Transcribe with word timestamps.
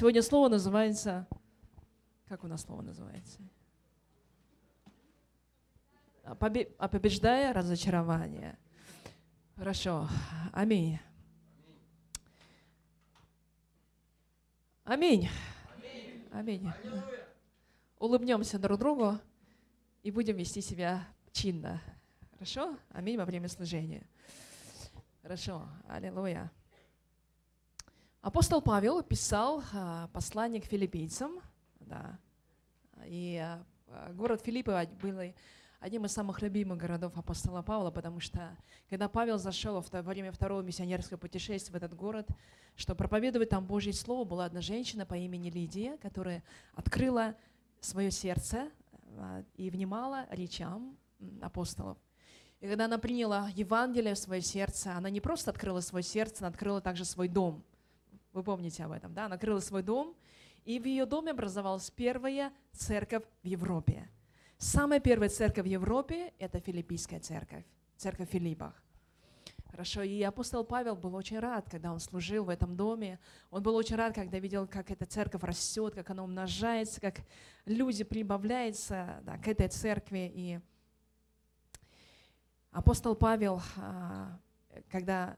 Сегодня 0.00 0.22
слово 0.22 0.48
называется... 0.48 1.26
Как 2.26 2.42
у 2.42 2.46
нас 2.46 2.62
слово 2.62 2.80
называется? 2.80 3.38
Побе... 6.38 6.74
А 6.78 6.88
побеждая 6.88 7.52
разочарование. 7.52 8.58
Хорошо. 9.56 10.08
Аминь. 10.54 10.98
Аминь. 14.84 15.28
Аминь. 16.32 16.66
Улыбнемся 17.98 18.58
друг 18.58 18.78
другу 18.78 19.18
и 20.02 20.10
будем 20.10 20.38
вести 20.38 20.62
себя 20.62 21.06
чинно. 21.30 21.82
Хорошо? 22.32 22.78
Аминь 22.88 23.18
во 23.18 23.26
время 23.26 23.48
служения. 23.48 24.06
Хорошо. 25.20 25.68
Аллилуйя. 25.86 26.50
Апостол 28.22 28.60
Павел 28.60 29.02
писал 29.02 29.62
а, 29.72 30.08
послание 30.08 30.60
к 30.60 30.66
филиппийцам, 30.66 31.40
да, 31.80 32.18
и 33.06 33.38
а, 33.38 34.12
город 34.12 34.42
Филиппы 34.44 34.86
был 35.00 35.32
одним 35.78 36.04
из 36.04 36.12
самых 36.12 36.42
любимых 36.42 36.76
городов 36.76 37.16
апостола 37.16 37.62
Павла, 37.62 37.90
потому 37.90 38.20
что 38.20 38.54
когда 38.90 39.08
Павел 39.08 39.38
зашел 39.38 39.82
во 39.90 40.02
время 40.02 40.32
второго 40.32 40.60
миссионерского 40.60 41.16
путешествия 41.16 41.72
в 41.72 41.76
этот 41.76 41.94
город, 41.94 42.28
что 42.76 42.94
проповедовать 42.94 43.48
там 43.48 43.64
Божье 43.64 43.94
Слово, 43.94 44.24
была 44.24 44.44
одна 44.44 44.60
женщина 44.60 45.06
по 45.06 45.14
имени 45.14 45.48
Лидия, 45.48 45.96
которая 45.96 46.44
открыла 46.74 47.36
свое 47.80 48.10
сердце 48.10 48.68
а, 49.16 49.42
и 49.56 49.70
внимала 49.70 50.26
речам 50.30 50.94
апостолов. 51.40 51.96
И 52.60 52.68
когда 52.68 52.84
она 52.84 52.98
приняла 52.98 53.48
Евангелие 53.54 54.12
в 54.12 54.18
свое 54.18 54.42
сердце, 54.42 54.94
она 54.94 55.08
не 55.08 55.22
просто 55.22 55.50
открыла 55.50 55.80
свое 55.80 56.02
сердце, 56.02 56.40
она 56.40 56.48
открыла 56.48 56.82
также 56.82 57.06
свой 57.06 57.26
дом. 57.26 57.64
Вы 58.32 58.42
помните 58.42 58.84
об 58.84 58.92
этом, 58.92 59.12
да? 59.12 59.26
Она 59.26 59.34
открыла 59.34 59.60
свой 59.60 59.82
дом, 59.82 60.14
и 60.64 60.78
в 60.78 60.84
ее 60.84 61.06
доме 61.06 61.32
образовалась 61.32 61.90
первая 61.90 62.52
церковь 62.72 63.24
в 63.42 63.46
Европе. 63.46 64.08
Самая 64.58 65.00
первая 65.00 65.28
церковь 65.28 65.64
в 65.64 65.68
Европе– 65.68 66.32
это 66.38 66.60
филиппийская 66.60 67.18
церковь, 67.20 67.64
церковь 67.96 68.28
в 68.28 68.32
Филиппах. 68.32 68.74
Хорошо, 69.70 70.02
и 70.02 70.20
апостол 70.22 70.64
Павел 70.64 70.96
был 70.96 71.14
очень 71.14 71.38
рад, 71.38 71.70
когда 71.70 71.92
он 71.92 72.00
служил 72.00 72.44
в 72.44 72.48
этом 72.48 72.76
доме. 72.76 73.18
Он 73.50 73.62
был 73.62 73.74
очень 73.76 73.96
рад, 73.96 74.14
когда 74.14 74.38
видел, 74.38 74.66
как 74.66 74.90
эта 74.90 75.06
церковь 75.06 75.42
растет, 75.42 75.94
как 75.94 76.10
она 76.10 76.24
умножается, 76.24 77.00
как 77.00 77.20
люди 77.64 78.04
прибавляются 78.04 79.20
да, 79.22 79.38
к 79.38 79.46
этой 79.48 79.68
церкви. 79.68 80.30
И 80.34 80.60
апостол 82.72 83.14
Павел, 83.14 83.62
а, 83.76 84.38
когда 84.90 85.36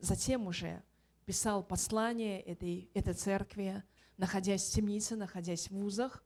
затем 0.00 0.46
уже 0.46 0.82
писал 1.28 1.62
послание 1.62 2.40
этой, 2.40 2.88
этой 2.94 3.12
церкви, 3.12 3.82
находясь 4.16 4.66
в 4.66 4.72
темнице, 4.72 5.14
находясь 5.14 5.68
в 5.68 5.72
вузах, 5.72 6.24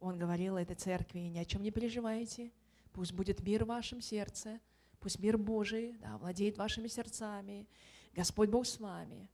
он 0.00 0.18
говорил 0.18 0.58
этой 0.58 0.76
церкви, 0.76 1.20
ни 1.20 1.38
о 1.38 1.46
чем 1.46 1.62
не 1.62 1.70
переживайте, 1.70 2.52
пусть 2.92 3.14
будет 3.14 3.40
мир 3.40 3.64
в 3.64 3.68
вашем 3.68 4.02
сердце, 4.02 4.60
пусть 5.00 5.18
мир 5.18 5.38
Божий 5.38 5.96
да, 6.02 6.18
владеет 6.18 6.58
вашими 6.58 6.88
сердцами, 6.88 7.66
Господь 8.12 8.50
Бог 8.50 8.66
с 8.66 8.78
вами. 8.78 9.30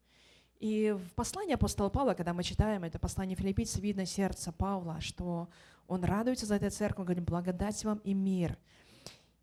И 0.61 0.93
в 0.97 1.13
послании 1.17 1.55
апостола 1.55 1.89
Павла, 1.89 2.15
когда 2.15 2.33
мы 2.33 2.45
читаем 2.45 2.85
это 2.85 3.01
послание 3.01 3.37
филиппийцев, 3.37 3.83
видно 3.83 4.07
сердце 4.07 4.53
Павла, 4.53 5.01
что 5.01 5.49
он 5.89 6.05
радуется 6.05 6.47
за 6.47 6.55
эту 6.55 6.71
церковь, 6.71 7.07
говорит, 7.07 7.25
благодать 7.25 7.85
вам 7.85 7.99
и 8.05 8.15
мир. 8.15 8.57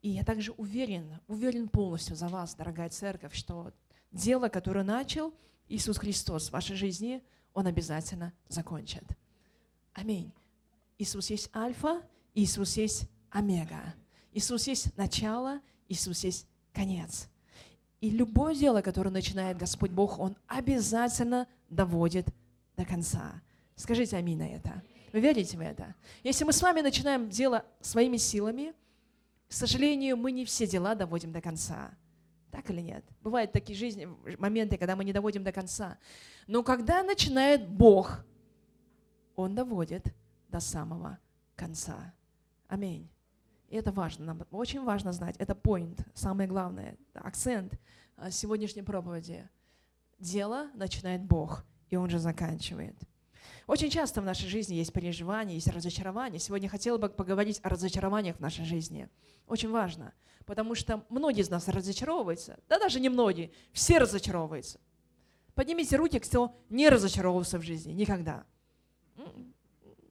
И 0.01 0.11
я 0.11 0.23
также 0.23 0.53
уверен, 0.53 1.19
уверен 1.27 1.67
полностью 1.67 2.15
за 2.15 2.29
вас, 2.29 2.55
дорогая 2.55 2.87
церковь, 2.87 3.33
что 3.33 3.73
дело, 4.11 4.49
которое 4.49 4.83
начал 4.83 5.33
Иисус 5.67 5.97
Христос 5.97 6.49
в 6.49 6.53
вашей 6.53 6.75
жизни, 6.75 7.23
Он 7.53 7.67
обязательно 7.67 8.33
закончит. 8.47 9.03
Аминь. 9.93 10.31
Иисус 10.97 11.29
есть 11.29 11.49
Альфа, 11.55 12.01
Иисус 12.33 12.77
есть 12.77 13.09
Омега. 13.29 13.93
Иисус 14.33 14.67
есть 14.67 14.95
начало, 14.97 15.61
Иисус 15.87 16.23
есть 16.23 16.47
конец. 16.73 17.27
И 18.01 18.09
любое 18.09 18.55
дело, 18.55 18.81
которое 18.81 19.09
начинает 19.09 19.57
Господь 19.57 19.91
Бог, 19.91 20.19
Он 20.19 20.35
обязательно 20.47 21.47
доводит 21.69 22.27
до 22.77 22.85
конца. 22.85 23.41
Скажите 23.75 24.17
аминь 24.17 24.37
на 24.37 24.47
это. 24.47 24.81
Вы 25.11 25.19
верите 25.19 25.57
в 25.57 25.61
это? 25.61 25.95
Если 26.23 26.43
мы 26.43 26.53
с 26.53 26.61
вами 26.61 26.81
начинаем 26.81 27.29
дело 27.29 27.65
своими 27.81 28.17
силами, 28.17 28.73
к 29.47 29.53
сожалению, 29.53 30.15
мы 30.15 30.31
не 30.31 30.45
все 30.45 30.67
дела 30.67 30.95
доводим 30.95 31.31
до 31.31 31.41
конца. 31.41 31.91
Так 32.51 32.69
или 32.71 32.81
нет? 32.81 33.05
Бывают 33.21 33.51
такие 33.51 33.77
жизни, 33.77 34.07
моменты, 34.37 34.77
когда 34.77 34.95
мы 34.95 35.03
не 35.03 35.13
доводим 35.13 35.43
до 35.43 35.51
конца. 35.51 35.97
Но 36.47 36.63
когда 36.63 37.03
начинает 37.03 37.67
Бог, 37.67 38.25
Он 39.35 39.55
доводит 39.55 40.13
до 40.47 40.59
самого 40.59 41.19
конца. 41.55 42.13
Аминь. 42.67 43.09
И 43.69 43.75
это 43.75 43.91
важно, 43.91 44.25
нам 44.25 44.41
очень 44.51 44.83
важно 44.83 45.11
знать. 45.13 45.35
Это 45.37 45.53
point, 45.53 45.99
самое 46.15 46.49
главное, 46.49 46.97
акцент 47.13 47.79
а, 48.17 48.31
сегодняшней 48.31 48.81
проповеди. 48.81 49.47
Дело 50.17 50.69
начинает 50.73 51.23
Бог, 51.23 51.65
и 51.89 51.95
Он 51.95 52.09
же 52.09 52.17
заканчивает. 52.17 52.95
Очень 53.67 53.89
часто 53.89 54.21
в 54.21 54.25
нашей 54.25 54.47
жизни 54.47 54.75
есть 54.75 54.93
переживания, 54.93 55.55
есть 55.55 55.67
разочарования. 55.67 56.39
Сегодня 56.39 56.69
хотела 56.69 56.97
бы 56.97 57.09
поговорить 57.09 57.59
о 57.63 57.69
разочарованиях 57.69 58.37
в 58.37 58.39
нашей 58.39 58.65
жизни. 58.65 59.09
Очень 59.47 59.69
важно, 59.69 60.13
потому 60.45 60.75
что 60.75 61.05
многие 61.09 61.41
из 61.41 61.49
нас 61.49 61.67
разочаровываются. 61.67 62.59
Да 62.67 62.79
даже 62.79 62.99
не 62.99 63.09
многие, 63.09 63.51
все 63.71 63.97
разочаровываются. 63.97 64.79
Поднимите 65.55 65.95
руки, 65.97 66.19
кто 66.19 66.55
не 66.69 66.89
разочаровывался 66.89 67.59
в 67.59 67.63
жизни, 67.63 67.91
никогда. 67.91 68.45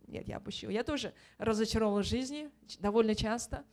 Нет, 0.07 0.27
я 0.27 0.39
опущу. 0.39 0.71
Я 0.71 0.85
тоже 0.85 1.13
разочарована 1.37 2.03
в 2.03 2.07
жизни 2.07 2.51
довольно 2.81 3.15
часто. 3.15 3.65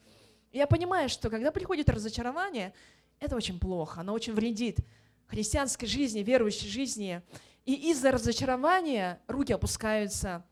Я 0.51 0.67
понимаю, 0.67 1.09
что 1.09 1.29
когда 1.29 1.51
приходит 1.51 1.89
разочарование, 1.89 2.73
это 3.19 3.35
очень 3.35 3.59
плохо, 3.59 4.01
оно 4.01 4.13
очень 4.13 4.33
вредит 4.33 4.79
христианской 5.27 5.87
жизни, 5.87 6.19
верующей 6.19 6.67
жизни. 6.67 7.21
И 7.65 7.91
из-за 7.91 8.11
разочарования 8.11 9.21
руки 9.27 9.51
опускаются, 9.51 10.45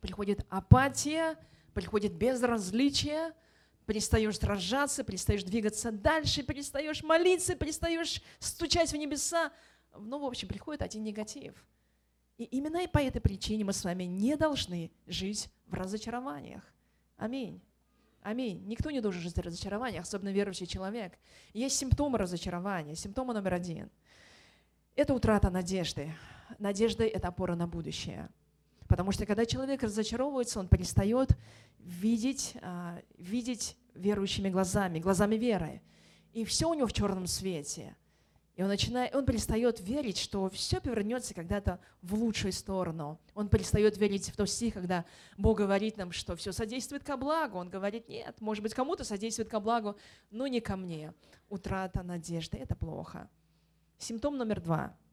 приходит 0.00 0.44
апатия, 0.50 1.38
приходит 1.74 2.12
безразличие, 2.12 3.32
перестаешь 3.86 4.38
сражаться, 4.38 5.04
перестаешь 5.04 5.44
двигаться 5.44 5.92
дальше, 5.92 6.42
перестаешь 6.42 7.02
молиться, 7.02 7.54
перестаешь 7.54 8.22
стучать 8.38 8.92
в 8.92 8.96
небеса. 8.96 9.52
Ну, 9.96 10.18
в 10.18 10.24
общем, 10.24 10.48
приходит 10.48 10.82
один 10.82 11.04
негатив– 11.04 11.54
и 12.40 12.44
именно 12.44 12.88
по 12.88 12.96
этой 12.96 13.20
причине 13.20 13.64
мы 13.64 13.74
с 13.74 13.84
вами 13.84 14.04
не 14.04 14.34
должны 14.34 14.90
жить 15.06 15.50
в 15.66 15.74
разочарованиях. 15.74 16.62
Аминь. 17.18 17.60
Аминь. 18.22 18.66
Никто 18.66 18.90
не 18.90 19.02
должен 19.02 19.20
жить 19.20 19.36
в 19.36 19.40
разочарованиях, 19.40 20.04
особенно 20.04 20.30
верующий 20.30 20.66
человек. 20.66 21.18
Есть 21.52 21.76
симптомы 21.76 22.16
разочарования. 22.16 22.94
Симптом 22.94 23.26
номер 23.26 23.52
один– 23.52 23.90
это 24.96 25.12
утрата 25.12 25.50
надежды. 25.50 26.14
Надежда– 26.58 27.04
это 27.06 27.28
опора 27.28 27.54
на 27.54 27.66
будущее. 27.66 28.28
Потому 28.88 29.12
что 29.12 29.24
когда 29.24 29.46
человек 29.46 29.84
разочаровывается, 29.84 30.58
он 30.58 30.66
перестает 30.66 31.36
видеть, 31.78 32.56
а, 32.60 33.00
видеть 33.18 33.76
верующими 33.94 34.48
глазами, 34.48 34.98
глазами 34.98 35.36
веры. 35.36 35.80
И 36.32 36.44
все 36.44 36.68
у 36.68 36.74
него 36.74 36.88
в 36.88 36.92
черном 36.92 37.28
свете. 37.28 37.96
И 38.56 38.62
он, 38.62 38.68
начинает, 38.68 39.14
он 39.14 39.24
перестает 39.24 39.80
верить, 39.80 40.18
что 40.18 40.50
все 40.50 40.80
повернется 40.80 41.34
когда-то 41.34 41.78
в 42.02 42.14
лучшую 42.14 42.52
сторону. 42.52 43.20
Он 43.34 43.48
перестает 43.48 43.96
верить 43.96 44.28
в 44.28 44.36
тот 44.36 44.50
стих, 44.50 44.74
когда 44.74 45.04
Бог 45.38 45.58
говорит 45.58 45.96
нам, 45.96 46.10
что 46.10 46.34
все 46.34 46.52
содействует 46.52 47.04
ко 47.04 47.16
благу. 47.16 47.58
Он 47.58 47.70
говорит, 47.70 48.08
нет, 48.08 48.40
может 48.40 48.62
быть, 48.62 48.74
кому-то 48.74 49.04
содействует 49.04 49.48
ко 49.48 49.60
благу, 49.60 49.96
но 50.30 50.46
не 50.46 50.60
ко 50.60 50.76
мне. 50.76 51.14
Утрата 51.48 52.02
надежды– 52.02 52.58
это 52.60 52.74
плохо. 52.74 53.30
Симптом 53.98 54.36
номер 54.36 54.60
два– 54.60 54.96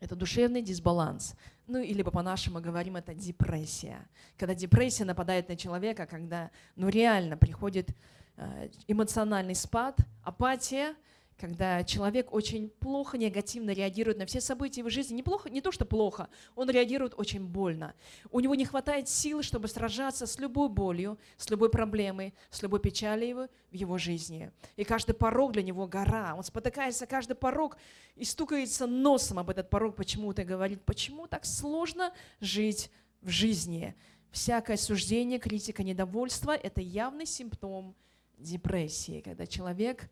это 0.00 0.14
душевный 0.16 0.62
дисбаланс. 0.62 1.34
Ну, 1.66 1.78
или 1.78 2.02
по-нашему 2.02 2.60
говорим, 2.60 2.96
это 2.96 3.14
депрессия. 3.14 4.06
Когда 4.36 4.54
депрессия 4.54 5.04
нападает 5.04 5.48
на 5.48 5.56
человека, 5.56 6.06
когда 6.06 6.50
ну, 6.76 6.88
реально 6.88 7.36
приходит 7.36 7.90
э, 8.36 8.68
эмоциональный 8.86 9.54
спад, 9.54 9.98
апатия– 10.24 10.94
когда 11.38 11.84
человек 11.84 12.32
очень 12.32 12.68
плохо, 12.68 13.16
негативно 13.16 13.70
реагирует 13.70 14.18
на 14.18 14.26
все 14.26 14.40
события 14.40 14.82
в 14.82 14.90
жизни. 14.90 15.14
Неплохо, 15.14 15.48
не 15.48 15.60
то, 15.60 15.70
что 15.70 15.86
плохо, 15.86 16.28
он 16.56 16.68
реагирует 16.68 17.14
очень 17.16 17.44
больно. 17.44 17.94
У 18.30 18.40
него 18.40 18.56
не 18.56 18.64
хватает 18.64 19.08
сил, 19.08 19.42
чтобы 19.42 19.68
сражаться 19.68 20.26
с 20.26 20.38
любой 20.38 20.68
болью, 20.68 21.16
с 21.36 21.48
любой 21.48 21.70
проблемой, 21.70 22.34
с 22.50 22.60
любой 22.62 22.80
печалью 22.80 23.48
в 23.70 23.74
его 23.74 23.98
жизни. 23.98 24.50
И 24.76 24.82
каждый 24.82 25.12
порог 25.14 25.52
для 25.52 25.62
него 25.62 25.86
гора. 25.86 26.34
Он 26.36 26.42
спотыкается 26.42 27.06
каждый 27.06 27.34
порог 27.34 27.76
и 28.16 28.24
стукается 28.24 28.86
носом 28.86 29.38
об 29.38 29.48
этот 29.48 29.70
порог 29.70 29.94
почему-то 29.94 30.42
и 30.42 30.44
говорит, 30.44 30.84
почему 30.84 31.28
так 31.28 31.44
сложно 31.44 32.12
жить 32.40 32.90
в 33.22 33.28
жизни. 33.28 33.94
Всякое 34.32 34.76
суждение, 34.76 35.38
критика, 35.38 35.84
недовольство– 35.84 36.50
это 36.56 36.80
явный 36.80 37.26
симптом 37.26 37.94
депрессии, 38.38 39.20
когда 39.20 39.46
человек 39.46 40.10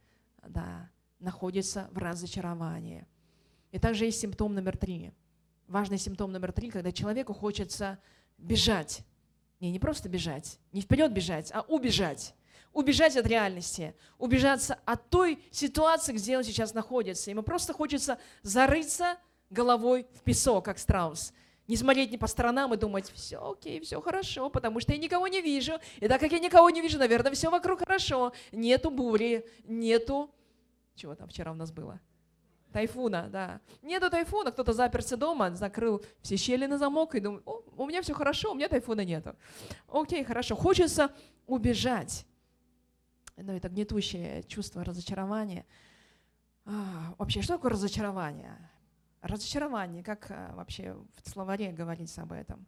да, 0.48 0.88
находится 1.18 1.88
в 1.92 1.98
разочаровании. 1.98 3.06
И 3.72 3.78
также 3.78 4.04
есть 4.06 4.20
симптом 4.20 4.54
номер 4.54 4.76
три. 4.76 5.12
важный 5.66 5.98
симптом 5.98 6.32
номер 6.32 6.52
три, 6.52 6.70
когда 6.70 6.92
человеку 6.92 7.32
хочется 7.32 7.98
бежать. 8.38 9.00
Не, 9.60 9.70
не 9.70 9.78
просто 9.78 10.08
бежать, 10.08 10.58
не 10.72 10.80
вперед 10.82 11.12
бежать, 11.12 11.50
а 11.52 11.62
убежать. 11.62 12.34
Убежать 12.72 13.16
от 13.16 13.26
реальности, 13.26 13.94
убежаться 14.18 14.78
от 14.84 15.08
той 15.08 15.42
ситуации, 15.50 16.12
где 16.12 16.36
он 16.36 16.44
сейчас 16.44 16.74
находится. 16.74 17.30
Ему 17.30 17.42
просто 17.42 17.72
хочется 17.72 18.18
зарыться 18.42 19.16
головой 19.48 20.06
в 20.12 20.20
песок, 20.22 20.66
как 20.66 20.78
страус. 20.78 21.32
Не 21.68 21.76
смотреть 21.76 22.12
ни 22.12 22.16
по 22.16 22.26
сторонам 22.26 22.74
и 22.74 22.76
думать, 22.76 23.10
все 23.14 23.38
окей, 23.38 23.80
все 23.80 24.00
хорошо, 24.00 24.50
потому 24.50 24.78
что 24.80 24.92
я 24.92 24.98
никого 24.98 25.26
не 25.26 25.40
вижу. 25.40 25.72
И 26.00 26.06
так 26.06 26.20
как 26.20 26.30
я 26.32 26.38
никого 26.38 26.68
не 26.70 26.82
вижу, 26.82 26.98
наверное, 26.98 27.32
все 27.32 27.50
вокруг 27.50 27.78
хорошо. 27.80 28.32
Нету 28.52 28.90
бури, 28.90 29.46
нету... 29.64 30.30
Чего 30.96 31.14
там 31.14 31.28
вчера 31.28 31.52
у 31.52 31.54
нас 31.54 31.70
было? 31.70 32.00
Тайфуна, 32.72 33.28
да. 33.30 33.60
Нету 33.82 34.10
тайфуна, 34.10 34.50
кто-то 34.50 34.72
заперся 34.72 35.16
дома, 35.16 35.54
закрыл 35.54 36.04
все 36.20 36.36
щели 36.36 36.66
на 36.66 36.78
замок 36.78 37.14
и 37.14 37.20
думает, 37.20 37.42
О, 37.46 37.62
у 37.76 37.86
меня 37.86 38.02
все 38.02 38.12
хорошо, 38.14 38.52
у 38.52 38.54
меня 38.54 38.68
тайфуна 38.68 39.04
нету. 39.04 39.36
Окей, 39.88 40.24
хорошо. 40.24 40.56
Хочется 40.56 41.10
убежать. 41.46 42.26
Но 43.36 43.54
это 43.54 43.68
гнетущее 43.68 44.42
чувство 44.44 44.84
разочарования. 44.84 45.64
А, 46.64 47.14
вообще, 47.18 47.42
что 47.42 47.54
такое 47.54 47.70
разочарование? 47.70 48.56
Разочарование, 49.20 50.02
как 50.02 50.26
а, 50.30 50.54
вообще 50.54 50.96
в 51.22 51.30
словаре 51.30 51.72
говорится 51.72 52.22
об 52.22 52.32
этом? 52.32 52.66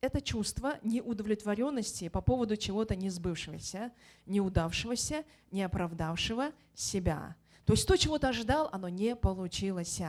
Это 0.00 0.20
чувство 0.20 0.78
неудовлетворенности 0.82 2.08
по 2.08 2.20
поводу 2.20 2.56
чего-то 2.56 2.94
не 2.94 3.08
сбывшегося, 3.08 3.92
неудавшегося, 4.26 5.24
не 5.50 5.62
оправдавшего 5.62 6.52
себя. 6.74 7.36
То 7.64 7.74
есть 7.74 7.86
то, 7.86 7.96
чего 7.96 8.18
ты 8.18 8.26
ожидал, 8.26 8.68
оно 8.72 8.88
не 8.88 9.14
получилось. 9.14 10.00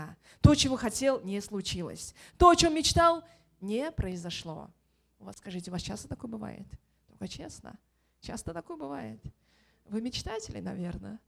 То, 0.42 0.56
чего 0.56 0.76
хотел, 0.76 1.22
не 1.22 1.40
случилось. 1.42 2.16
То, 2.38 2.50
о 2.50 2.56
чем 2.56 2.76
мечтал, 2.76 3.24
не 3.62 3.92
произошло. 3.92 4.70
Вас, 5.20 5.38
скажите, 5.38 5.70
у 5.70 5.74
вас 5.74 5.82
часто 5.82 6.08
такое 6.08 6.30
бывает? 6.30 6.68
Только 7.08 7.28
честно. 7.28 7.78
Часто 8.22 8.54
такое 8.54 8.78
бывает. 8.78 9.22
Вы 9.86 10.02
мечтатели, 10.02 10.60
наверное. 10.60 11.20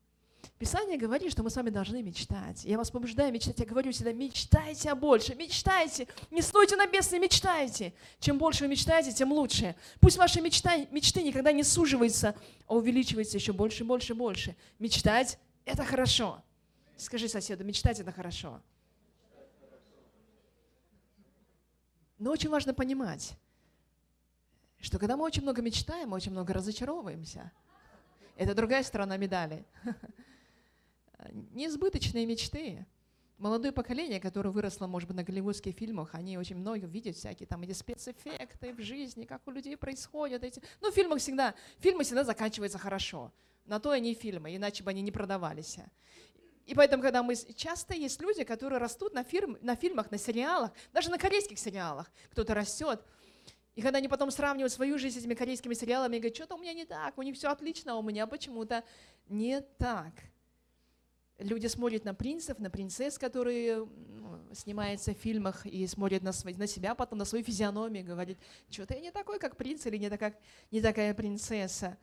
Писание 0.59 0.97
говорит, 0.97 1.31
что 1.31 1.43
мы 1.43 1.49
с 1.49 1.55
вами 1.55 1.69
должны 1.69 2.01
мечтать. 2.01 2.63
Я 2.65 2.77
вас 2.77 2.91
побуждаю 2.91 3.31
мечтать. 3.33 3.59
Я 3.59 3.65
говорю 3.65 3.91
всегда, 3.91 4.13
мечтайте 4.13 4.93
больше, 4.95 5.35
мечтайте. 5.35 6.07
Не 6.31 6.41
стойте 6.41 6.75
на 6.75 6.87
бедствии, 6.87 7.17
мечтайте. 7.17 7.93
Чем 8.19 8.37
больше 8.37 8.63
вы 8.63 8.69
мечтаете, 8.69 9.11
тем 9.11 9.31
лучше. 9.31 9.75
Пусть 9.99 10.17
ваши 10.17 10.41
мечта, 10.41 10.77
мечты 10.91 11.23
никогда 11.23 11.51
не 11.51 11.63
суживаются, 11.63 12.35
а 12.67 12.75
увеличиваются 12.75 13.37
еще 13.37 13.53
больше, 13.53 13.83
больше, 13.83 14.15
больше. 14.15 14.55
Мечтать– 14.79 15.37
это 15.65 15.83
хорошо. 15.83 16.43
Скажи 16.95 17.27
соседу, 17.27 17.63
мечтать– 17.63 17.99
это 18.01 18.11
хорошо. 18.11 18.61
Но 22.17 22.31
очень 22.31 22.49
важно 22.49 22.73
понимать, 22.73 23.37
что 24.79 24.97
когда 24.99 25.17
мы 25.17 25.25
очень 25.25 25.41
много 25.41 25.61
мечтаем, 25.61 26.09
мы 26.09 26.15
очень 26.15 26.31
много 26.31 26.53
разочаровываемся. 26.53 27.51
Это 28.37 28.53
другая 28.53 28.83
сторона 28.83 29.17
медали. 29.17 29.65
Несбыточные 31.51 32.25
мечты. 32.25 32.85
Молодое 33.37 33.73
поколение, 33.73 34.21
которое 34.21 34.49
выросло, 34.49 34.87
может 34.87 35.09
быть, 35.09 35.17
на 35.17 35.23
голливудских 35.23 35.75
фильмах, 35.75 36.15
они 36.15 36.37
очень 36.37 36.55
много 36.55 36.87
видят 36.87 37.17
всякие 37.17 37.47
там 37.47 37.63
эти 37.63 37.73
спецэффекты 37.73 38.73
в 38.73 38.81
жизни, 38.81 39.25
как 39.25 39.45
у 39.45 39.51
людей 39.51 39.75
происходят 39.75 40.41
эти. 40.43 40.61
Ну, 40.79 40.89
в 40.89 40.95
фильмах 40.95 41.19
всегда, 41.19 41.53
фильмы 41.79 42.05
всегда 42.05 42.23
заканчиваются 42.23 42.77
хорошо. 42.77 43.33
На 43.65 43.79
то 43.79 43.91
они 43.91 44.13
фильмы, 44.13 44.55
иначе 44.55 44.83
бы 44.83 44.91
они 44.91 45.01
не 45.01 45.11
продавались. 45.11 45.77
И 46.65 46.73
поэтому, 46.73 47.03
когда 47.03 47.23
мы... 47.23 47.35
Часто 47.35 47.93
есть 47.93 48.21
люди, 48.21 48.43
которые 48.43 48.79
растут 48.79 49.13
на, 49.13 49.23
фирм, 49.23 49.57
на 49.61 49.75
фильмах, 49.75 50.11
на 50.11 50.17
сериалах, 50.17 50.71
даже 50.93 51.09
на 51.09 51.17
корейских 51.17 51.59
сериалах. 51.59 52.11
Кто-то 52.31 52.53
растет, 52.53 53.01
и 53.75 53.81
когда 53.81 53.97
они 53.97 54.07
потом 54.07 54.31
сравнивают 54.31 54.71
свою 54.71 54.97
жизнь 54.97 55.17
с 55.17 55.19
этими 55.19 55.33
корейскими 55.33 55.73
сериалами 55.73 56.15
и 56.15 56.19
говорят, 56.19 56.35
что-то 56.35 56.55
у 56.55 56.57
меня 56.57 56.73
не 56.73 56.85
так, 56.85 57.17
у 57.17 57.21
них 57.21 57.35
все 57.35 57.49
отлично, 57.49 57.93
а 57.93 57.95
у 57.95 58.01
меня 58.01 58.25
почему-то 58.25 58.83
не 59.27 59.61
так. 59.77 60.13
Люди 61.37 61.67
смотрят 61.67 62.05
на 62.05 62.15
принцев, 62.15 62.57
на 62.59 62.69
принцесс, 62.69 63.17
которые 63.19 63.79
ну, 63.79 64.39
снимаются 64.53 65.13
в 65.13 65.17
фильмах, 65.17 65.65
и 65.65 65.85
смотрят 65.87 66.23
на, 66.23 66.31
свой, 66.31 66.53
на 66.53 66.67
себя, 66.67 66.95
потом 66.95 67.19
на 67.19 67.25
свою 67.25 67.43
физиономию, 67.43 68.03
и 68.03 68.07
говорят, 68.07 68.37
что-то 68.69 68.93
я 68.93 69.01
не 69.01 69.11
такой, 69.11 69.39
как 69.39 69.57
принц, 69.57 69.85
или 69.85 69.97
не, 69.97 70.09
такая, 70.09 70.39
не 70.71 70.79
такая 70.79 71.13
принцесса. 71.13 71.97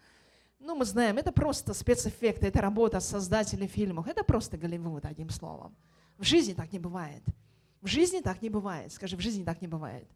Ну, 0.65 0.77
мы 0.77 0.85
знаем, 0.85 1.19
это 1.19 1.33
просто 1.33 1.75
спецэффекты, 1.75 2.47
это 2.47 2.61
работа 2.61 3.01
создателей 3.01 3.67
фильмов, 3.67 4.07
это 4.07 4.23
просто 4.23 4.57
Голливуд, 4.57 5.05
одним 5.05 5.29
словом. 5.31 5.75
В 6.19 6.25
жизни 6.25 6.55
так 6.55 6.73
не 6.73 6.79
бывает. 6.79 7.23
В 7.81 7.89
жизни 7.89 8.21
так 8.21 8.41
не 8.43 8.49
бывает. 8.49 8.93
Скажи, 8.93 9.17
в 9.17 9.21
жизни 9.21 9.43
так 9.43 9.61
не 9.61 9.67
бывает. 9.67 10.07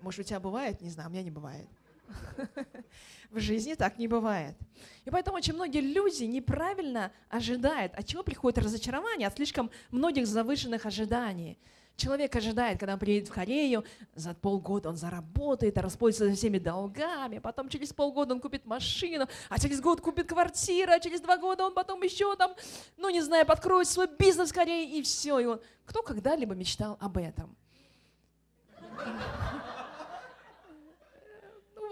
Может, 0.00 0.20
у 0.20 0.22
тебя 0.22 0.38
бывает, 0.38 0.80
не 0.80 0.90
знаю, 0.90 1.08
у 1.08 1.12
меня 1.12 1.24
не 1.24 1.32
бывает. 1.32 1.66
В 3.30 3.40
жизни 3.40 3.74
так 3.74 3.98
не 3.98 4.06
бывает. 4.06 4.54
И 5.04 5.10
поэтому 5.10 5.38
очень 5.38 5.54
многие 5.54 5.80
люди 5.80 6.22
неправильно 6.22 7.10
ожидают. 7.28 7.94
От 7.94 8.06
чего 8.06 8.22
приходит 8.22 8.58
разочарование? 8.58 9.26
От 9.26 9.34
слишком 9.34 9.72
многих 9.90 10.28
завышенных 10.28 10.86
ожиданий. 10.86 11.58
Человек 11.96 12.36
ожидает, 12.36 12.78
когда 12.78 12.94
он 12.94 12.98
приедет 12.98 13.28
в 13.28 13.32
Корею, 13.32 13.84
за 14.14 14.34
полгода 14.34 14.90
он 14.90 14.96
заработает, 14.96 15.78
расплатится 15.78 16.28
со 16.28 16.36
всеми 16.36 16.58
долгами, 16.58 17.38
потом 17.38 17.68
через 17.68 17.92
полгода 17.92 18.34
он 18.34 18.40
купит 18.40 18.66
машину, 18.66 19.26
а 19.48 19.58
через 19.58 19.80
год 19.80 20.00
купит 20.00 20.28
квартиру, 20.28 20.92
а 20.92 21.00
через 21.00 21.20
два 21.20 21.38
года 21.38 21.64
он 21.64 21.74
потом 21.74 22.02
еще 22.02 22.36
там, 22.36 22.54
ну 22.96 23.08
не 23.08 23.22
знаю, 23.22 23.46
подкроет 23.46 23.88
свой 23.88 24.08
бизнес 24.18 24.50
в 24.50 24.54
Корее, 24.54 24.98
и 24.98 25.02
все. 25.02 25.38
И 25.38 25.46
он... 25.46 25.60
Кто 25.86 26.02
когда-либо 26.02 26.54
мечтал 26.54 26.98
об 27.00 27.16
этом? 27.16 27.56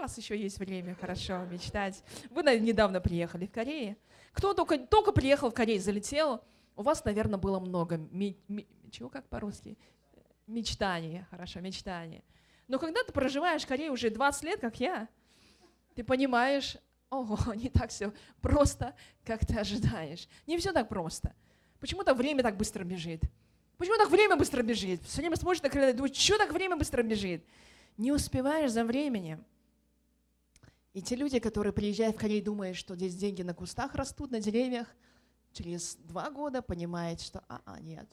вас 0.04 0.18
еще 0.18 0.38
есть 0.38 0.58
время 0.58 0.94
хорошо 1.00 1.46
мечтать. 1.50 2.02
Вы, 2.30 2.42
недавно 2.42 3.00
приехали 3.00 3.46
в 3.46 3.50
Корею. 3.50 3.96
Кто 4.34 4.52
только, 4.52 4.76
только 4.76 5.12
приехал 5.12 5.50
в 5.50 5.54
Корею, 5.54 5.80
залетел, 5.80 6.42
у 6.76 6.82
вас, 6.82 7.04
наверное, 7.06 7.38
было 7.38 7.58
много, 7.58 7.98
чего 8.94 9.08
как 9.08 9.29
по-русски? 9.29 9.76
Мечтаний, 10.46 11.25
хорошо, 11.31 11.61
мечтаний. 11.61 12.23
Но 12.69 12.79
когда 12.79 13.02
ты 13.02 13.12
проживаешь 13.12 13.62
в 13.62 13.67
Корее 13.67 13.91
уже 13.91 14.08
20 14.08 14.43
лет, 14.44 14.61
как 14.61 14.79
я, 14.81 15.08
ты 15.94 16.05
понимаешь, 16.05 16.76
ого, 17.11 17.38
не 17.55 17.69
так 17.69 17.91
все 17.91 18.13
просто, 18.41 18.94
как 19.24 19.44
ты 19.44 19.58
ожидаешь. 19.58 20.29
Не 20.46 20.56
все 20.58 20.72
так 20.72 20.89
просто. 20.89 21.34
Почему 21.81 22.05
так 22.05 22.17
время 22.17 22.43
так 22.43 22.56
быстро 22.56 22.84
бежит? 22.84 23.22
Почему 23.77 23.96
так 23.96 24.10
время 24.10 24.36
быстро 24.36 24.63
бежит? 24.63 25.03
Все 25.03 25.19
время 25.19 25.36
смотришь 25.36 25.63
на 25.63 25.69
крылья, 25.69 25.93
думаешь, 25.93 26.17
что 26.17 26.39
так 26.39 26.53
время 26.53 26.77
быстро 26.77 27.03
бежит? 27.03 27.44
Не 27.96 28.13
успеваешь 28.13 28.70
за 28.70 28.84
временем. 28.84 29.44
И 30.93 31.03
те 31.03 31.17
люди, 31.17 31.41
которые 31.41 31.72
приезжают 31.72 32.17
в 32.17 32.20
Корею, 32.20 32.44
думают, 32.44 32.77
что 32.77 32.94
здесь 32.94 33.17
деньги 33.17 33.43
на 33.43 33.53
кустах 33.53 33.96
растут, 33.96 34.31
на 34.31 34.39
деревьях, 34.39 34.86
через 35.53 35.96
два 35.96 36.31
года 36.31 36.63
понимают, 36.63 37.20
что 37.20 37.43
а, 37.48 37.60
а 37.65 37.81
нет, 37.81 38.08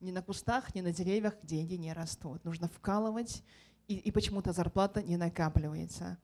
ни 0.00 0.10
на 0.10 0.22
кустах, 0.22 0.74
ни 0.74 0.80
на 0.80 0.92
деревьях 0.92 1.34
деньги 1.42 1.74
не 1.74 1.92
растут. 1.92 2.44
Нужно 2.44 2.68
вкалывать, 2.68 3.42
и, 3.88 3.96
и 3.96 4.10
почему-то 4.10 4.52
зарплата 4.52 5.02
не 5.02 5.16
накапливается. 5.16 6.18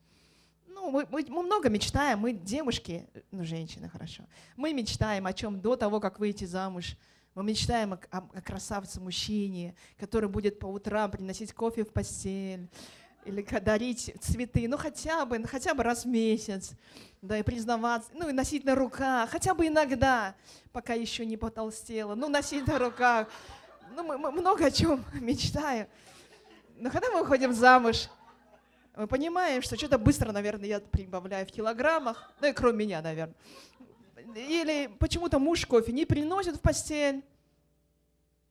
Ну, 0.66 0.90
мы, 0.90 1.06
мы, 1.10 1.24
мы 1.28 1.42
много 1.42 1.68
мечтаем, 1.68 2.20
мы 2.20 2.32
девушки, 2.32 3.08
ну, 3.30 3.44
женщины, 3.44 3.88
хорошо. 3.88 4.24
Мы 4.56 4.72
мечтаем 4.72 5.26
о 5.26 5.32
чем 5.32 5.60
до 5.60 5.76
того, 5.76 6.00
как 6.00 6.18
выйти 6.18 6.44
замуж. 6.44 6.96
Мы 7.34 7.44
мечтаем 7.44 7.94
о, 7.94 8.00
о, 8.10 8.18
о 8.18 8.42
красавце-мужчине, 8.42 9.74
который 9.96 10.28
будет 10.28 10.58
по 10.58 10.66
утрам 10.66 11.10
приносить 11.10 11.52
кофе 11.52 11.84
в 11.84 11.92
постель, 11.92 12.68
или 13.24 13.42
дарить 13.60 14.14
цветы, 14.20 14.66
ну 14.68 14.76
хотя 14.76 15.24
бы, 15.24 15.38
ну, 15.38 15.46
хотя 15.46 15.74
бы 15.74 15.82
раз 15.82 16.04
в 16.04 16.08
месяц, 16.08 16.72
да, 17.20 17.38
и 17.38 17.42
признаваться, 17.42 18.10
ну 18.14 18.28
и 18.28 18.32
носить 18.32 18.64
на 18.64 18.74
руках, 18.74 19.30
хотя 19.30 19.54
бы 19.54 19.68
иногда, 19.68 20.34
пока 20.72 20.94
еще 20.94 21.24
не 21.24 21.36
потолстела, 21.36 22.14
ну 22.14 22.28
носить 22.28 22.66
на 22.66 22.78
руках. 22.78 23.28
Ну 23.94 24.02
мы, 24.02 24.16
мы 24.16 24.30
много 24.30 24.66
о 24.66 24.70
чем 24.70 25.04
мечтаем. 25.14 25.86
Но 26.76 26.90
когда 26.90 27.10
мы 27.10 27.20
выходим 27.20 27.52
замуж, 27.52 28.08
мы 28.96 29.06
понимаем, 29.06 29.62
что 29.62 29.76
что-то 29.76 29.98
быстро, 29.98 30.32
наверное, 30.32 30.68
я 30.68 30.80
прибавляю 30.80 31.46
в 31.46 31.50
килограммах, 31.50 32.32
ну 32.40 32.48
и 32.48 32.52
кроме 32.52 32.78
меня, 32.78 33.02
наверное. 33.02 33.34
Или 34.34 34.90
почему-то 34.98 35.38
муж 35.38 35.66
кофе 35.66 35.92
не 35.92 36.06
приносит 36.06 36.56
в 36.56 36.60
постель, 36.60 37.22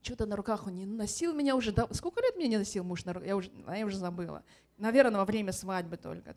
что-то 0.02 0.26
на 0.26 0.36
руках 0.36 0.66
он 0.68 0.76
не 0.76 0.86
носил 0.86 1.34
меня 1.34 1.56
уже. 1.56 1.72
Да, 1.72 1.88
сколько 1.92 2.22
лет 2.22 2.36
мне 2.36 2.48
не 2.48 2.58
носил 2.58 2.84
муж 2.84 3.06
на 3.06 3.14
руках? 3.14 3.28
Я 3.28 3.36
уже, 3.36 3.52
а 3.68 3.78
я 3.78 3.86
уже 3.86 3.98
забыла. 3.98 4.44
Наверное, 4.78 5.20
во 5.20 5.26
время 5.26 5.52
свадьбы 5.52 5.98
только. 5.98 6.36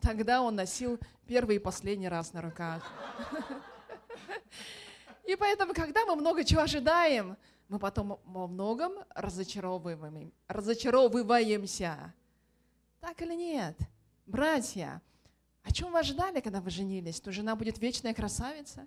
Тогда 0.00 0.40
он 0.40 0.56
носил 0.56 0.98
первый 1.26 1.56
и 1.56 1.58
последний 1.58 2.08
раз 2.08 2.32
на 2.32 2.42
руках. 2.42 2.82
И 5.24 5.36
поэтому, 5.36 5.72
когда 5.72 6.04
мы 6.04 6.16
много 6.16 6.42
чего 6.44 6.62
ожидаем, 6.62 7.36
мы 7.72 7.78
потом 7.78 8.20
во 8.26 8.46
многом 8.46 8.92
разочаровываем, 9.14 10.30
разочаровываемся. 10.46 12.12
Так 13.00 13.22
или 13.22 13.34
нет? 13.34 13.78
Братья, 14.26 15.00
о 15.62 15.72
чем 15.72 15.90
вы 15.90 16.00
ожидали, 16.00 16.40
когда 16.40 16.60
вы 16.60 16.68
женились? 16.68 17.16
Что 17.16 17.32
жена 17.32 17.56
будет 17.56 17.78
вечная 17.78 18.12
красавица? 18.12 18.86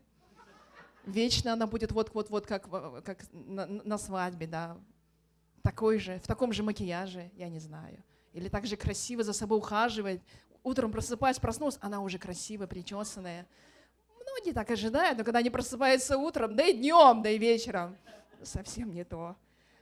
Вечно 1.07 1.53
она 1.53 1.65
будет 1.65 1.91
вот-вот-вот, 1.91 2.45
как, 2.45 2.69
как 3.03 3.25
на, 3.31 3.65
на 3.65 3.97
свадьбе, 3.97 4.45
да. 4.45 4.77
такой 5.63 5.97
же, 5.97 6.19
в 6.19 6.27
таком 6.27 6.53
же 6.53 6.61
макияже, 6.61 7.31
я 7.35 7.49
не 7.49 7.59
знаю. 7.59 8.03
Или 8.33 8.49
так 8.49 8.67
же 8.67 8.77
красиво 8.77 9.23
за 9.23 9.33
собой 9.33 9.57
ухаживает. 9.57 10.21
Утром 10.63 10.91
просыпаясь, 10.91 11.39
проснулась, 11.39 11.79
она 11.81 12.01
уже 12.01 12.19
красивая, 12.19 12.67
причесанная. 12.67 13.47
Многие 14.21 14.53
так 14.53 14.69
ожидают, 14.69 15.17
но 15.17 15.23
когда 15.23 15.39
они 15.39 15.49
просыпаются 15.49 16.17
утром, 16.17 16.55
да 16.55 16.65
и 16.65 16.73
днем, 16.73 17.23
да 17.23 17.29
и 17.31 17.39
вечером, 17.39 17.97
совсем 18.45 18.93
не 18.93 19.03
то. 19.03 19.35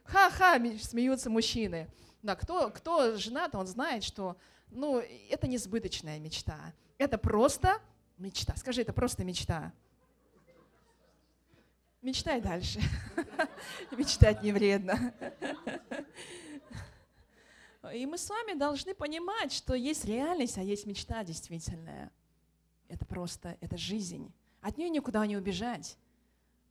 Ха-ха, 0.03 0.59
смеются 0.79 1.29
мужчины. 1.29 1.87
Да, 2.21 2.35
кто, 2.35 2.69
кто 2.69 3.17
женат, 3.17 3.55
он 3.55 3.67
знает, 3.67 4.03
что 4.03 4.37
ну, 4.71 4.99
это 5.29 5.47
несбыточная 5.47 6.19
мечта. 6.19 6.73
Это 6.97 7.17
просто 7.17 7.79
мечта. 8.17 8.55
Скажи, 8.55 8.81
это 8.81 8.93
просто 8.93 9.23
мечта. 9.23 9.71
Мечтай 12.01 12.41
дальше. 12.41 12.81
Мечтать 13.91 14.43
не 14.43 14.51
вредно. 14.51 15.13
И 17.93 18.05
мы 18.05 18.17
с 18.17 18.29
вами 18.29 18.57
должны 18.57 18.93
понимать, 18.93 19.51
что 19.51 19.73
есть 19.73 20.05
реальность, 20.05 20.57
а 20.57 20.61
есть 20.61 20.85
мечта 20.85 21.23
действительная. 21.23 22.11
Это 22.87 23.05
просто, 23.05 23.57
это 23.61 23.77
жизнь. 23.77 24.31
От 24.61 24.77
нее 24.77 24.89
никуда 24.89 25.25
не 25.25 25.37
убежать. 25.37 25.97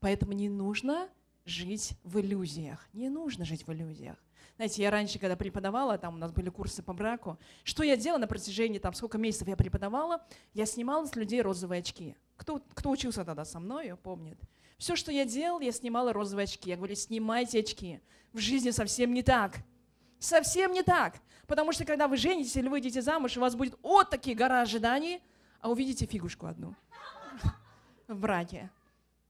Поэтому 0.00 0.32
не 0.32 0.49
нужно 0.49 1.08
жить 1.44 1.94
в 2.04 2.20
иллюзиях. 2.20 2.88
Не 2.92 3.08
нужно 3.08 3.44
жить 3.44 3.66
в 3.66 3.72
иллюзиях. 3.72 4.16
Знаете, 4.56 4.82
я 4.82 4.90
раньше, 4.90 5.18
когда 5.18 5.37
преподавала, 5.37 5.99
там 5.99 6.14
у 6.14 6.18
нас 6.18 6.30
были 6.30 6.50
курсы 6.50 6.82
по 6.82 6.92
браку, 6.92 7.38
что 7.64 7.82
я 7.82 7.96
делала 7.96 8.20
на 8.20 8.26
протяжении, 8.26 8.78
там, 8.78 8.92
сколько 8.92 9.18
месяцев 9.18 9.49
я 9.49 9.56
преподавала, 9.56 10.25
я 10.52 10.66
снимала 10.66 11.06
с 11.06 11.16
людей 11.16 11.42
розовые 11.42 11.80
очки. 11.80 12.16
Кто, 12.37 12.61
кто 12.75 12.90
учился 12.90 13.25
тогда 13.25 13.44
со 13.44 13.58
мной, 13.61 13.96
помнит. 13.96 14.38
Все, 14.78 14.96
что 14.96 15.12
я 15.12 15.25
делал, 15.25 15.61
я 15.61 15.72
снимала 15.72 16.12
розовые 16.12 16.44
очки. 16.44 16.70
Я 16.70 16.76
говорю, 16.76 16.94
снимайте 16.96 17.61
очки. 17.61 18.00
В 18.32 18.38
жизни 18.38 18.70
совсем 18.70 19.14
не 19.14 19.22
так. 19.22 19.58
Совсем 20.18 20.72
не 20.72 20.82
так. 20.82 21.20
Потому 21.46 21.72
что 21.72 21.84
когда 21.84 22.08
вы 22.08 22.16
женитесь 22.16 22.56
или 22.56 22.68
выйдете 22.68 23.00
замуж, 23.00 23.37
у 23.37 23.40
вас 23.40 23.54
будет 23.54 23.78
вот 23.82 24.11
такие 24.11 24.37
гора 24.37 24.62
ожиданий, 24.62 25.20
а 25.61 25.70
увидите 25.70 26.06
фигушку 26.06 26.46
одну 26.46 26.75
в 28.08 28.18
браке. 28.18 28.70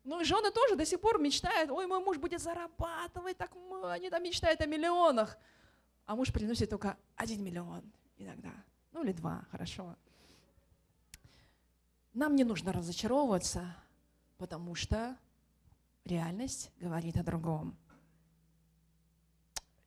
Ну 0.05 0.21
и 0.21 0.25
жены 0.25 0.51
тоже 0.51 0.77
до 0.77 0.85
сих 0.85 1.01
пор 1.01 1.21
мечтают, 1.21 1.71
ой, 1.71 1.87
мой 1.87 2.01
муж 2.01 2.19
будет 2.19 2.41
зарабатывать, 2.41 3.37
так 3.37 3.53
они 3.85 4.11
там 4.11 4.23
мечтают 4.23 4.61
о 4.61 4.67
миллионах. 4.67 5.39
А 6.07 6.17
муж 6.17 6.33
приносит 6.33 6.71
только 6.71 6.97
один 7.15 7.45
миллион 7.45 7.83
иногда. 8.17 8.53
Ну 8.93 9.05
или 9.05 9.13
два, 9.13 9.47
хорошо. 9.51 9.97
Нам 12.15 12.35
не 12.35 12.45
нужно 12.45 12.73
разочаровываться, 12.73 13.75
потому 14.39 14.75
что 14.75 15.17
реальность 16.05 16.71
говорит 16.79 17.17
о 17.17 17.23
другом. 17.23 17.77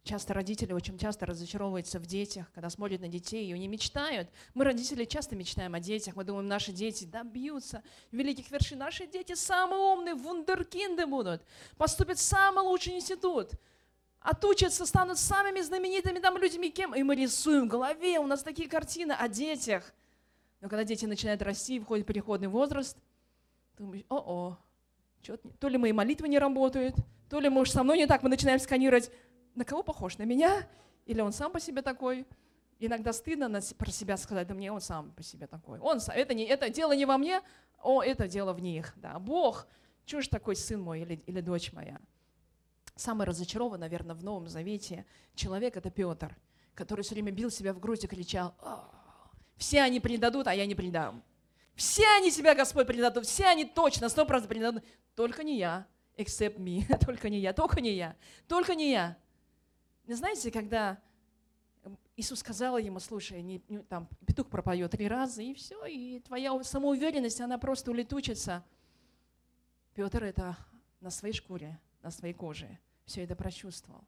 Часто 0.05 0.35
родители 0.35 0.71
очень 0.71 0.99
часто 0.99 1.25
разочаровываются 1.25 1.97
в 1.99 2.05
детях, 2.05 2.45
когда 2.53 2.69
смотрят 2.69 3.01
на 3.01 3.07
детей, 3.07 3.47
и 3.47 3.53
они 3.53 3.67
мечтают. 3.67 4.29
Мы, 4.53 4.63
родители, 4.63 5.03
часто 5.03 5.35
мечтаем 5.35 5.73
о 5.73 5.79
детях. 5.79 6.15
Мы 6.15 6.23
думаем, 6.23 6.47
наши 6.47 6.71
дети 6.71 7.05
добьются 7.05 7.81
великих 8.11 8.51
вершин. 8.51 8.77
Наши 8.77 9.07
дети 9.07 9.33
самые 9.33 9.79
умные, 9.79 10.13
вундеркинды 10.13 11.07
будут. 11.07 11.41
Поступят 11.75 12.19
в 12.19 12.21
самый 12.21 12.63
лучший 12.63 12.93
институт. 12.93 13.53
Отучатся, 14.19 14.85
станут 14.85 15.17
самыми 15.17 15.61
знаменитыми 15.61 16.19
там 16.19 16.37
людьми. 16.37 16.69
Кем? 16.69 16.93
И 16.93 17.01
мы 17.01 17.15
рисуем 17.15 17.65
в 17.65 17.69
голове, 17.69 18.19
у 18.19 18.27
нас 18.27 18.43
такие 18.43 18.69
картины 18.69 19.13
о 19.13 19.27
детях. 19.27 19.91
Но 20.61 20.69
когда 20.69 20.83
дети 20.83 21.05
начинают 21.05 21.41
расти, 21.41 21.79
входит 21.79 22.05
переходный 22.05 22.47
возраст, 22.47 22.95
думаешь, 23.75 24.05
о-о, 24.09 24.59
то 25.59 25.67
ли 25.67 25.79
мои 25.79 25.93
молитвы 25.93 26.27
не 26.27 26.37
работают, 26.37 26.93
то 27.27 27.39
ли, 27.39 27.49
может, 27.49 27.73
со 27.73 27.83
мной 27.83 27.97
не 27.97 28.05
так, 28.05 28.21
мы 28.21 28.29
начинаем 28.29 28.59
сканировать, 28.59 29.09
на 29.55 29.65
кого 29.65 29.83
похож, 29.83 30.17
на 30.17 30.23
меня? 30.23 30.67
Или 31.05 31.21
он 31.21 31.31
сам 31.31 31.51
по 31.51 31.59
себе 31.59 31.81
такой? 31.81 32.25
Иногда 32.79 33.13
стыдно 33.13 33.61
про 33.77 33.91
себя 33.91 34.17
сказать, 34.17 34.47
да 34.47 34.53
мне 34.53 34.71
он 34.71 34.81
сам 34.81 35.11
по 35.11 35.23
себе 35.23 35.47
такой. 35.47 35.79
Он, 35.79 35.99
это, 36.13 36.33
не, 36.33 36.43
это 36.43 36.69
дело 36.69 36.93
не 36.93 37.05
во 37.05 37.17
мне, 37.17 37.41
о, 37.81 38.03
это 38.03 38.27
дело 38.27 38.53
в 38.53 38.61
них. 38.61 38.93
Да. 38.97 39.17
Бог, 39.19 39.67
чего 40.05 40.21
ж 40.21 40.27
такой 40.27 40.55
сын 40.55 40.81
мой 40.81 41.01
или, 41.01 41.15
или 41.25 41.41
дочь 41.41 41.71
моя? 41.71 41.99
Самый 42.95 43.25
разочарован, 43.25 43.79
наверное, 43.79 44.15
в 44.15 44.23
Новом 44.23 44.47
Завете 44.47 45.05
человек– 45.35 45.77
это 45.77 45.89
Петр, 45.89 46.37
который 46.73 47.01
все 47.01 47.15
время 47.15 47.31
бил 47.31 47.49
себя 47.49 47.73
в 47.73 47.79
грудь 47.79 48.03
и 48.03 48.07
кричал, 48.07 48.55
все 49.57 49.81
они 49.81 49.99
предадут, 49.99 50.47
а 50.47 50.53
я 50.53 50.65
не 50.65 50.75
предам. 50.75 51.23
Все 51.75 52.05
они 52.17 52.31
себя, 52.31 52.55
Господь, 52.55 52.87
предадут, 52.87 53.25
все 53.25 53.45
они 53.45 53.65
точно, 53.65 54.09
сто 54.09 54.25
процентов 54.25 54.49
предадут. 54.49 54.83
Только 55.15 55.43
не 55.43 55.57
я, 55.57 55.87
except 56.17 56.57
me, 56.57 56.85
только 57.05 57.29
не 57.29 57.39
я, 57.39 57.53
только 57.53 57.81
не 57.81 57.93
я, 57.93 58.15
только 58.47 58.75
не 58.75 58.91
я. 58.91 59.17
Знаете, 60.07 60.51
когда 60.51 60.99
Иисус 62.15 62.39
сказал 62.39 62.77
ему, 62.77 62.99
слушай, 62.99 63.41
не, 63.41 63.61
не, 63.67 63.79
там 63.79 64.07
петух 64.25 64.49
пропоет 64.49 64.91
три 64.91 65.07
раза, 65.07 65.41
и 65.41 65.53
все, 65.53 65.85
и 65.85 66.19
твоя 66.19 66.63
самоуверенность, 66.63 67.41
она 67.41 67.57
просто 67.57 67.91
улетучится. 67.91 68.63
Петр 69.93 70.23
это 70.23 70.57
на 71.01 71.09
своей 71.09 71.33
шкуре, 71.33 71.79
на 72.01 72.11
своей 72.11 72.33
коже 72.33 72.79
все 73.05 73.23
это 73.23 73.35
прочувствовал. 73.35 74.03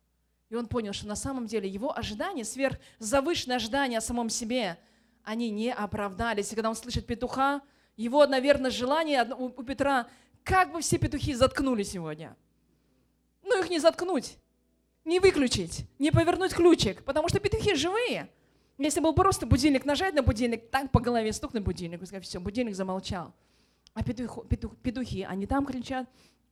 И 0.50 0.56
он 0.56 0.68
понял, 0.68 0.94
что 0.94 1.08
на 1.08 1.16
самом 1.16 1.46
деле 1.46 1.68
его 1.68 1.98
ожидания, 1.98 2.46
сверхзавышенные 2.46 3.58
ожидания 3.58 3.98
о 3.98 4.01
самом 4.01 4.30
себе, 4.30 4.80
они 5.24 5.50
не 5.50 5.74
оправдались. 5.74 6.51
И 6.51 6.56
когда 6.56 6.70
он 6.70 6.75
слышит 6.75 7.06
петуха, 7.06 7.62
его, 7.98 8.25
наверное, 8.25 8.72
желание 8.72 9.25
у 9.25 9.50
Петра, 9.63 10.08
как 10.44 10.72
бы 10.72 10.80
все 10.82 10.98
петухи 10.98 11.34
заткнули 11.34 11.84
сегодня. 11.84 12.38
Ну, 13.44 13.60
их 13.60 13.70
не 13.70 13.80
заткнуть, 13.80 14.38
не 15.08 15.22
выключить, 15.22 15.86
не 16.00 16.12
повернуть 16.12 16.54
ключик, 16.54 17.04
потому 17.04 17.30
что 17.30 17.40
петухи 17.40 17.76
живые. 17.76 18.30
Если 18.78 19.00
был 19.00 19.14
просто 19.14 19.46
будильник, 19.48 19.86
нажать 19.86 20.14
на 20.14 20.22
будильник, 20.22 20.70
так 20.70 20.92
по 20.92 21.00
голове 21.00 21.32
стукнуть 21.32 21.64
будильник, 21.64 22.02
и 22.02 22.06
сказать, 22.06 22.26
все, 22.26 22.40
будильник 22.40 22.76
замолчал. 22.76 23.34
А 23.94 24.04
петух, 24.04 24.46
петух, 24.50 24.76
петухи, 24.84 25.24
они 25.24 25.48
там 25.48 25.66
кричат, 25.66 26.08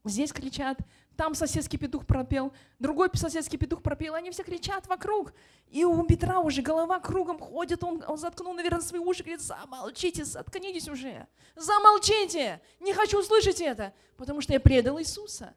здесь 0.06 0.32
кричат, 0.32 0.80
там 1.18 1.36
соседский 1.36 1.78
петух 1.78 2.06
пропел, 2.06 2.54
другой 2.80 3.10
соседский 3.14 3.60
петух 3.60 3.82
пропел, 3.84 4.16
они 4.16 4.32
все 4.32 4.44
кричат 4.44 4.88
вокруг. 4.88 5.34
И 5.70 5.84
у 5.84 6.02
Петра 6.04 6.40
уже 6.40 6.62
голова 6.62 7.00
кругом 7.02 7.40
ходит, 7.40 7.84
он, 7.84 8.04
он 8.08 8.18
заткнул, 8.18 8.54
наверное, 8.54 8.82
свои 8.82 9.02
уши, 9.02 9.22
говорит, 9.22 9.42
замолчите, 9.42 10.24
заткнитесь 10.24 10.88
уже, 10.88 11.28
замолчите, 11.58 12.62
не 12.80 12.94
хочу 12.94 13.20
услышать 13.20 13.60
это, 13.60 13.94
потому 14.16 14.40
что 14.40 14.54
я 14.54 14.62
предал 14.62 14.98
Иисуса. 14.98 15.54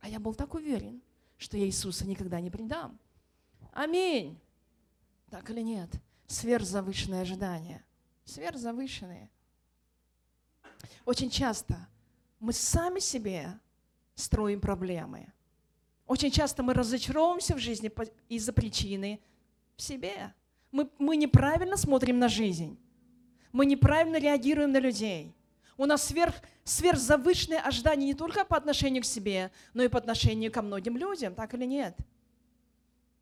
А 0.00 0.08
я 0.10 0.20
был 0.20 0.34
так 0.34 0.52
уверен, 0.52 1.00
что 1.44 1.58
я 1.58 1.66
Иисуса 1.66 2.06
никогда 2.06 2.40
не 2.40 2.50
предам. 2.50 2.98
Аминь. 3.72 4.40
Так 5.28 5.50
или 5.50 5.60
нет? 5.60 5.90
Сверхзавышенные 6.26 7.20
ожидания. 7.20 7.84
Сверхзавышенные. 8.24 9.28
Очень 11.04 11.28
часто 11.28 11.86
мы 12.40 12.54
сами 12.54 12.98
себе 12.98 13.60
строим 14.14 14.58
проблемы. 14.58 15.32
Очень 16.06 16.30
часто 16.30 16.62
мы 16.62 16.72
разочаровываемся 16.72 17.54
в 17.54 17.58
жизни 17.58 17.92
из-за 18.30 18.54
причины 18.54 19.20
в 19.76 19.82
себе. 19.82 20.32
Мы, 20.72 20.88
мы 20.98 21.16
неправильно 21.16 21.76
смотрим 21.76 22.18
на 22.18 22.28
жизнь. 22.30 22.78
Мы 23.52 23.66
неправильно 23.66 24.16
реагируем 24.16 24.72
на 24.72 24.78
людей. 24.78 25.33
У 25.76 25.86
нас 25.86 26.04
сверх, 26.04 26.34
сверхзавышенные 26.64 27.60
ожидания 27.60 28.06
не 28.06 28.14
только 28.14 28.44
по 28.44 28.56
отношению 28.56 29.02
к 29.02 29.06
себе, 29.06 29.50
но 29.72 29.82
и 29.82 29.88
по 29.88 29.98
отношению 29.98 30.52
ко 30.52 30.62
многим 30.62 30.96
людям, 30.96 31.34
так 31.34 31.54
или 31.54 31.64
нет? 31.64 31.96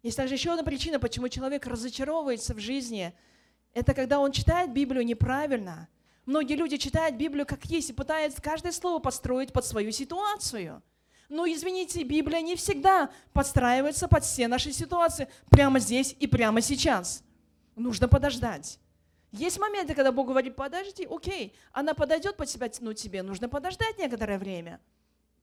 Есть 0.02 0.16
также 0.16 0.34
еще 0.34 0.50
одна 0.50 0.64
причина, 0.64 0.98
почему 0.98 1.28
человек 1.28 1.66
разочаровывается 1.66 2.54
в 2.54 2.58
жизни. 2.58 3.14
Это 3.72 3.94
когда 3.94 4.18
он 4.18 4.32
читает 4.32 4.72
Библию 4.72 5.04
неправильно– 5.04 5.88
Многие 6.24 6.54
люди 6.54 6.76
читают 6.76 7.16
Библию 7.16 7.46
как 7.46 7.64
есть 7.64 7.90
и 7.90 7.92
пытаются 7.92 8.40
каждое 8.40 8.72
слово 8.72 9.00
подстроить 9.00 9.52
под 9.52 9.66
свою 9.66 9.90
ситуацию. 9.90 10.82
Но, 11.28 11.46
извините, 11.46 12.04
Библия 12.04 12.42
не 12.42 12.54
всегда 12.54 13.10
подстраивается 13.32 14.06
под 14.06 14.22
все 14.22 14.46
наши 14.46 14.72
ситуации 14.72 15.28
прямо 15.50 15.80
здесь 15.80 16.14
и 16.20 16.26
прямо 16.26 16.60
сейчас. 16.60 17.24
Нужно 17.74 18.06
подождать. 18.06 18.78
Есть 19.32 19.58
моменты, 19.58 19.94
когда 19.94 20.12
Бог 20.12 20.28
говорит, 20.28 20.54
подожди, 20.54 21.08
окей, 21.10 21.56
она 21.72 21.94
подойдет 21.94 22.36
под 22.36 22.48
себя 22.48 22.68
тянуть 22.68 23.00
тебе, 23.00 23.22
нужно 23.22 23.48
подождать 23.48 23.98
некоторое 23.98 24.38
время. 24.38 24.80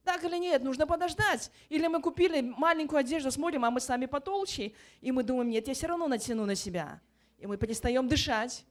Так 0.03 0.23
или 0.23 0.37
нет, 0.37 0.63
нужно 0.63 0.87
подождать. 0.87 1.51
Или 1.69 1.87
мы 1.87 2.01
купили 2.01 2.41
маленькую 2.41 2.99
одежду, 2.99 3.31
смотрим, 3.31 3.65
а 3.65 3.71
мы 3.71 3.79
сами 3.79 4.05
потолще, 4.05 4.73
и 5.01 5.11
мы 5.11 5.23
думаем, 5.23 5.49
нет, 5.49 5.67
я 5.67 5.73
все 5.73 5.87
равно 5.87 6.07
натяну 6.07 6.45
на 6.45 6.55
себя. 6.55 7.01
И 7.39 7.47
мы 7.47 7.57
перестаем 7.57 8.07
дышать 8.07 8.63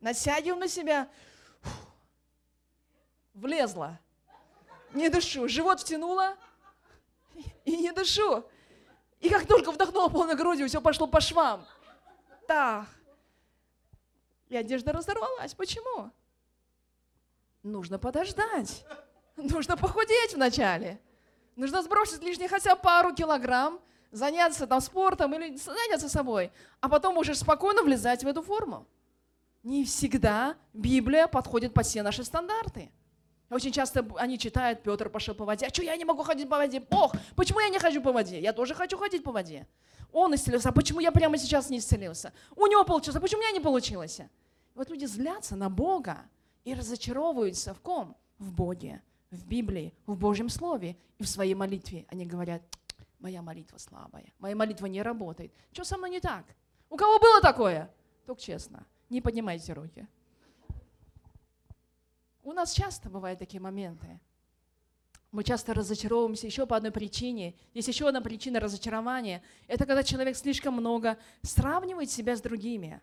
насядем 0.00 0.58
на 0.58 0.68
себя, 0.68 1.08
влезла, 3.34 3.98
не 4.92 5.08
дышу, 5.08 5.48
живот 5.48 5.80
втянула 5.80 6.36
и 7.64 7.76
не 7.76 7.92
дышу. 7.92 8.44
И 9.20 9.28
как 9.28 9.46
только 9.46 9.72
вдохнула 9.72 10.08
полной 10.08 10.36
грудью, 10.36 10.68
все 10.68 10.80
пошло 10.80 11.06
по 11.06 11.20
швам. 11.20 11.66
Так. 12.46 12.86
И 14.48 14.56
одежда 14.56 14.92
разорвалась. 14.92 15.54
Почему? 15.54 16.10
Нужно 17.62 17.98
подождать. 17.98 18.84
Нужно 19.36 19.76
похудеть 19.76 20.34
вначале. 20.34 21.00
Нужно 21.56 21.82
сбросить 21.82 22.22
лишние 22.22 22.48
хотя 22.48 22.76
пару 22.76 23.14
килограмм, 23.14 23.80
заняться 24.10 24.66
там 24.66 24.80
спортом 24.80 25.34
или 25.34 25.56
заняться 25.56 26.08
собой, 26.08 26.52
а 26.80 26.88
потом 26.88 27.18
уже 27.18 27.34
спокойно 27.34 27.82
влезать 27.82 28.24
в 28.24 28.28
эту 28.28 28.42
форму. 28.42 28.86
Не 29.62 29.84
всегда 29.84 30.56
Библия 30.72 31.26
подходит 31.26 31.74
под 31.74 31.84
все 31.84 32.02
наши 32.02 32.24
стандарты. 32.24 32.90
Очень 33.50 33.72
часто 33.72 34.06
они 34.16 34.38
читают, 34.38 34.82
Петр 34.82 35.08
пошел 35.08 35.34
по 35.34 35.44
воде. 35.44 35.66
А 35.66 35.70
что 35.70 35.82
я 35.82 35.96
не 35.96 36.04
могу 36.04 36.22
ходить 36.22 36.48
по 36.48 36.56
воде? 36.56 36.80
Бог, 36.80 37.14
почему 37.34 37.60
я 37.60 37.70
не 37.70 37.78
хожу 37.78 38.02
по 38.02 38.12
воде? 38.12 38.40
Я 38.40 38.52
тоже 38.52 38.74
хочу 38.74 38.98
ходить 38.98 39.22
по 39.22 39.32
воде. 39.32 39.66
Он 40.12 40.34
исцелился, 40.34 40.68
а 40.68 40.72
почему 40.72 41.00
я 41.00 41.12
прямо 41.12 41.38
сейчас 41.38 41.70
не 41.70 41.78
исцелился? 41.78 42.32
У 42.56 42.66
него 42.66 42.84
получилось, 42.84 43.16
а 43.16 43.20
почему 43.20 43.40
у 43.40 43.44
меня 43.44 43.52
не 43.52 43.60
получилось? 43.60 44.20
вот 44.78 44.90
люди 44.90 45.06
злятся 45.06 45.56
на 45.56 45.68
Бога 45.68 46.18
и 46.64 46.72
разочаровываются 46.72 47.74
в 47.74 47.80
ком? 47.80 48.16
В 48.38 48.52
Боге, 48.52 49.02
в 49.30 49.44
Библии, 49.44 49.92
в 50.06 50.16
Божьем 50.16 50.48
Слове 50.48 50.96
и 51.18 51.24
в 51.24 51.28
своей 51.28 51.54
молитве. 51.54 52.06
Они 52.08 52.24
говорят, 52.24 52.62
моя 53.18 53.42
молитва 53.42 53.78
слабая, 53.78 54.32
моя 54.38 54.54
молитва 54.54 54.86
не 54.86 55.02
работает. 55.02 55.52
Что 55.72 55.84
со 55.84 55.96
мной 55.96 56.10
не 56.10 56.20
так? 56.20 56.44
У 56.88 56.96
кого 56.96 57.18
было 57.18 57.40
такое? 57.40 57.92
Только 58.24 58.40
честно, 58.40 58.86
не 59.10 59.20
поднимайте 59.20 59.72
руки. 59.72 60.06
У 62.48 62.52
нас 62.54 62.72
часто 62.72 63.10
бывают 63.10 63.38
такие 63.38 63.60
моменты. 63.60 64.18
Мы 65.32 65.44
часто 65.44 65.74
разочаровываемся 65.74 66.46
еще 66.46 66.66
по 66.66 66.76
одной 66.76 66.90
причине. 66.90 67.54
Есть 67.74 67.88
еще 67.88 68.08
одна 68.08 68.22
причина 68.22 68.58
разочарования. 68.58 69.42
Это 69.66 69.84
когда 69.84 70.02
человек 70.02 70.34
слишком 70.34 70.72
много 70.72 71.18
сравнивает 71.42 72.10
себя 72.10 72.34
с 72.34 72.40
другими. 72.40 73.02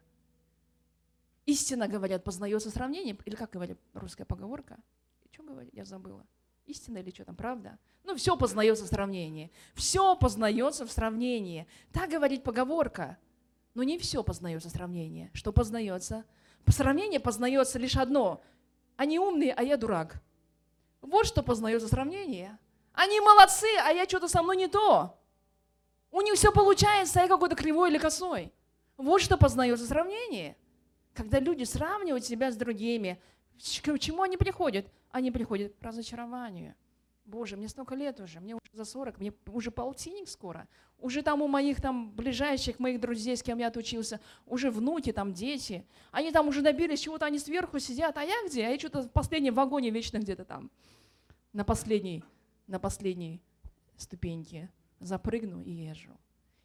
Истина, 1.46 1.88
говорят, 1.88 2.24
познается 2.24 2.72
сравнением. 2.72 3.20
Или 3.24 3.36
как 3.36 3.52
говорит 3.52 3.78
русская 3.94 4.26
поговорка? 4.26 4.80
Что 5.32 5.44
говорит? 5.44 5.72
Я 5.76 5.86
забыла. 5.86 6.26
Истина 6.66 6.98
или 6.98 7.12
что 7.12 7.26
там, 7.26 7.36
правда? 7.36 7.78
Ну, 8.04 8.16
все 8.16 8.36
познается 8.36 8.86
в 8.86 8.88
сравнении. 8.88 9.52
Все 9.76 10.16
познается 10.16 10.88
в 10.88 10.92
сравнении. 10.92 11.68
Так 11.92 12.10
говорит 12.10 12.42
поговорка. 12.42 13.20
Но 13.76 13.84
не 13.84 14.00
все 14.00 14.24
познается 14.24 14.70
в 14.70 14.72
сравнении. 14.72 15.30
Что 15.34 15.54
познается? 15.54 16.26
По 16.64 16.72
сравнению 16.72 17.22
познается 17.22 17.78
лишь 17.78 17.96
одно. 17.96 18.42
Они 18.98 19.20
умные, 19.20 19.54
а 19.54 19.64
я 19.64 19.78
дурак. 19.78 20.22
Вот 21.02 21.26
что 21.26 21.44
познается 21.44 21.88
сравнение. 21.88 22.58
Они 22.94 23.20
молодцы, 23.20 23.68
а 23.84 23.92
я 23.92 24.06
что-то 24.06 24.28
со 24.28 24.42
мной 24.42 24.58
не 24.58 24.68
то. 24.68 25.20
У 26.12 26.22
них 26.22 26.36
все 26.36 26.52
получается, 26.52 27.20
а 27.20 27.24
я 27.24 27.28
какой-то 27.28 27.56
кривой 27.56 27.90
или 27.90 27.98
косой. 27.98 28.54
Вот 28.98 29.22
что 29.22 29.38
познается 29.38 29.86
сравнение. 29.86 30.56
Когда 31.14 31.40
люди 31.40 31.64
сравнивают 31.64 32.26
себя 32.26 32.52
с 32.52 32.56
другими, 32.56 33.22
к 33.58 34.00
чему 34.00 34.24
они 34.24 34.38
приходят? 34.38 34.88
Они 35.12 35.32
приходят 35.32 35.74
к 35.78 35.84
разочарованию. 35.84 36.76
Боже, 37.26 37.58
мне 37.58 37.68
столько 37.68 37.96
лет 37.96 38.20
уже, 38.20 38.40
мне 38.40 38.56
уже 38.56 38.72
за 38.72 38.86
40, 38.86 39.20
мне 39.20 39.34
уже 39.48 39.72
полтинник 39.72 40.30
скоро. 40.30 40.68
Уже 41.00 41.24
там 41.24 41.42
у 41.42 41.48
моих 41.48 41.82
там 41.82 42.12
ближайших 42.12 42.80
моих 42.80 43.00
друзей, 43.02 43.36
с 43.36 43.44
кем 43.44 43.58
я 43.58 43.68
отучился, 43.68 44.20
уже 44.46 44.70
внуки, 44.72 45.12
там 45.12 45.34
дети. 45.34 45.86
Они 46.12 46.32
там 46.32 46.48
уже 46.48 46.62
добились 46.62 47.02
чего-то, 47.02 47.26
они 47.26 47.40
сверху 47.40 47.80
сидят, 47.80 48.18
а 48.18 48.24
я 48.24 48.36
где? 48.48 48.66
А 48.66 48.70
я 48.70 48.80
что-то 48.80 49.04
в 49.04 49.12
последнем 49.12 49.54
вагоне 49.56 49.90
вечно 49.90 50.20
где-то 50.20 50.46
там, 50.46 50.72
на 51.52 51.66
последней, 51.66 52.24
на 52.68 52.80
последней 52.80 53.42
ступеньке 53.98 54.72
запрыгну 55.00 55.62
и 55.64 55.72
езжу. 55.72 56.18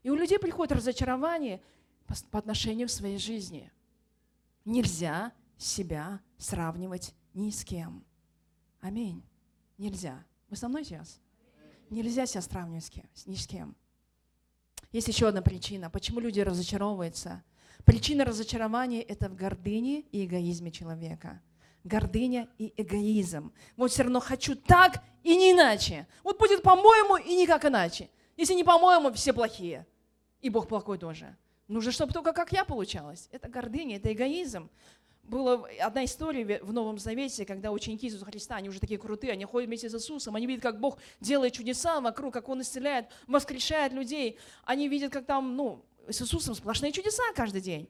И 0.03 0.11
у 0.11 0.15
людей 0.15 0.39
приходит 0.39 0.73
разочарование 0.73 1.63
по 2.31 2.39
отношению 2.39 2.89
к 2.89 2.91
своей 2.91 3.19
жизни– 3.19 3.73
Нельзя 4.65 5.33
себя 5.57 6.21
сравнивать 6.37 7.15
ни 7.35 7.51
с 7.51 7.65
кем. 7.65 8.05
Аминь. 8.81 9.23
Нельзя. 9.79 10.25
Вы 10.51 10.57
со 10.57 10.69
мной 10.69 10.85
сейчас? 10.85 11.21
Нельзя 11.89 12.27
себя 12.27 12.43
сравнивать 12.43 12.85
с 12.85 12.91
кем, 12.91 13.09
ни 13.27 13.37
с 13.37 13.47
кем. 13.47 13.77
Есть 14.93 15.09
еще 15.09 15.29
одна 15.29 15.43
причина, 15.43 15.91
почему 15.91 16.19
люди 16.21 16.41
разочаровываются. 16.41 17.43
Причина 17.85 18.25
разочарования– 18.25 19.01
это 19.09 19.29
в 19.29 19.37
гордыне 19.37 20.01
и 20.13 20.25
эгоизме 20.25 20.71
человека. 20.73 21.41
Гордыня 21.85 22.49
и 22.59 22.75
эгоизм. 22.77 23.53
Вот 23.77 23.93
все 23.93 24.03
равно 24.03 24.21
хочу 24.21 24.55
так 24.55 25.03
и 25.23 25.37
не 25.37 25.53
иначе. 25.53 26.07
Вот 26.25 26.39
будет 26.39 26.63
по-моему 26.63 27.17
и 27.17 27.37
никак 27.37 27.65
иначе. 27.65 28.11
Если 28.37 28.55
не 28.55 28.65
по-моему, 28.65 29.13
все 29.13 29.33
плохие. 29.33 29.87
И 30.43 30.51
Бог 30.51 30.69
плохой 30.69 30.99
тоже. 30.99 31.37
Нужно, 31.69 31.93
чтобы 31.93 32.13
только 32.13 32.33
как 32.33 32.53
я 32.53 32.65
получалось. 32.65 33.29
Это 33.31 33.49
гордыня, 33.49 33.97
это 33.97 34.13
эгоизм. 34.13 34.69
Была 35.23 35.65
одна 35.81 36.05
история 36.05 36.61
в 36.63 36.73
Новом 36.73 36.99
Завете, 36.99 37.45
когда 37.47 37.71
ученики 37.71 38.07
Иисуса 38.07 38.25
Христа, 38.25 38.57
они 38.57 38.69
уже 38.69 38.81
такие 38.81 38.99
крутые, 38.99 39.33
они 39.33 39.45
ходят 39.45 39.69
вместе 39.69 39.89
с 39.89 39.95
Иисусом, 39.95 40.35
они 40.35 40.47
видят, 40.47 40.63
как 40.63 40.81
Бог 40.81 40.99
делает 41.21 41.53
чудеса 41.53 42.01
вокруг, 42.01 42.35
как 42.35 42.49
Он 42.49 42.63
исцеляет, 42.63 43.07
воскрешает 43.27 43.93
людей. 43.93 44.39
Они 44.65 44.89
видят, 44.89 45.13
как 45.13 45.27
там, 45.27 45.57
ну, 45.57 45.85
с 46.09 46.21
Иисусом 46.21 46.55
сплошные 46.55 46.91
чудеса 46.91 47.23
каждый 47.35 47.61
день. 47.61 47.89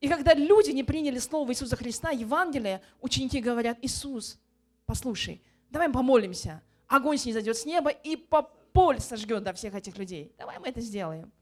И 0.00 0.08
когда 0.08 0.34
люди 0.34 0.72
не 0.72 0.82
приняли 0.82 1.18
слово 1.18 1.52
Иисуса 1.52 1.76
Христа, 1.76 2.10
Евангелие, 2.10 2.82
ученики 3.00 3.40
говорят, 3.40 3.78
Иисус, 3.82 4.38
послушай, 4.84 5.40
давай 5.70 5.90
помолимся, 5.90 6.60
огонь 6.88 7.18
снизойдет 7.18 7.56
с 7.56 7.64
неба 7.64 7.90
и 7.90 8.16
по 8.16 8.42
поль 8.72 9.00
сожгет 9.00 9.42
до 9.44 9.52
всех 9.52 9.74
этих 9.74 9.96
людей. 9.96 10.34
Давай 10.38 10.58
мы 10.58 10.68
это 10.68 10.80
сделаем. 10.80 11.32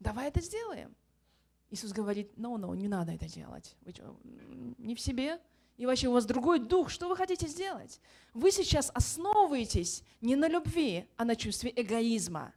Давай 0.00 0.28
это 0.28 0.40
сделаем. 0.40 0.96
Иисус 1.70 1.92
говорит, 1.92 2.32
no, 2.36 2.56
no, 2.56 2.76
не 2.76 2.88
надо 2.88 3.12
это 3.12 3.26
делать. 3.26 3.76
Вы 3.82 3.92
что, 3.92 4.16
не 4.78 4.94
в 4.94 5.00
себе? 5.00 5.40
И 5.76 5.84
вообще 5.84 6.08
у 6.08 6.12
вас 6.12 6.24
другой 6.24 6.58
дух. 6.58 6.90
Что 6.90 7.08
вы 7.08 7.16
хотите 7.16 7.48
сделать? 7.48 8.00
Вы 8.34 8.50
сейчас 8.50 8.90
основываетесь 8.94 10.02
не 10.20 10.36
на 10.36 10.48
любви, 10.48 11.06
а 11.16 11.24
на 11.24 11.36
чувстве 11.36 11.72
эгоизма. 11.74 12.54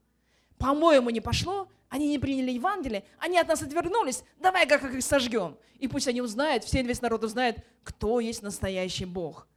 По-моему, 0.58 1.10
не 1.10 1.22
пошло, 1.22 1.70
они 1.90 2.08
не 2.08 2.20
приняли 2.20 2.52
Евангелие, 2.52 3.06
они 3.18 3.38
от 3.38 3.48
нас 3.48 3.62
отвернулись, 3.62 4.24
давай 4.40 4.68
как 4.68 4.84
их 4.84 5.04
сожгем. 5.04 5.58
И 5.80 5.88
пусть 5.88 6.08
они 6.08 6.22
узнают, 6.22 6.64
все 6.64 6.84
весь 6.84 7.02
народ 7.02 7.24
узнает, 7.24 7.66
кто 7.84 8.20
есть 8.20 8.44
настоящий 8.44 9.06
Бог. 9.06 9.48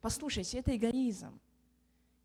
Послушайте, 0.00 0.58
это 0.58 0.76
эгоизм. 0.76 1.40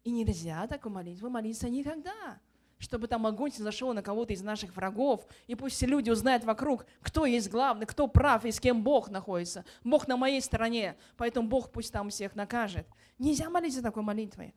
И 0.04 0.12
нельзя 0.12 0.68
такую 0.68 0.94
молитву 0.94 1.30
молиться 1.30 1.68
никогда 1.68 2.40
чтобы 2.86 3.08
там 3.08 3.26
огонь 3.26 3.52
зашел 3.52 3.94
на 3.96 4.04
кого-то 4.04 4.34
из 4.34 4.44
наших 4.44 4.76
врагов, 4.76 5.26
и 5.48 5.56
пусть 5.56 5.76
все 5.76 5.88
люди 5.88 6.12
узнают 6.12 6.44
вокруг, 6.44 6.86
кто 7.02 7.26
есть 7.26 7.50
главный, 7.50 7.88
кто 7.88 8.08
прав 8.08 8.46
и 8.46 8.52
с 8.52 8.60
кем 8.60 8.84
Бог 8.84 9.10
находится. 9.10 9.66
Бог 9.84 10.08
на 10.08 10.18
моей 10.18 10.40
стороне, 10.40 10.96
поэтому 11.18 11.50
Бог 11.50 11.72
пусть 11.72 11.92
там 11.92 12.12
всех 12.12 12.36
накажет. 12.36 12.88
Нельзя 13.18 13.50
молиться 13.50 13.82
такой 13.82 14.04
молитвой. 14.04 14.54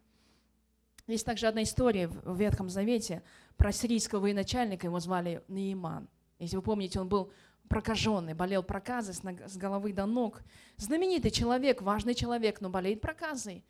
Есть 1.07 1.25
также 1.25 1.47
одна 1.47 1.63
история 1.63 2.07
в 2.09 2.39
Ветхом 2.39 2.69
Завете 2.69 3.23
про 3.57 3.73
сирийского 3.73 4.21
военачальника, 4.21 4.87
его 4.87 5.01
звали 5.01 5.43
Неиман. 5.49 6.07
Если 6.39 6.57
вы 6.57 6.61
помните, 6.61 7.01
он 7.01 7.09
был 7.09 7.33
прокаженный, 7.67 8.35
болел 8.35 8.63
проказой 8.63 9.15
с 9.15 9.57
головы 9.57 9.95
до 9.95 10.05
ног. 10.05 10.43
Знаменитый 10.77 11.31
человек, 11.31 11.81
важный 11.81 12.15
человек, 12.15 12.61
но 12.61 12.69
болеет 12.69 13.01
проказой. 13.01 13.65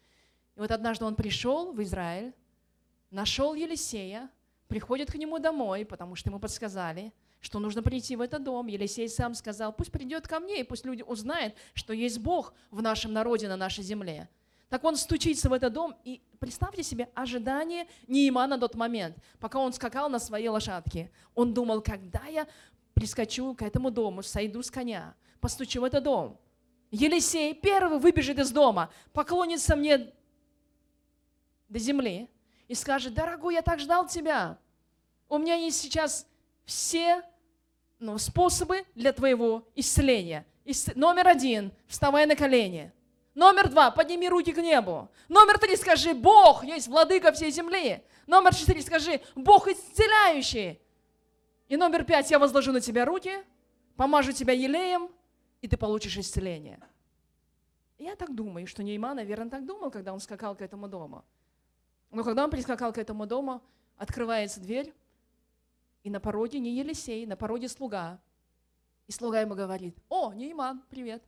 И 0.57 0.59
вот 0.61 0.73
однажды 0.73 1.05
он 1.05 1.15
пришел 1.15 1.73
в 1.73 1.81
Израиль, 1.81 2.35
нашел 3.13 3.55
Елисея, 3.55 4.29
приходит 4.69 5.11
к 5.11 5.17
нему 5.17 5.39
домой, 5.39 5.85
потому 5.85 6.15
что 6.15 6.31
ему 6.31 6.39
подсказали, 6.39 7.13
что 7.41 7.59
нужно 7.59 7.83
прийти 7.83 8.17
в 8.17 8.21
этот 8.21 8.45
дом. 8.45 8.67
Елисей 8.67 9.09
сам 9.09 9.35
сказал, 9.35 9.73
пусть 9.73 9.91
придет 9.91 10.29
ко 10.29 10.41
мне, 10.41 10.61
и 10.61 10.65
пусть 10.65 10.85
люди 10.85 11.03
узнают, 11.03 11.55
что 11.75 11.93
есть 11.93 12.19
Бог 12.19 12.55
в 12.71 12.83
нашем 12.83 13.13
народе, 13.13 13.49
на 13.49 13.57
нашей 13.57 13.83
земле. 13.83 14.29
Так 14.69 14.85
он 14.85 14.97
стучится 14.97 15.49
в 15.49 15.55
этот 15.55 15.73
дом, 15.73 15.97
и 16.05 16.21
представьте 16.39 16.83
себе 16.83 17.09
ожидание 17.15 17.87
Неимана 18.07 18.57
на 18.57 18.61
тот 18.61 18.75
момент, 18.75 19.17
пока 19.41 19.59
он 19.59 19.73
скакал 19.73 20.11
на 20.11 20.19
своей 20.19 20.49
лошадке. 20.49 21.11
Он 21.35 21.55
думал, 21.55 21.81
когда 21.81 22.25
я 22.27 22.47
прискочу 22.93 23.55
к 23.55 23.63
этому 23.63 23.91
дому, 23.91 24.23
сойду 24.23 24.63
с 24.63 24.71
коня, 24.71 25.15
постучу 25.41 25.81
в 25.81 25.85
этот 25.85 26.05
дом. 26.05 26.39
Елисей 26.91 27.55
первый 27.55 27.99
выбежит 27.99 28.39
из 28.39 28.51
дома, 28.51 28.91
поклонится 29.13 29.75
мне 29.77 30.13
до 31.69 31.79
земли, 31.79 32.29
и 32.69 32.75
скажет, 32.75 33.15
дорогой, 33.15 33.55
я 33.55 33.63
так 33.63 33.81
ждал 33.81 34.07
тебя. 34.07 34.59
У 35.29 35.39
меня 35.39 35.55
есть 35.55 35.81
сейчас 35.81 36.27
все 36.65 37.23
ну, 37.99 38.19
способы 38.19 38.85
для 38.95 39.13
твоего 39.13 39.67
исцеления. 39.75 40.47
Ис... 40.65 40.95
Номер 40.95 41.29
один, 41.29 41.73
вставай 41.87 42.27
на 42.27 42.37
колени. 42.37 42.93
Номер 43.35 43.69
два, 43.71 43.91
подними 43.91 44.29
руки 44.29 44.53
к 44.53 44.59
небу. 44.59 45.09
Номер 45.29 45.59
три, 45.59 45.77
скажи, 45.77 46.13
Бог 46.15 46.65
есть 46.65 46.89
владыка 46.89 47.33
всей 47.33 47.51
земли. 47.51 48.03
Номер 48.27 48.55
четыре, 48.55 48.83
скажи, 48.83 49.21
Бог 49.35 49.69
исцеляющий. 49.69 50.81
И 51.69 51.77
номер 51.77 52.05
пять, 52.05 52.31
я 52.31 52.39
возложу 52.39 52.73
на 52.73 52.81
тебя 52.81 53.05
руки, 53.05 53.33
помажу 53.97 54.33
тебя 54.33 54.53
елеем, 54.53 55.11
и 55.61 55.69
ты 55.69 55.77
получишь 55.77 56.17
исцеление. 56.17 56.81
Я 57.99 58.15
так 58.17 58.35
думаю, 58.35 58.67
что 58.67 58.83
Нейма, 58.83 59.15
наверное, 59.15 59.51
так 59.51 59.67
думал, 59.67 59.91
когда 59.91 60.13
он 60.13 60.21
скакал 60.21 60.55
к 60.55 60.63
этому 60.63 60.89
дому. 60.89 61.25
Но 62.11 62.25
когда 62.25 62.45
он 62.45 62.51
прискакал 62.51 62.93
к 62.93 62.99
этому 62.99 63.27
дому, 63.27 63.63
открывается 63.97 64.61
дверь, 64.61 64.95
и 66.03 66.11
на 66.11 66.21
пороге 66.21 66.59
не 66.59 66.77
Елисей, 66.77 67.27
на 67.27 67.37
пороге 67.37 67.69
слуга. 67.69 68.21
И 69.07 69.13
слуга 69.13 69.41
ему 69.41 69.55
говорит, 69.55 69.97
о, 70.09 70.33
Нейман, 70.33 70.83
привет. 70.89 71.23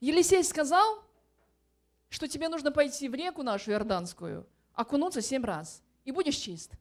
Елисей 0.00 0.42
сказал, 0.42 1.02
что 2.08 2.28
тебе 2.28 2.48
нужно 2.48 2.72
пойти 2.72 3.08
в 3.08 3.14
реку 3.14 3.42
нашу 3.42 3.70
Иорданскую, 3.72 4.46
окунуться 4.72 5.20
семь 5.20 5.44
раз, 5.44 5.82
и 6.04 6.12
будешь 6.12 6.36
чист. 6.36 6.72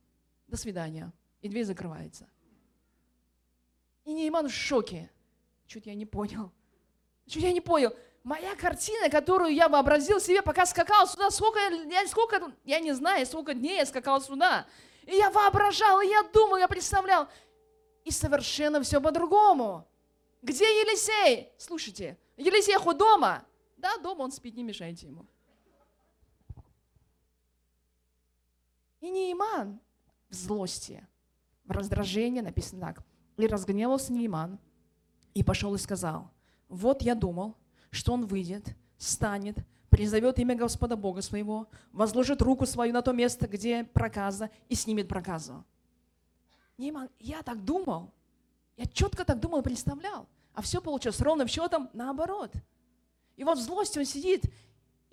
До 0.47 0.58
свидания. 0.58 1.12
и 1.41 1.49
дверь 1.49 1.65
закрывается. 1.65 2.30
И 4.06 4.13
Нейман 4.13 4.47
в 4.47 4.54
шоке. 4.54 5.12
Чуть 5.67 5.86
я 5.86 5.95
не 5.95 6.06
понял. 6.06 6.52
Чуть 7.26 7.43
я 7.43 7.52
не 7.52 7.62
понял. 7.62 7.93
Моя 8.23 8.55
картина, 8.55 9.09
которую 9.09 9.53
я 9.53 9.67
вообразил 9.67 10.19
себе, 10.21 10.41
пока 10.41 10.65
скакал 10.65 11.05
сюда, 11.07 11.29
сколько 11.29 11.59
я, 11.59 12.07
сколько, 12.07 12.53
я 12.63 12.79
не 12.79 12.93
знаю, 12.93 13.25
сколько 13.25 13.53
дней 13.53 13.77
я 13.77 13.86
скакал 13.86 14.21
сюда. 14.21 14.65
И 15.05 15.15
я 15.15 15.29
воображал, 15.29 15.99
и 15.99 16.07
я 16.07 16.23
думал, 16.23 16.55
я 16.55 16.69
представлял. 16.69 17.27
И 18.05 18.12
совершенно 18.12 18.81
все 18.81 19.01
по-другому. 19.01 19.86
Где 20.41 20.63
Елисей? 20.63 21.49
Слушайте, 21.57 22.17
Елисей 22.38 22.77
хоть 22.77 22.97
дома? 22.97 23.45
Да, 23.75 23.97
дома 23.97 24.21
он 24.21 24.31
спит, 24.31 24.55
не 24.55 24.63
мешайте 24.63 25.07
ему. 25.07 25.25
И 29.01 29.09
Нейман 29.09 29.81
в 30.29 30.33
злости, 30.33 31.05
в 31.65 31.71
раздражении 31.71 32.39
написано 32.39 32.79
так. 32.79 33.03
И 33.36 33.47
разгневался 33.47 34.13
Нейман, 34.13 34.59
и 35.33 35.43
пошел 35.43 35.75
и 35.75 35.77
сказал, 35.77 36.31
вот 36.69 37.01
я 37.01 37.15
думал, 37.15 37.57
что 37.93 38.13
он 38.13 38.25
выйдет, 38.25 38.75
станет, 38.97 39.58
призовет 39.89 40.39
имя 40.39 40.56
Господа 40.56 40.95
Бога 40.95 41.21
своего, 41.21 41.67
возложит 41.91 42.41
руку 42.41 42.65
свою 42.65 42.93
на 42.93 43.01
то 43.01 43.12
место, 43.12 43.47
где 43.47 43.84
проказа, 43.84 44.49
и 44.67 44.75
снимет 44.75 45.08
проказу. 45.08 45.63
Я 46.77 47.43
так 47.43 47.63
думал, 47.63 48.12
я 48.75 48.86
четко 48.88 49.23
так 49.23 49.39
думал 49.39 49.60
и 49.60 49.63
представлял, 49.63 50.27
а 50.53 50.62
все 50.62 50.82
получилось 50.82 51.21
ровным 51.21 51.47
счетом 51.47 51.89
наоборот. 51.93 52.51
И 53.36 53.43
вот 53.43 53.58
в 53.58 53.62
злости 53.62 53.99
он 53.99 54.06
сидит 54.06 54.51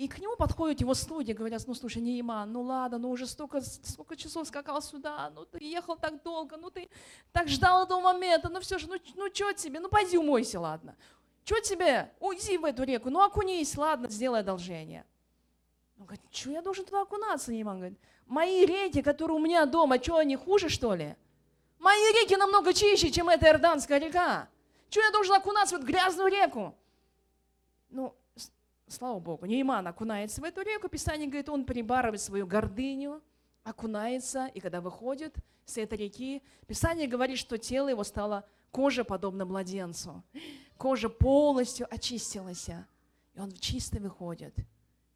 и 0.01 0.09
к 0.09 0.19
нему 0.19 0.35
подходят 0.35 0.81
его 0.81 0.95
слуги, 0.95 1.33
говорят, 1.33 1.63
ну 1.67 1.75
слушай, 1.75 2.01
Нейман, 2.01 2.51
ну 2.51 2.63
ладно, 2.63 2.97
ну 2.97 3.11
уже 3.11 3.27
столько, 3.27 3.61
столько 3.61 4.17
часов 4.17 4.49
скакал 4.49 4.81
сюда, 4.81 5.31
ну 5.35 5.45
ты 5.45 5.63
ехал 5.63 5.95
так 5.95 6.23
долго, 6.23 6.57
ну 6.57 6.71
ты 6.71 6.89
так 7.33 7.49
ждал 7.49 7.85
этого 7.85 8.01
момента, 8.01 8.49
ну 8.49 8.61
все 8.61 8.79
же, 8.79 8.87
ну, 8.87 8.97
ну 9.15 9.29
что 9.31 9.53
тебе, 9.53 9.79
ну 9.79 9.91
пойди 9.91 10.17
умойся, 10.17 10.59
ладно. 10.59 10.97
Что 11.45 11.61
тебе, 11.61 12.13
уйди 12.21 12.59
в 12.59 12.65
эту 12.65 12.85
реку, 12.85 13.11
ну 13.11 13.23
окунись, 13.23 13.77
ладно, 13.77 14.09
сделай 14.09 14.41
одолжение. 14.41 15.05
Он 15.99 16.07
говорит, 16.07 16.23
что 16.31 16.51
я 16.51 16.63
должен 16.63 16.85
туда 16.85 17.03
окунаться, 17.03 17.53
Нейман? 17.53 17.79
Говорит, 17.79 17.99
мои 18.27 18.65
реки, 18.65 19.03
которые 19.03 19.37
у 19.37 19.41
меня 19.41 19.67
дома, 19.67 20.03
что 20.03 20.17
они 20.17 20.37
хуже, 20.37 20.69
что 20.69 20.95
ли? 20.95 21.17
Мои 21.79 21.99
реки 22.13 22.37
намного 22.37 22.73
чище, 22.73 23.11
чем 23.11 23.29
эта 23.29 23.47
Иорданская 23.47 23.99
река. 23.99 24.49
Что 24.89 25.01
я 25.01 25.11
должен 25.11 25.35
окунаться 25.35 25.77
в 25.77 25.79
эту 25.79 25.87
грязную 25.87 26.31
реку? 26.31 26.75
Ну, 27.91 28.15
Слава 28.91 29.21
Богу, 29.21 29.47
Нейман 29.47 29.87
окунается 29.87 30.41
в 30.41 30.45
эту 30.45 30.63
реку, 30.63 30.89
Писание 30.89 31.29
говорит, 31.29 31.49
он 31.49 31.65
перебарывает 31.65 32.21
свою 32.21 32.45
гордыню, 32.45 33.23
окунается, 33.63 34.47
и 34.47 34.59
когда 34.59 34.81
выходит 34.81 35.37
с 35.65 35.79
этой 35.79 35.97
реки, 35.97 36.43
Писание 36.67 37.07
говорит, 37.07 37.39
что 37.39 37.57
тело 37.57 37.87
его 37.87 38.03
стало 38.03 38.45
кожа 38.73 39.05
подобно 39.05 39.45
младенцу. 39.45 40.25
Кожа 40.81 41.11
полностью 41.11 41.87
очистилась, 41.95 42.71
и 43.35 43.39
он 43.39 43.53
чисто 43.53 44.01
выходит. 44.01 44.55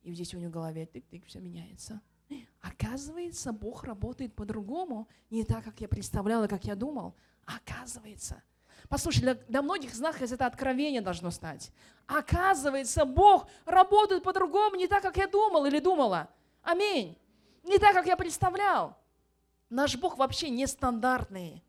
И 0.03 0.13
здесь 0.13 0.35
у 0.35 0.39
него 0.39 0.51
в 0.51 0.53
голове 0.53 0.85
тык-тык, 0.85 1.25
все 1.25 1.41
меняется. 1.41 2.03
Оказывается, 2.61 3.51
Бог 3.51 3.85
работает 3.85 4.35
по-другому, 4.35 5.09
не 5.31 5.43
так, 5.43 5.65
как 5.65 5.81
я 5.81 5.89
представляла, 5.89 6.49
как 6.49 6.65
я 6.65 6.75
думал. 6.75 7.15
Оказывается– 7.47 8.43
Послушай, 8.89 9.21
для, 9.21 9.35
для 9.35 9.63
многих 9.63 9.93
из 9.95 10.01
нас 10.01 10.21
это 10.21 10.45
откровение 10.47 11.01
должно 11.01 11.31
стать. 11.31 11.71
Оказывается, 12.07 13.07
Бог 13.07 13.49
работает 13.65 14.23
по-другому, 14.23 14.77
не 14.77 14.87
так, 14.87 15.03
как 15.03 15.17
я 15.17 15.27
думал 15.27 15.65
или 15.65 15.79
думала. 15.79 16.29
Аминь. 16.63 17.17
Не 17.63 17.79
так, 17.79 17.95
как 17.95 18.07
я 18.07 18.17
представлял. 18.17 18.97
Наш 19.71 19.97
Бог 19.97 20.19
вообще 20.19 20.51
нестандартный. 20.51 21.65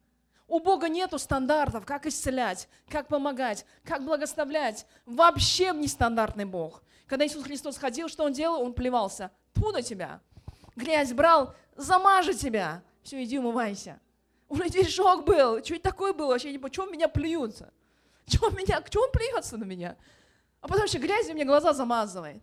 У 0.48 0.60
Бога 0.60 0.90
нету 0.90 1.18
стандартов, 1.18 1.86
как 1.86 2.06
исцелять, 2.06 2.68
как 2.90 3.08
помогать, 3.08 3.66
как 3.84 4.06
благословлять. 4.06 4.86
Вообще 5.06 5.72
нестандартный 5.72 6.46
Бог. 6.46 6.84
Когда 7.08 7.26
Иисус 7.26 7.44
Христос 7.44 7.78
ходил, 7.78 8.10
что 8.10 8.24
Он 8.24 8.34
делал? 8.34 8.62
Он 8.62 8.74
плевался. 8.74 9.32
Тьфу 9.54 9.72
на 9.72 9.82
тебя. 9.82 10.22
Грязь 10.76 11.14
брал, 11.14 11.56
замажи 11.76 12.34
тебя. 12.34 12.84
Все, 13.02 13.24
иди 13.24 13.40
умывайся. 13.40 14.00
У 14.48 14.56
людей 14.56 14.88
шок 14.88 15.26
был. 15.26 15.64
Что 15.64 15.76
это 15.76 15.84
такое 15.84 16.14
было? 16.14 16.28
Вообще 16.30 16.52
не 16.52 16.72
что 16.72 16.86
меня 16.86 17.08
плюются? 17.08 17.74
Чего 18.28 18.50
меня, 18.50 18.84
что 18.88 19.02
он 19.02 19.12
плюется 19.12 19.58
на 19.58 19.64
меня? 19.64 19.96
А 20.62 20.68
потом 20.68 20.86
еще 20.86 20.98
грязью 20.98 21.36
мне 21.36 21.46
глаза 21.46 21.74
замазывает. 21.74 22.42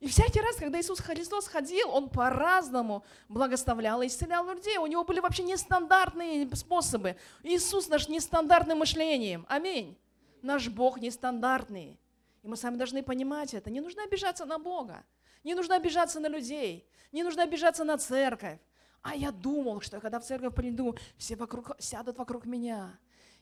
И 0.00 0.06
всякий 0.06 0.40
раз, 0.40 0.56
когда 0.56 0.80
Иисус 0.80 1.00
Христос 1.00 1.48
ходил, 1.48 1.90
Он 1.90 2.08
по-разному 2.08 3.04
благословлял 3.28 4.00
и 4.02 4.06
исцелял 4.06 4.48
людей. 4.48 4.78
У 4.78 4.86
Него 4.86 5.02
были 5.04 5.18
вообще 5.18 5.42
нестандартные 5.42 6.48
способы. 6.54 7.16
Иисус 7.42 7.88
наш 7.88 8.08
нестандартным 8.08 8.78
мышлением. 8.78 9.44
Аминь. 9.48 9.98
Наш 10.40 10.68
Бог 10.68 11.00
нестандартный. 11.00 11.98
И 12.42 12.48
мы 12.48 12.56
сами 12.56 12.76
должны 12.76 13.02
понимать 13.02 13.54
это. 13.54 13.70
Не 13.70 13.80
нужно 13.80 14.04
обижаться 14.04 14.44
на 14.44 14.58
Бога. 14.58 15.04
Не 15.42 15.56
нужно 15.56 15.74
обижаться 15.74 16.20
на 16.20 16.28
людей. 16.28 16.88
Не 17.10 17.24
нужно 17.24 17.42
обижаться 17.42 17.82
на 17.82 17.98
церковь. 17.98 18.60
А 19.02 19.16
я 19.16 19.32
думал, 19.32 19.80
что 19.80 20.00
когда 20.00 20.20
в 20.20 20.24
церковь 20.24 20.54
приду, 20.54 20.96
все 21.16 21.34
вокруг, 21.34 21.72
сядут 21.80 22.18
вокруг 22.18 22.46
меня. 22.46 22.98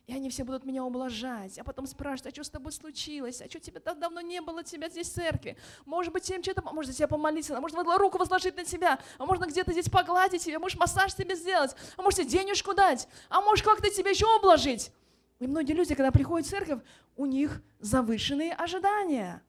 И 0.07 0.15
они 0.15 0.31
все 0.31 0.45
будут 0.45 0.65
меня 0.65 0.85
ублажать, 0.85 1.59
а 1.59 1.65
потом 1.65 1.87
спрашивать, 1.89 2.33
а 2.33 2.35
что 2.35 2.45
с 2.45 2.51
тобой 2.51 2.71
случилось, 2.71 3.43
а 3.43 3.49
что 3.49 3.59
тебе 3.59 3.81
так 3.81 3.99
давно 3.99 4.21
не 4.21 4.41
было 4.41 4.63
тебя 4.63 4.89
здесь 4.89 5.09
в 5.09 5.15
церкви? 5.15 5.57
Может 5.85 6.13
быть, 6.13 6.31
им 6.31 6.45
что-то, 6.45 6.63
может 6.63 6.93
за 6.93 6.97
тебя 6.97 7.09
помолиться, 7.09 7.57
а 7.57 7.61
может 7.61 7.77
руку 7.99 8.17
возложить 8.17 8.57
на 8.57 8.65
тебя, 8.65 9.01
а 9.19 9.27
можно 9.27 9.47
где-то 9.47 9.73
здесь 9.73 9.89
погладить 9.89 10.45
тебя, 10.45 10.61
может 10.61 10.79
массаж 10.79 11.13
тебе 11.13 11.35
сделать, 11.35 11.75
а 11.97 12.03
может 12.03 12.21
тебе 12.21 12.29
денежку 12.29 12.73
дать, 12.73 13.09
а 13.29 13.41
может 13.41 13.65
как-то 13.65 13.91
тебя 13.91 14.11
еще 14.11 14.27
ублажить. 14.37 14.93
И 15.41 15.49
многие 15.49 15.73
люди, 15.73 15.97
когда 15.97 16.13
приходят 16.13 16.47
в 16.47 16.51
церковь, 16.51 16.83
у 17.17 17.27
них 17.27 17.61
завышенные 17.81 18.53
ожидания. 18.53 19.43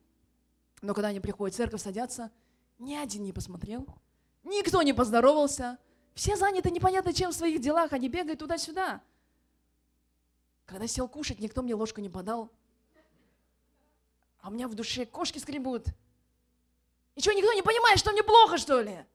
Но 0.81 0.95
когда 0.95 1.09
они 1.09 1.19
приходят 1.19 1.53
в 1.53 1.57
церковь, 1.57 1.81
садятся, 1.83 2.31
ни 2.79 2.95
один 2.95 3.23
не 3.25 3.31
посмотрел, 3.31 3.85
никто 4.43 4.81
не 4.81 4.93
поздоровался, 4.93 5.77
все 6.15 6.35
заняты 6.35 6.71
непонятно 6.71 7.13
чем 7.13 7.29
в 7.29 7.35
своих 7.35 7.61
делах, 7.61 7.93
они 7.93 8.09
бегают 8.09 8.39
туда-сюда. 8.39 9.01
Когда 10.67 10.85
сел 10.85 11.07
кушать, 11.07 11.39
никто 11.39 11.63
мне 11.63 11.73
ложку 11.73 12.01
не 12.01 12.09
подал. 12.09 12.51
А 14.41 14.49
у 14.49 14.51
меня 14.51 14.67
в 14.67 14.75
душе 14.75 15.05
кошки 15.05 15.39
скребут. 15.39 15.85
И 17.15 17.21
что, 17.21 17.33
никто 17.33 17.51
не 17.53 17.63
понимает, 17.63 17.97
что 17.97 18.11
мне 18.11 18.21
плохо, 18.21 18.57
что 18.57 18.81
ли? 18.81 19.05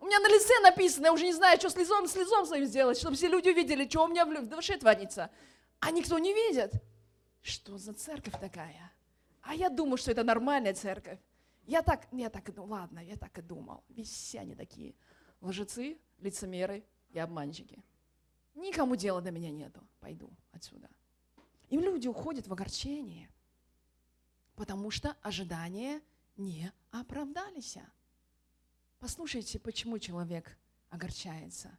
У 0.00 0.06
меня 0.06 0.18
на 0.18 0.28
лице 0.28 0.52
написано, 0.60 1.06
я 1.06 1.12
уже 1.12 1.24
не 1.24 1.32
знаю, 1.32 1.58
что 1.58 1.70
с 1.70 1.76
лицом, 1.76 2.08
с 2.08 2.16
лицом 2.16 2.44
своим 2.44 2.66
сделать, 2.66 2.98
чтобы 2.98 3.16
все 3.16 3.28
люди 3.28 3.48
увидели, 3.48 3.88
что 3.88 4.04
у 4.04 4.08
меня 4.08 4.26
в 4.26 4.48
душе 4.48 4.76
творится. 4.76 5.30
А 5.78 5.90
никто 5.92 6.18
не 6.18 6.34
видит. 6.34 6.72
Что 7.40 7.78
за 7.78 7.92
церковь 7.94 8.38
такая? 8.40 8.92
А 9.42 9.54
я 9.54 9.70
думаю, 9.70 9.96
что 9.96 10.10
это 10.10 10.24
нормальная 10.24 10.74
церковь. 10.74 11.18
Я 11.66 11.82
так, 11.82 12.08
я 12.10 12.30
так 12.30 12.52
думал, 12.52 12.70
ладно, 12.70 12.98
я 12.98 13.16
так 13.16 13.38
и 13.38 13.42
думал. 13.42 13.84
Ведь 13.88 14.08
все 14.08 14.40
они 14.40 14.56
такие 14.56 14.96
лжецы, 15.40 15.98
лицемеры 16.18 16.84
и 17.12 17.18
обманщики. 17.18 17.82
Никому 18.54 18.96
дела 18.96 19.20
до 19.20 19.30
меня 19.30 19.50
нету. 19.50 19.80
Пойду 20.00 20.30
отсюда. 20.52 20.88
И 21.68 21.78
люди 21.78 22.08
уходят 22.08 22.46
в 22.46 22.52
огорчение, 22.52 23.30
потому 24.56 24.90
что 24.90 25.16
ожидания 25.22 26.00
не 26.36 26.72
оправдались. 26.90 27.78
Послушайте, 28.98 29.58
почему 29.58 29.98
человек 29.98 30.58
огорчается? 30.90 31.78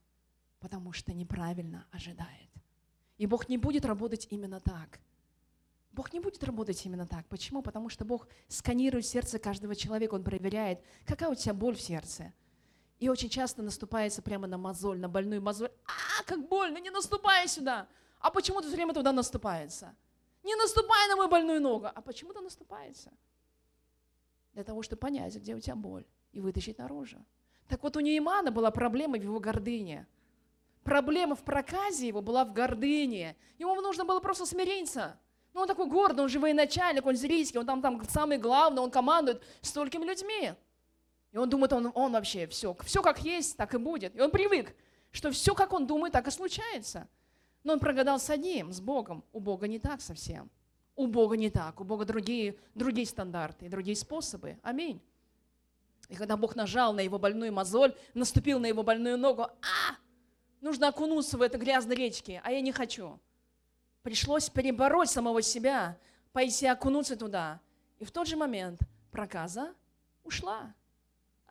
Потому 0.59 0.93
что 0.93 1.13
неправильно 1.13 1.85
ожидает. 1.91 2.49
И 3.17 3.25
Бог 3.25 3.49
не 3.49 3.57
будет 3.57 3.85
работать 3.85 4.27
именно 4.29 4.59
так. 4.59 4.99
Бог 5.91 6.13
не 6.13 6.19
будет 6.19 6.43
работать 6.43 6.85
именно 6.85 7.05
так. 7.05 7.27
Почему? 7.27 7.61
Потому 7.61 7.89
что 7.89 8.05
Бог 8.05 8.27
сканирует 8.47 9.05
сердце 9.05 9.39
каждого 9.39 9.75
человека, 9.75 10.15
Он 10.15 10.23
проверяет, 10.23 10.83
какая 11.05 11.29
у 11.29 11.35
тебя 11.35 11.53
боль 11.53 11.75
в 11.75 11.81
сердце, 11.81 12.33
и 13.01 13.09
очень 13.09 13.29
часто 13.29 13.63
наступается 13.63 14.21
прямо 14.21 14.45
на 14.47 14.59
мозоль, 14.59 14.99
на 14.99 15.09
больную 15.09 15.41
мозоль. 15.41 15.71
А, 15.85 16.23
как 16.23 16.47
больно, 16.47 16.77
не 16.77 16.91
наступай 16.91 17.47
сюда. 17.47 17.87
А 18.19 18.29
почему-то 18.29 18.67
все 18.67 18.75
время 18.75 18.93
туда 18.93 19.11
наступается. 19.11 19.95
Не 20.43 20.55
наступай 20.55 21.07
на 21.09 21.15
мою 21.15 21.27
больную 21.27 21.59
ногу. 21.59 21.87
А 21.87 22.01
почему-то 22.01 22.41
наступается. 22.41 23.11
Для 24.53 24.63
того, 24.63 24.83
чтобы 24.83 24.99
понять, 24.99 25.35
где 25.35 25.55
у 25.55 25.59
тебя 25.59 25.75
боль, 25.75 26.05
и 26.31 26.39
вытащить 26.39 26.77
наружу. 26.77 27.17
Так 27.67 27.81
вот, 27.81 27.97
у 27.97 28.01
Неймана 28.01 28.51
была 28.51 28.69
проблема 28.69 29.17
в 29.17 29.23
его 29.23 29.39
гордыне. 29.39 30.05
Проблема 30.83 31.35
в 31.35 31.43
проказе 31.43 32.07
его 32.07 32.21
была 32.21 32.45
в 32.45 32.53
гордыне. 32.53 33.35
Ему 33.57 33.81
нужно 33.81 34.05
было 34.05 34.19
просто 34.19 34.45
смириться. 34.45 35.17
Ну, 35.55 35.61
он 35.61 35.67
такой 35.67 35.87
гордый, 35.87 36.21
он 36.21 36.29
же 36.29 36.39
военачальник, 36.39 37.03
он 37.03 37.17
сирийский, 37.17 37.57
он 37.57 37.65
там, 37.65 37.81
там 37.81 38.07
самый 38.07 38.37
главный, 38.37 38.83
он 38.83 38.91
командует 38.91 39.41
столькими 39.61 40.05
людьми. 40.05 40.53
И 41.31 41.37
он 41.37 41.49
думает, 41.49 41.71
он, 41.73 41.91
он 41.93 42.11
вообще 42.11 42.47
все, 42.47 42.75
все 42.83 43.01
как 43.01 43.23
есть, 43.23 43.55
так 43.57 43.73
и 43.73 43.77
будет. 43.77 44.15
И 44.15 44.21
он 44.21 44.31
привык, 44.31 44.75
что 45.11 45.31
все, 45.31 45.55
как 45.55 45.71
он 45.73 45.87
думает, 45.87 46.13
так 46.13 46.27
и 46.27 46.31
случается. 46.31 47.07
Но 47.63 47.73
он 47.73 47.79
прогадал 47.79 48.19
с 48.19 48.29
одним, 48.29 48.71
с 48.73 48.81
Богом. 48.81 49.23
У 49.31 49.39
Бога 49.39 49.67
не 49.67 49.79
так 49.79 50.01
совсем. 50.01 50.49
У 50.95 51.07
Бога 51.07 51.37
не 51.37 51.49
так. 51.49 51.79
У 51.79 51.83
Бога 51.83 52.05
другие, 52.05 52.57
другие 52.75 53.07
стандарты, 53.07 53.69
другие 53.69 53.95
способы. 53.95 54.57
Аминь. 54.61 55.01
И 56.09 56.15
когда 56.15 56.35
Бог 56.35 56.55
нажал 56.55 56.93
на 56.93 56.99
его 56.99 57.17
больную 57.17 57.53
мозоль, 57.53 57.95
наступил 58.13 58.59
на 58.59 58.65
его 58.65 58.83
больную 58.83 59.17
ногу, 59.17 59.43
а, 59.43 59.95
нужно 60.59 60.89
окунуться 60.89 61.37
в 61.37 61.41
это 61.41 61.57
грязной 61.57 61.95
речке, 61.95 62.41
а 62.43 62.51
я 62.51 62.59
не 62.59 62.73
хочу. 62.73 63.19
Пришлось 64.01 64.49
перебороть 64.49 65.09
самого 65.09 65.41
себя, 65.41 65.97
пойти 66.33 66.65
окунуться 66.65 67.15
туда. 67.15 67.61
И 67.99 68.03
в 68.03 68.11
тот 68.11 68.27
же 68.27 68.35
момент 68.35 68.81
проказа 69.11 69.73
ушла. 70.23 70.73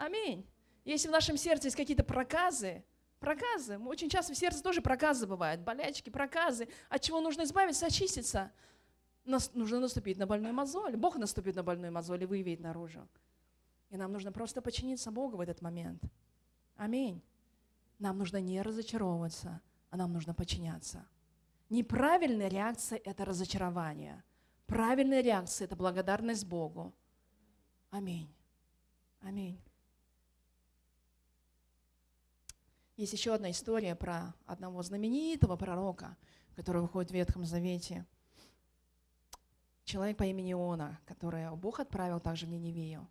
Аминь. 0.00 0.48
Если 0.86 1.08
в 1.08 1.10
нашем 1.10 1.36
сердце 1.36 1.66
есть 1.66 1.76
какие-то 1.76 2.02
проказы, 2.02 2.82
проказы, 3.18 3.78
очень 3.78 4.08
часто 4.08 4.32
в 4.32 4.36
сердце 4.36 4.62
тоже 4.62 4.80
проказы 4.80 5.26
бывают, 5.26 5.60
болячки, 5.60 6.08
проказы, 6.08 6.68
от 6.88 7.02
чего 7.02 7.20
нужно 7.20 7.42
избавиться, 7.42 7.84
очиститься. 7.84 8.50
Нас, 9.26 9.52
нужно 9.52 9.78
наступить 9.78 10.16
на 10.16 10.26
больную 10.26 10.54
мозоль. 10.54 10.96
Бог 10.96 11.16
наступит 11.16 11.54
на 11.54 11.62
больную 11.62 11.92
мозоль 11.92 12.22
и 12.22 12.26
выявит 12.26 12.60
наружу. 12.60 13.06
И 13.90 13.98
нам 13.98 14.10
нужно 14.10 14.32
просто 14.32 14.62
подчиниться 14.62 15.10
Богу 15.10 15.36
в 15.36 15.40
этот 15.40 15.60
момент. 15.60 16.02
Аминь. 16.76 17.22
Нам 17.98 18.16
нужно 18.16 18.40
не 18.40 18.62
разочаровываться, 18.62 19.60
а 19.90 19.98
нам 19.98 20.14
нужно 20.14 20.32
подчиняться. 20.32 21.06
Неправильная 21.68 22.48
реакция– 22.48 22.98
это 23.04 23.26
разочарование. 23.26 24.24
Правильная 24.66 25.20
реакция– 25.20 25.64
это 25.66 25.76
благодарность 25.76 26.46
Богу. 26.46 26.94
Аминь. 27.90 28.34
Аминь. 29.20 29.60
Есть 33.00 33.14
еще 33.14 33.32
одна 33.32 33.50
история 33.50 33.94
про 33.94 34.34
одного 34.44 34.82
знаменитого 34.82 35.56
пророка, 35.56 36.18
который 36.54 36.82
выходит 36.82 37.10
в 37.10 37.14
Ветхом 37.14 37.46
Завете. 37.46 38.04
Человек 39.86 40.18
по 40.18 40.24
имени 40.24 40.52
Иона, 40.52 41.00
которого 41.06 41.56
Бог 41.56 41.80
отправил 41.80 42.20
также 42.20 42.44
в 42.44 42.50
Ниневию. 42.50 43.08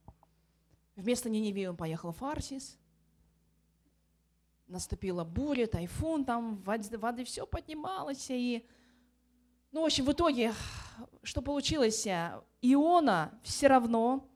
Вместо 0.96 1.28
Ниневии 1.28 1.66
он 1.66 1.76
поехал 1.76 2.12
в 2.12 2.18
Фарсис– 2.18 2.78
наступила 4.68 5.24
буря, 5.24 5.66
тайфун, 5.66 6.24
там 6.24 6.58
воды, 6.58 6.96
воды 7.00 7.24
все 7.24 7.48
поднималось. 7.48 8.30
И, 8.30 8.64
ну, 9.72 9.82
в 9.82 9.86
общем, 9.86 10.06
в 10.06 10.12
итоге, 10.12 10.54
что 11.24 11.42
получилось? 11.42 12.06
Иона 12.62 13.34
все 13.42 13.66
равно 13.66 14.30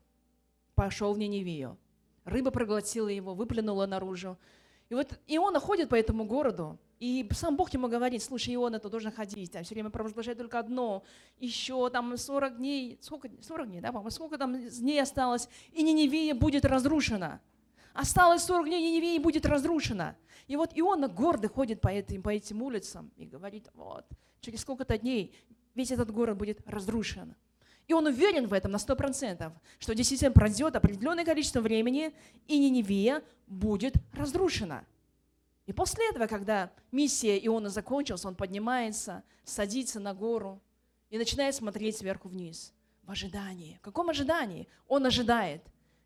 пошел 0.73 1.13
в 1.13 1.19
Ниневию. 1.19 1.77
Рыба 2.25 2.49
проглотила 2.49 3.09
его, 3.09 3.35
выплюнула 3.35 3.85
наружу. 3.85 4.39
И 4.93 4.95
вот 4.95 5.19
Иона 5.25 5.59
ходит 5.59 5.89
по 5.89 5.95
этому 5.95 6.23
городу, 6.23 6.77
и 6.99 7.27
сам 7.31 7.55
Бог 7.55 7.73
ему 7.73 7.87
говорит, 7.87 8.21
слушай, 8.21 8.53
Иона, 8.53 8.77
ты 8.77 8.89
должен 8.89 9.11
ходить, 9.11 9.51
там 9.51 9.63
все 9.63 9.73
время 9.73 9.89
провозглашать 9.89 10.37
только 10.37 10.59
одно, 10.59 11.03
еще 11.39 11.89
там 11.89 12.15
40 12.15 12.57
дней, 12.57 12.99
сколько, 13.01 13.27
40 13.41 13.69
дней, 13.69 13.81
да, 13.81 13.91
по 13.91 14.07
сколько 14.11 14.37
там 14.37 14.55
дней 14.55 15.01
осталось, 15.01 15.49
и 15.71 15.81
Ниневия 15.81 16.35
будет 16.35 16.63
разрушена. 16.63 17.41
Осталось 17.95 18.43
40 18.43 18.67
дней, 18.67 18.91
Ниневия 18.91 19.19
будет 19.19 19.47
разрушена. 19.47 20.15
И 20.45 20.55
вот 20.55 20.69
Иона 20.75 21.07
гордо 21.07 21.49
ходит 21.49 21.81
по 21.81 21.87
этим, 21.87 22.21
по 22.21 22.29
этим 22.29 22.61
улицам 22.61 23.11
и 23.17 23.25
говорит, 23.25 23.69
вот, 23.73 24.05
через 24.41 24.61
сколько-то 24.61 24.95
дней 24.99 25.33
весь 25.73 25.89
этот 25.89 26.11
город 26.11 26.37
будет 26.37 26.61
разрушен. 26.67 27.33
И 27.87 27.93
он 27.93 28.05
уверен 28.07 28.47
в 28.47 28.53
этом 28.53 28.71
на 28.71 28.77
100%, 28.77 29.51
что 29.79 29.95
действительно 29.95 30.31
пройдет 30.31 30.75
определенное 30.75 31.25
количество 31.25 31.59
времени, 31.59 32.13
и 32.47 32.57
Ниневия 32.57 33.21
будет 33.47 33.95
разрушена. 34.13 34.85
И 35.65 35.73
после 35.73 36.09
этого, 36.09 36.27
когда 36.27 36.71
миссия 36.91 37.37
Иона 37.45 37.69
закончилась, 37.69 38.25
он 38.25 38.35
поднимается, 38.35 39.23
садится 39.43 39.99
на 39.99 40.13
гору 40.13 40.61
и 41.09 41.17
начинает 41.17 41.55
смотреть 41.55 41.97
сверху 41.97 42.29
вниз 42.29 42.73
в 43.03 43.11
ожидании. 43.11 43.77
В 43.77 43.81
каком 43.81 44.09
ожидании? 44.09 44.67
Он 44.87 45.05
ожидает, 45.05 45.61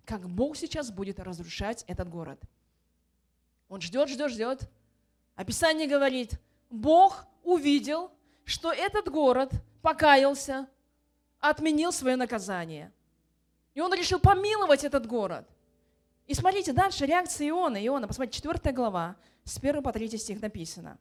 как 0.06 0.28
Бог 0.28 0.58
сейчас 0.58 0.92
будет 0.92 1.20
разрушать 1.20 1.84
этот 1.88 2.10
город– 2.10 2.40
он 3.70 3.82
ждет, 3.82 4.10
ждет, 4.10 4.32
ждет. 4.32 4.70
Описание 5.36 5.88
говорит, 5.88 6.40
Бог 6.70 7.26
увидел, 7.44 8.12
что 8.46 8.72
этот 8.72 9.10
город 9.10 9.52
покаялся, 9.82 10.68
отменил 11.39 11.91
свое 11.91 12.15
наказание. 12.15 12.91
И 13.73 13.82
он 13.82 13.93
решил 13.93 14.19
помиловать 14.19 14.84
этот 14.84 15.06
город. 15.06 15.47
И 16.26 16.34
смотрите, 16.34 16.73
дальше 16.73 17.06
реакция 17.06 17.50
Иона. 17.50 17.86
Иона, 17.86 18.08
посмотрите, 18.08 18.41
4 18.41 18.73
глава, 18.73 19.15
с 19.43 19.58
1 19.58 19.82
по 19.82 19.91
3 19.91 20.17
стих 20.17 20.41
написано. 20.41 20.97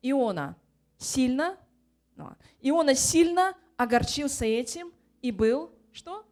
Иона 0.00 0.56
сильно, 0.96 1.56
ну, 2.16 2.30
Иона 2.60 2.94
сильно 2.94 3.54
огорчился 3.76 4.44
этим 4.44 4.92
и 5.20 5.30
был, 5.30 5.70
что? 5.92 6.24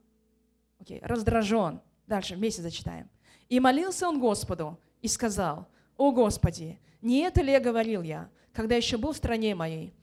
Окей, 0.80 1.00
раздражен. 1.02 1.80
Дальше 2.06 2.36
вместе 2.36 2.62
зачитаем. 2.62 3.08
И 3.48 3.60
молился 3.60 4.08
он 4.08 4.20
Господу, 4.20 4.78
и 5.02 5.08
сказал, 5.08 5.68
«О 5.96 6.12
Господи, 6.12 6.78
не 7.02 7.20
это 7.20 7.42
ли 7.42 7.52
я 7.52 7.60
говорил 7.60 8.02
я, 8.02 8.30
когда 8.52 8.74
еще 8.74 8.96
был 8.96 9.12
в 9.12 9.16
стране 9.16 9.54
моей? 9.54 9.94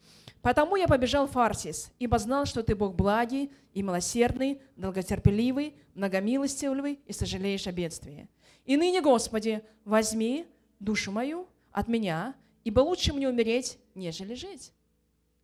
Потому 0.42 0.76
я 0.76 0.88
побежал 0.88 1.28
в 1.28 1.32
Фарсис, 1.32 1.92
ибо 2.00 2.20
знал, 2.20 2.46
что 2.46 2.64
ты 2.64 2.76
Бог 2.76 2.96
благий 2.96 3.52
и 3.74 3.82
милосердный, 3.82 4.62
долготерпеливый, 4.76 5.76
многомилостивый 5.94 7.00
и 7.06 7.14
сожалеешь 7.14 7.68
о 7.68 7.72
бедствии. 7.72 8.28
И 8.66 8.78
ныне, 8.78 9.02
Господи, 9.02 9.64
возьми 9.84 10.46
душу 10.80 11.12
мою 11.12 11.48
от 11.72 11.88
меня, 11.88 12.36
ибо 12.64 12.82
лучше 12.82 13.14
мне 13.14 13.30
умереть, 13.30 13.80
нежели 13.96 14.36
жить». 14.36 14.74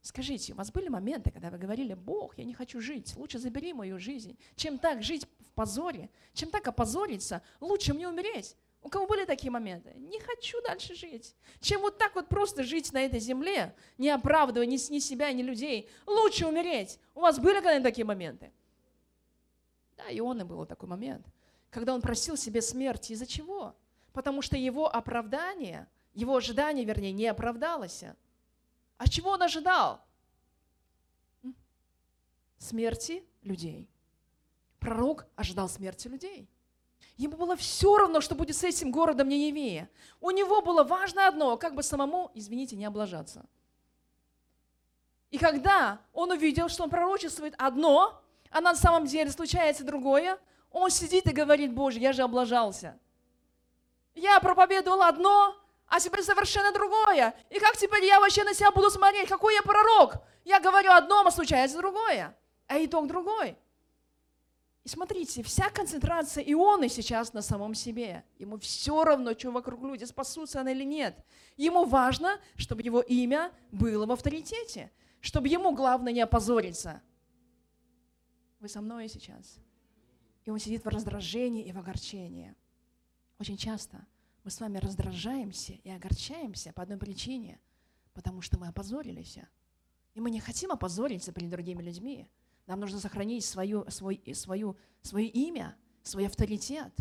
Скажите, 0.03 0.51
у 0.51 0.57
вас 0.57 0.69
были 0.69 0.89
моменты, 0.89 1.31
когда 1.31 1.49
вы 1.49 1.57
говорили, 1.57 1.93
Бог, 1.93 2.37
я 2.37 2.43
не 2.43 2.53
хочу 2.53 2.81
жить, 2.81 3.15
лучше 3.15 3.39
забери 3.39 3.71
мою 3.71 3.99
жизнь, 3.99 4.37
чем 4.57 4.77
так 4.77 5.01
жить 5.01 5.25
в 5.39 5.53
позоре, 5.53 6.09
чем 6.33 6.49
так 6.49 6.67
опозориться, 6.67 7.41
лучше 7.61 7.93
мне 7.93 8.09
умереть. 8.09 8.57
У 8.83 8.89
кого 8.89 9.07
были 9.07 9.23
такие 9.23 9.49
моменты? 9.49 9.93
Не 9.95 10.19
хочу 10.19 10.61
дальше 10.61 10.93
жить. 10.93 11.35
Чем 11.61 11.81
вот 11.81 11.97
так 11.97 12.15
вот 12.15 12.27
просто 12.27 12.63
жить 12.63 12.91
на 12.91 12.99
этой 12.99 13.19
земле, 13.19 13.73
не 13.97 14.09
оправдывая 14.09 14.67
ни, 14.67 14.75
ни 14.91 14.99
себя, 14.99 15.31
ни 15.31 15.41
людей. 15.41 15.89
Лучше 16.05 16.45
умереть. 16.45 16.99
У 17.15 17.21
вас 17.21 17.39
были 17.39 17.55
когда-нибудь 17.55 17.89
такие 17.89 18.05
моменты? 18.05 18.51
Да, 19.95 20.09
и 20.09 20.19
он 20.19 20.41
и 20.41 20.43
был 20.43 20.65
такой 20.65 20.89
момент, 20.89 21.25
когда 21.69 21.93
он 21.93 22.01
просил 22.01 22.35
себе 22.35 22.61
смерти. 22.61 23.13
Из-за 23.13 23.25
чего? 23.25 23.73
Потому 24.11 24.41
что 24.41 24.57
его 24.57 24.93
оправдание, 24.93 25.87
его 26.13 26.35
ожидание, 26.35 26.83
вернее, 26.83 27.13
не 27.13 27.27
оправдалось. 27.27 28.03
А 28.97 29.07
чего 29.07 29.31
он 29.31 29.43
ожидал? 29.43 30.03
Смерти 32.57 33.23
людей. 33.43 33.89
Пророк 34.79 35.25
ожидал 35.37 35.69
смерти 35.69 36.09
людей. 36.09 36.49
Ему 37.17 37.37
было 37.37 37.55
все 37.55 37.97
равно, 37.97 38.21
что 38.21 38.35
будет 38.35 38.55
с 38.55 38.63
этим 38.63 38.91
городом 38.91 39.29
Ниневия. 39.29 39.89
У 40.19 40.31
него 40.31 40.61
было 40.61 40.83
важно 40.83 41.27
одно, 41.27 41.57
как 41.57 41.75
бы 41.75 41.83
самому, 41.83 42.31
извините, 42.33 42.75
не 42.75 42.85
облажаться. 42.85 43.45
И 45.29 45.37
когда 45.37 45.99
он 46.11 46.31
увидел, 46.31 46.69
что 46.69 46.83
он 46.83 46.89
пророчествует 46.89 47.55
одно, 47.57 48.21
а 48.49 48.61
на 48.61 48.75
самом 48.75 49.05
деле 49.05 49.31
случается 49.31 49.83
другое, 49.83 50.39
он 50.71 50.89
сидит 50.89 51.27
и 51.27 51.33
говорит, 51.33 51.73
Боже, 51.73 51.99
я 51.99 52.13
же 52.13 52.23
облажался. 52.23 52.99
Я 54.15 54.39
проповедовал 54.39 55.03
одно, 55.03 55.55
а 55.87 55.99
теперь 55.99 56.23
совершенно 56.23 56.71
другое. 56.71 57.35
И 57.49 57.59
как 57.59 57.77
теперь 57.77 58.05
я 58.05 58.19
вообще 58.19 58.43
на 58.43 58.53
себя 58.53 58.71
буду 58.71 58.89
смотреть? 58.89 59.29
Какой 59.29 59.53
я 59.55 59.61
пророк? 59.61 60.15
Я 60.43 60.59
говорю 60.59 60.91
одно, 60.91 61.25
а 61.25 61.31
случается 61.31 61.77
другое. 61.77 62.35
А 62.67 62.83
итог 62.83 63.07
другой. 63.07 63.55
И 64.83 64.89
смотрите, 64.89 65.43
вся 65.43 65.69
концентрация 65.69 66.43
Ионы 66.43 66.89
сейчас 66.89 67.31
на 67.31 67.41
самом 67.41 67.73
себе. 67.73 68.25
Ему 68.37 68.57
все 68.57 69.03
равно, 69.05 69.33
что 69.33 69.51
вокруг 69.51 69.81
люди, 69.81 70.03
спасутся 70.03 70.59
она 70.59 70.71
или 70.71 70.83
нет. 70.83 71.23
Ему 71.55 71.85
важно, 71.85 72.37
чтобы 72.57 72.81
его 72.81 72.99
имя 72.99 73.53
было 73.71 74.05
в 74.05 74.11
авторитете, 74.11 74.91
чтобы 75.21 75.47
ему 75.47 75.73
главное 75.73 76.11
не 76.11 76.19
опозориться. 76.19 77.01
Вы 78.59 78.67
со 78.67 78.81
мной 78.81 79.07
сейчас? 79.07 79.57
И 80.43 80.49
он 80.49 80.59
сидит 80.59 80.83
в 80.83 80.89
раздражении 80.89 81.63
и 81.63 81.71
в 81.71 81.77
огорчении. 81.77 82.53
Очень 83.39 83.55
часто 83.55 84.05
мы 84.43 84.51
с 84.51 84.59
вами 84.59 84.79
раздражаемся 84.79 85.73
и 85.73 85.89
огорчаемся 85.89 86.73
по 86.73 86.83
одной 86.83 86.97
причине, 86.97 87.61
потому 88.13 88.41
что 88.41 88.59
мы 88.59 88.67
опозорились. 88.67 89.37
И 90.13 90.19
мы 90.19 90.29
не 90.29 90.41
хотим 90.41 90.71
опозориться 90.71 91.31
перед 91.31 91.49
другими 91.49 91.81
людьми. 91.81 92.27
Нам 92.65 92.79
нужно 92.79 92.99
сохранить 92.99 93.45
свое, 93.45 93.85
свой, 93.89 94.21
свою, 94.33 94.77
свое 95.01 95.27
имя, 95.27 95.75
свой 96.01 96.27
авторитет. 96.27 96.93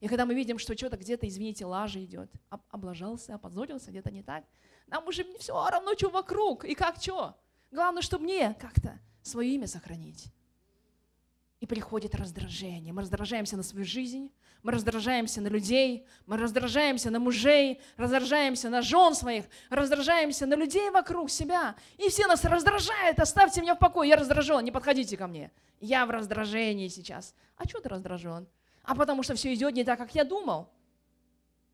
И 0.00 0.08
когда 0.08 0.24
мы 0.24 0.34
видим, 0.34 0.58
что 0.58 0.76
что-то 0.76 0.96
где-то, 0.96 1.28
извините, 1.28 1.66
лажа 1.66 2.02
идет, 2.02 2.30
облажался, 2.70 3.34
опозорился, 3.34 3.90
где-то 3.90 4.10
не 4.10 4.22
так, 4.22 4.44
нам 4.86 5.06
уже 5.06 5.24
все 5.38 5.68
равно, 5.68 5.94
что 5.94 6.08
вокруг 6.10 6.64
и 6.64 6.74
как 6.74 6.96
что. 6.96 7.36
Главное, 7.70 8.02
чтобы 8.02 8.24
мне 8.24 8.54
как-то 8.54 8.98
свое 9.22 9.54
имя 9.54 9.66
сохранить. 9.66 10.32
И 11.60 11.66
приходит 11.66 12.14
раздражение. 12.14 12.92
Мы 12.92 13.02
раздражаемся 13.02 13.56
на 13.56 13.62
свою 13.62 13.84
жизнь, 13.84 14.32
мы 14.62 14.72
раздражаемся 14.72 15.42
на 15.42 15.48
людей, 15.48 16.06
мы 16.26 16.38
раздражаемся 16.38 17.10
на 17.10 17.18
мужей, 17.18 17.80
раздражаемся 17.98 18.70
на 18.70 18.80
жен 18.80 19.14
своих, 19.14 19.44
раздражаемся 19.68 20.46
на 20.46 20.54
людей 20.54 20.90
вокруг 20.90 21.30
себя. 21.30 21.76
И 21.98 22.08
все 22.08 22.26
нас 22.26 22.42
раздражают. 22.44 23.18
Оставьте 23.18 23.60
меня 23.60 23.74
в 23.74 23.78
покое, 23.78 24.08
я 24.08 24.16
раздражен, 24.16 24.64
не 24.64 24.70
подходите 24.70 25.18
ко 25.18 25.26
мне. 25.26 25.52
Я 25.80 26.06
в 26.06 26.10
раздражении 26.10 26.88
сейчас. 26.88 27.34
А 27.56 27.68
что 27.68 27.80
ты 27.80 27.90
раздражен? 27.90 28.48
А 28.82 28.94
потому 28.94 29.22
что 29.22 29.34
все 29.34 29.52
идет 29.52 29.74
не 29.74 29.84
так, 29.84 29.98
как 29.98 30.14
я 30.14 30.24
думал. 30.24 30.70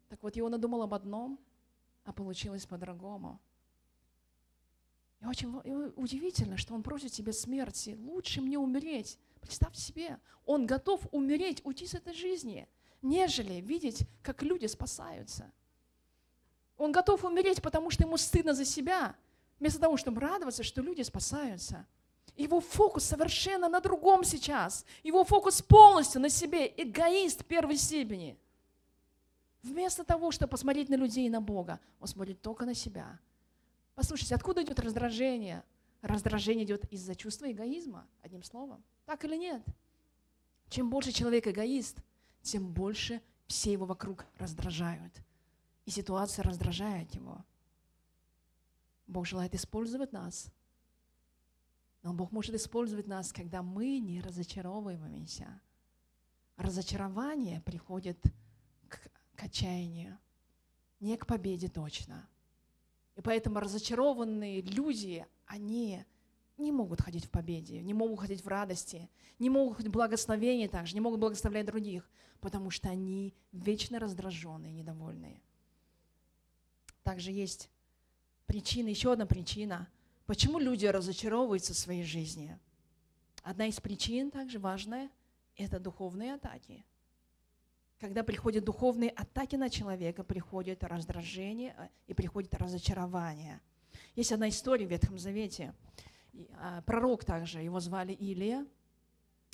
Так 0.09 0.21
вот, 0.23 0.37
Иона 0.37 0.59
думал 0.59 0.83
об 0.83 0.95
одном, 0.95 1.39
а 2.05 2.13
получилось 2.13 2.67
по-другому. 2.67 3.41
И 5.21 5.27
очень 5.27 5.57
удивительно, 5.97 6.57
что 6.57 6.75
он 6.75 6.83
просит 6.83 7.13
тебе 7.13 7.33
смерти. 7.33 7.97
Лучше 8.01 8.41
мне 8.41 8.59
умереть. 8.59 9.19
Представьте 9.47 9.81
себе, 9.81 10.19
он 10.45 10.67
готов 10.67 11.07
умереть, 11.13 11.61
уйти 11.65 11.87
с 11.87 11.95
этой 11.95 12.15
жизни, 12.15 12.69
нежели 13.01 13.55
видеть, 13.61 14.03
как 14.23 14.43
люди 14.43 14.67
спасаются. 14.67 15.53
Он 16.77 16.93
готов 16.93 17.25
умереть, 17.25 17.63
потому 17.63 17.91
что 17.91 18.03
ему 18.03 18.17
стыдно 18.17 18.55
за 18.55 18.65
себя, 18.65 19.15
вместо 19.59 19.81
того, 19.81 19.97
чтобы 19.97 20.21
радоваться, 20.21 20.63
что 20.63 20.83
люди 20.83 21.03
спасаются. 21.03 21.87
Его 22.37 22.61
фокус 22.61 23.05
совершенно 23.05 23.69
на 23.69 23.81
другом 23.81 24.25
сейчас. 24.25 24.85
Его 25.03 25.25
фокус 25.25 25.63
полностью 25.63 26.21
на 26.21 26.29
себе. 26.29 26.67
Эгоист 26.77 27.47
первой 27.47 27.77
степени. 27.77 28.37
Вместо 29.63 30.05
того, 30.05 30.33
чтобы 30.33 30.51
посмотреть 30.51 30.89
на 30.89 30.97
людей 30.97 31.27
и 31.27 31.31
на 31.31 31.41
Бога, 31.41 31.81
он 31.99 32.09
смотрит 32.09 32.43
только 32.43 32.67
на 32.67 32.75
себя. 32.75 33.19
Послушайте, 33.95 34.35
откуда 34.35 34.63
идет 34.63 34.79
раздражение? 34.81 35.65
Раздражение 36.03 36.67
идет 36.67 36.85
из-за 36.93 37.15
чувства 37.15 37.51
эгоизма, 37.51 38.07
одним 38.23 38.43
словом. 38.43 38.85
Так 39.07 39.25
или 39.25 39.37
нет? 39.37 39.63
Чем 40.69 40.91
больше 40.91 41.13
человек 41.13 41.47
эгоист, 41.47 41.99
тем 42.43 42.73
больше 42.73 43.23
все 43.47 43.73
его 43.73 43.87
вокруг 43.87 44.27
раздражают. 44.37 45.13
И 45.85 45.91
ситуация 45.91 46.43
раздражает 46.43 47.15
его. 47.15 47.45
Бог 49.07 49.27
желает 49.27 49.55
использовать 49.55 50.13
нас. 50.13 50.49
Но 52.03 52.13
Бог 52.13 52.33
может 52.33 52.55
использовать 52.55 53.07
нас, 53.07 53.33
когда 53.33 53.63
мы 53.63 53.99
не 53.99 54.21
разочаровываемся. 54.21 55.61
Разочарование 56.57 57.61
приходит 57.61 58.19
к, 58.89 59.09
к 59.37 59.43
отчаянию, 59.45 60.19
не 61.01 61.17
к 61.17 61.27
победе 61.27 61.69
точно– 61.69 62.29
и 63.17 63.23
поэтому 63.23 63.61
разочарованные 63.61 64.61
люди, 64.61 65.27
они 65.47 66.05
не 66.59 66.73
могут 66.73 67.01
ходить 67.01 67.27
в 67.27 67.31
победе, 67.31 67.81
не 67.83 67.95
могут 67.95 68.21
ходить 68.21 68.45
в 68.45 68.49
радости, 68.49 69.09
не 69.39 69.51
могут 69.51 69.77
ходить 69.77 69.91
в 69.91 69.95
благословении 69.95 70.67
также, 70.67 70.95
не 70.95 71.01
могут 71.01 71.21
благословлять 71.21 71.67
других, 71.67 72.09
потому 72.41 72.71
что 72.71 72.89
они 72.89 73.35
вечно 73.53 73.99
раздраженные, 73.99 74.73
недовольные. 74.73 75.41
Также 77.03 77.31
есть 77.33 77.71
причина, 78.47 78.89
еще 78.89 79.13
одна 79.13 79.27
причина, 79.27 79.89
почему 80.27 80.59
люди 80.59 80.87
разочаровываются 80.87 81.75
в 81.75 81.79
своей 81.79 82.05
жизни. 82.05 82.59
Одна 83.43 83.67
из 83.67 83.81
причин, 83.81 84.31
также 84.31 84.59
важная, 84.59 85.11
это 85.57 85.79
духовные 85.79 86.35
атаки– 86.35 86.85
когда 87.99 88.23
приходят 88.23 88.65
духовные 88.65 89.11
атаки 89.11 89.57
на 89.57 89.71
человека, 89.71 90.23
приходит 90.23 90.85
раздражение 90.85 91.75
а, 91.79 91.89
и 92.07 92.15
приходит 92.15 92.55
разочарование. 92.55 93.61
Есть 94.15 94.33
одна 94.33 94.51
история 94.51 94.87
в 94.87 94.91
Ветхом 94.91 95.19
Завете. 95.19 95.75
А, 96.59 96.83
пророк 96.83 97.25
также, 97.25 97.61
его 97.61 97.81
звали 97.81 98.13
Илия. 98.13 98.67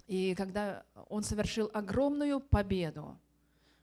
И 0.06 0.34
когда 0.34 0.84
он 1.08 1.22
совершил 1.22 1.70
огромную 1.72 2.40
победу, 2.40 3.18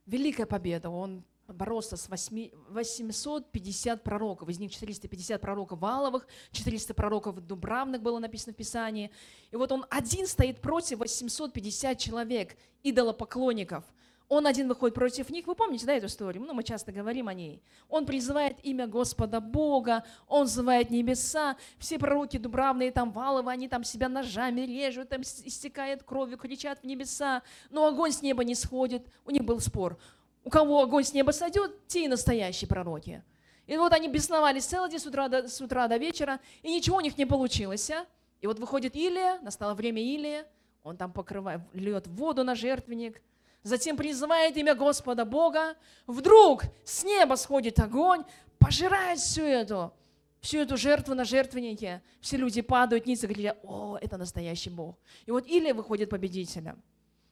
великая 0.06 0.46
победа, 0.46 0.90
он 0.90 1.24
боролся 1.48 1.98
с 1.98 2.10
850 2.10 4.04
пророков, 4.04 4.50
из 4.50 4.60
них 4.60 4.72
450 4.72 5.42
пророков 5.42 5.80
валовых, 5.80 6.28
400 6.52 6.94
пророков 6.94 7.40
дубравных 7.46 8.02
было 8.02 8.20
написано 8.20 8.54
в 8.54 8.58
Писании. 8.58 9.10
И 9.52 9.56
вот 9.56 9.72
он 9.72 9.86
один 9.90 10.28
стоит 10.28 10.62
против 10.62 11.00
850 11.00 11.98
человек, 11.98 12.56
идолопоклонников– 12.84 13.84
он 14.30 14.46
один 14.46 14.68
выходит 14.68 14.94
против 14.94 15.32
них. 15.32 15.48
Вы 15.48 15.56
помните, 15.56 15.88
да, 15.88 15.94
эту 15.94 16.06
историю? 16.06 16.44
Ну, 16.46 16.54
мы 16.54 16.64
часто 16.64 16.92
говорим 16.92 17.28
о 17.28 17.34
ней. 17.34 17.64
Он 17.90 18.06
призывает 18.06 18.58
имя 18.64 18.86
Господа 18.86 19.42
Бога, 19.42 20.06
он 20.28 20.42
называет 20.42 20.92
небеса. 20.92 21.58
Все 21.80 21.98
пророки 21.98 22.38
дубравные, 22.38 22.92
там, 22.92 23.12
валовы, 23.12 23.52
они 23.52 23.68
там 23.68 23.84
себя 23.84 24.08
ножами 24.08 24.62
режут, 24.62 25.10
там 25.10 25.22
истекает 25.22 26.04
кровью, 26.04 26.38
кричат 26.38 26.80
в 26.82 26.84
небеса. 26.84 27.42
Но 27.72 27.88
огонь 27.88 28.12
с 28.12 28.22
неба 28.22 28.44
не 28.44 28.54
сходит. 28.54 29.08
У 29.26 29.32
них 29.32 29.44
был 29.44 29.60
спор. 29.60 29.98
У 30.44 30.52
кого 30.52 30.84
огонь 30.84 31.04
с 31.04 31.14
неба 31.14 31.32
сойдет, 31.32 31.88
те 31.88 32.06
и 32.06 32.08
настоящие 32.08 32.68
пророки. 32.68 33.24
И 33.66 33.78
вот 33.78 33.94
они 33.94 34.08
бесновались 34.08 34.66
целый 34.66 34.92
день 34.92 35.00
с 35.00 35.08
утра 35.08 35.28
до, 35.28 35.48
с 35.48 35.60
утра 35.60 35.88
до 35.88 35.98
вечера, 35.98 36.40
и 36.62 36.72
ничего 36.72 36.98
у 36.98 37.02
них 37.02 37.18
не 37.18 37.26
получилось. 37.26 37.90
А? 37.90 38.06
И 38.42 38.48
вот 38.48 38.60
выходит 38.60 38.96
Илия, 38.96 39.40
настало 39.42 39.74
время 39.74 40.02
Илия, 40.04 40.46
он 40.84 40.98
там 40.98 41.12
покрывает, 41.12 41.62
льет 41.74 42.08
воду 42.08 42.44
на 42.44 42.56
жертвенник, 42.56 43.22
затем 43.64 43.98
призывает 43.98 44.56
имя 44.58 44.76
Господа 44.76 45.26
Бога, 45.26 45.76
вдруг 46.08 46.64
с 46.84 47.04
неба 47.04 47.36
сходит 47.36 47.80
огонь, 47.80 48.24
пожирает 48.58 49.20
всю 49.20 49.44
эту, 49.44 49.94
всю 50.42 50.60
эту 50.60 50.78
жертву 50.78 51.14
на 51.16 51.26
жертвеннике. 51.26 52.02
Все 52.22 52.38
люди 52.38 52.62
падают 52.62 53.06
ниц 53.06 53.24
и 53.24 53.28
говорят, 53.28 53.60
о, 53.64 53.98
это 54.02 54.18
настоящий 54.18 54.70
Бог. 54.70 54.98
И 55.26 55.32
вот 55.32 55.48
Илия 55.48 55.74
выходит 55.74 56.10
победителем. 56.10 56.82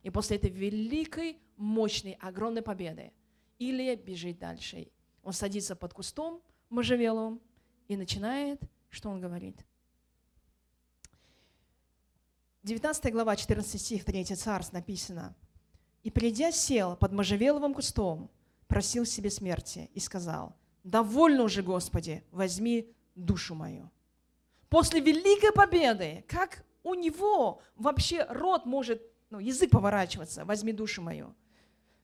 И 0.03 0.09
после 0.09 0.37
этой 0.37 0.49
великой, 0.49 1.37
мощной, 1.57 2.17
огромной 2.21 2.61
победы 2.61 3.11
Илия 3.57 3.95
бежит 3.95 4.39
дальше. 4.39 4.87
Он 5.23 5.33
садится 5.33 5.75
под 5.75 5.93
кустом 5.93 6.41
можжевеловым 6.69 7.41
и 7.87 7.97
начинает, 7.97 8.61
что 8.89 9.09
он 9.09 9.19
говорит? 9.19 9.57
19 12.63 13.13
глава, 13.13 13.35
14 13.35 13.81
стих, 13.81 14.03
3 14.03 14.25
царств 14.25 14.73
написано– 14.73 15.35
и, 16.07 16.09
придя, 16.09 16.53
сел 16.53 16.95
под 16.95 17.11
можжевеловым 17.11 17.73
кустом, 17.73 18.29
просил 18.69 19.05
себе 19.05 19.29
смерти 19.29 19.89
и 19.93 19.99
сказал, 19.99 20.55
«Довольно 20.85 21.43
уже, 21.43 21.61
Господи, 21.61 22.23
возьми 22.31 22.89
душу 23.15 23.55
мою». 23.55 23.91
После 24.69 25.01
великой 25.01 25.51
победы, 25.51 26.23
как 26.29 26.63
у 26.83 26.93
него 26.93 27.61
вообще 27.75 28.25
рот 28.29 28.65
может, 28.65 29.01
ну, 29.29 29.39
язык 29.39 29.69
поворачиваться, 29.69 30.45
«Возьми 30.45 30.71
душу 30.71 31.01
мою». 31.01 31.35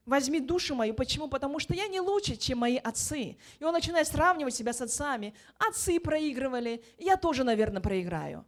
Возьми 0.06 0.42
душу 0.42 0.76
мою. 0.76 0.94
Почему? 0.94 1.30
Потому 1.30 1.60
что 1.60 1.74
я 1.74 1.88
не 1.88 2.02
лучше, 2.02 2.36
чем 2.36 2.58
мои 2.58 2.76
отцы. 2.76 3.38
И 3.60 3.63
он 3.63 3.72
начинает 3.72 4.06
сравнивать 4.06 4.54
себя 4.54 4.74
с 4.74 4.82
отцами. 4.82 5.34
Отцы 5.58 5.98
проигрывали, 6.02 6.84
я 6.98 7.16
тоже, 7.16 7.46
наверное, 7.46 7.82
проиграю. 7.82 8.44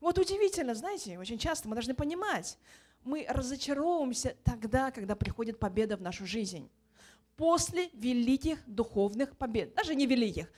Вот 0.00 0.18
удивительно, 0.18 0.74
знаете, 0.74 1.16
очень 1.16 1.38
часто 1.38 1.68
мы 1.68 1.76
должны 1.76 1.94
понимать, 1.94 2.58
мы 3.04 3.26
разочаровываемся 3.28 4.36
тогда, 4.44 4.90
когда 4.90 5.14
приходит 5.14 5.58
победа 5.58 5.96
в 5.96 6.02
нашу 6.02 6.26
жизнь. 6.26 6.70
После 7.36 7.88
великих 7.92 8.58
духовных 8.66 9.36
побед, 9.36 9.74
даже 9.74 9.94
не 9.94 10.06
великих, 10.06 10.50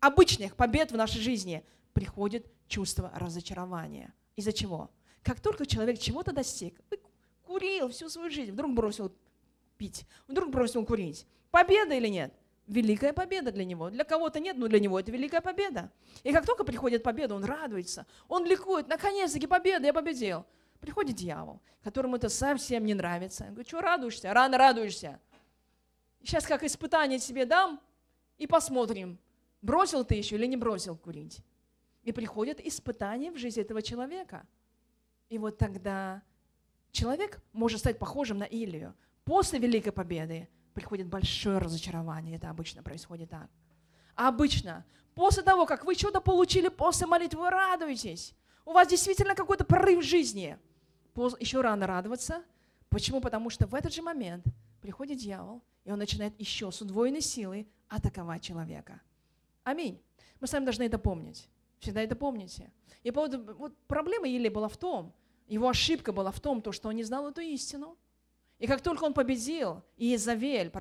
обычных 0.00 0.56
побед 0.56 0.92
в 0.92 0.96
нашей 0.96 1.20
жизни 1.20 1.64
приходит 1.92 2.50
чувство 2.66 3.12
разочарования. 3.14 4.12
Из-за 4.36 4.52
чего? 4.52 4.90
Как 5.22 5.40
только 5.40 5.66
человек 5.66 5.98
чего-то 5.98 6.32
достиг, 6.32 6.80
курил 7.42 7.88
всю 7.90 8.08
свою 8.08 8.30
жизнь, 8.30 8.52
вдруг 8.52 8.74
бросил 8.74 9.14
пить, 9.76 10.06
вдруг 10.26 10.50
бросил 10.50 10.84
курить. 10.84 11.26
Победа 11.50 11.94
или 11.94 12.08
нет? 12.08 12.34
Великая 12.66 13.12
победа 13.12 13.52
для 13.52 13.64
него. 13.64 13.90
Для 13.90 14.04
кого-то 14.04 14.40
нет, 14.40 14.56
но 14.56 14.68
для 14.68 14.80
него 14.80 14.98
это 14.98 15.12
великая 15.12 15.42
победа. 15.42 15.92
И 16.22 16.32
как 16.32 16.46
только 16.46 16.64
приходит 16.64 17.02
победа, 17.02 17.34
он 17.34 17.44
радуется, 17.44 18.06
он 18.28 18.46
ликует, 18.46 18.88
наконец-таки 18.88 19.46
победа, 19.46 19.86
я 19.86 19.92
победил. 19.92 20.46
Приходит 20.84 21.16
дьявол, 21.16 21.62
которому 21.82 22.16
это 22.16 22.28
совсем 22.28 22.84
не 22.84 22.92
нравится. 22.92 23.44
Он 23.44 23.50
говорит, 23.52 23.68
что 23.68 23.80
радуешься? 23.80 24.34
Рано 24.34 24.58
радуешься. 24.58 25.18
Сейчас 26.22 26.46
как 26.46 26.62
испытание 26.62 27.18
тебе 27.18 27.46
дам, 27.46 27.80
и 28.36 28.46
посмотрим, 28.46 29.18
бросил 29.62 30.04
ты 30.04 30.16
еще 30.16 30.36
или 30.36 30.44
не 30.44 30.58
бросил 30.58 30.94
курить. 30.94 31.38
И 32.02 32.12
приходит 32.12 32.60
испытание 32.60 33.30
в 33.30 33.38
жизни 33.38 33.62
этого 33.62 33.80
человека. 33.80 34.46
И 35.30 35.38
вот 35.38 35.56
тогда 35.56 36.22
человек 36.92 37.40
может 37.54 37.78
стать 37.78 37.98
похожим 37.98 38.36
на 38.36 38.44
Илью. 38.44 38.94
После 39.24 39.58
Великой 39.58 39.92
Победы 39.92 40.50
приходит 40.74 41.06
большое 41.06 41.56
разочарование. 41.56 42.36
Это 42.36 42.50
обычно 42.50 42.82
происходит 42.82 43.30
так. 43.30 43.48
Обычно, 44.16 44.84
после 45.14 45.42
того, 45.42 45.64
как 45.64 45.86
вы 45.86 45.94
что-то 45.94 46.20
получили 46.20 46.68
после 46.68 47.06
молитвы, 47.06 47.40
вы 47.40 47.48
радуетесь. 47.48 48.34
У 48.66 48.72
вас 48.72 48.86
действительно 48.86 49.34
какой-то 49.34 49.64
прорыв 49.64 50.00
в 50.00 50.06
жизни– 51.16 51.36
еще 51.40 51.60
рано 51.60 51.86
радоваться. 51.86 52.42
Почему? 52.88 53.20
Потому 53.20 53.50
что 53.50 53.66
в 53.66 53.74
этот 53.74 53.92
же 53.92 54.02
момент 54.02 54.44
приходит 54.80 55.18
дьявол, 55.18 55.62
и 55.84 55.90
он 55.90 55.98
начинает 55.98 56.38
еще 56.40 56.70
с 56.70 56.80
удвоенной 56.80 57.20
силой 57.20 57.66
атаковать 57.88 58.42
человека. 58.42 59.00
Аминь. 59.62 60.00
Мы 60.40 60.46
с 60.46 60.52
вами 60.52 60.64
должны 60.64 60.84
это 60.84 60.98
помнить. 60.98 61.48
Всегда 61.78 62.02
это 62.02 62.16
помните. 62.16 62.70
И 63.02 63.10
поводу, 63.10 63.54
вот 63.54 63.76
проблема 63.86 64.28
Или 64.28 64.48
была 64.48 64.68
в 64.68 64.76
том, 64.76 65.12
его 65.48 65.68
ошибка 65.68 66.12
была 66.12 66.30
в 66.30 66.40
том, 66.40 66.62
то, 66.62 66.72
что 66.72 66.88
он 66.88 66.96
не 66.96 67.04
знал 67.04 67.28
эту 67.28 67.40
истину. 67.40 67.96
И 68.58 68.66
как 68.66 68.80
только 68.80 69.04
он 69.04 69.12
победил, 69.12 69.82
и 69.96 70.06
Езавель, 70.06 70.72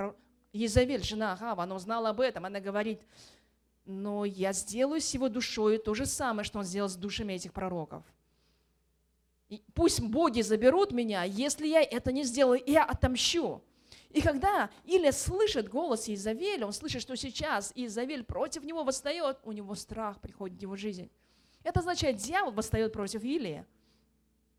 Езавель, 0.53 1.03
жена 1.03 1.33
Агава, 1.33 1.63
она 1.63 1.75
узнала 1.75 2.09
об 2.09 2.21
этом, 2.21 2.45
она 2.45 2.59
говорит, 2.59 3.01
но 3.85 4.23
я 4.23 4.53
сделаю 4.53 5.01
с 5.01 5.13
его 5.13 5.27
душой 5.27 5.77
то 5.77 5.93
же 5.93 6.05
самое, 6.05 6.45
что 6.45 6.59
он 6.59 6.65
сделал 6.65 6.89
с 6.89 6.95
душами 6.95 7.33
этих 7.33 7.51
пророков. 7.51 8.03
Пусть 9.73 10.01
боги 10.01 10.41
заберут 10.41 10.91
меня, 10.91 11.23
если 11.23 11.67
я 11.67 11.81
это 11.81 12.11
не 12.11 12.23
сделаю, 12.23 12.61
я 12.65 12.83
отомщу. 12.83 13.61
И 14.11 14.21
когда 14.21 14.69
Илия 14.85 15.11
слышит 15.11 15.69
голос 15.69 16.07
Изавеля, 16.07 16.67
он 16.67 16.73
слышит, 16.73 17.01
что 17.01 17.15
сейчас 17.15 17.71
Изавель 17.73 18.23
против 18.23 18.63
него 18.63 18.83
восстает, 18.83 19.39
у 19.43 19.51
него 19.51 19.73
страх 19.73 20.21
приходит 20.21 20.59
в 20.59 20.61
его 20.61 20.75
жизнь. 20.75 21.09
Это 21.63 21.79
означает, 21.79 22.17
дьявол 22.17 22.51
восстает 22.51 22.93
против 22.93 23.23
Илии. 23.23 23.65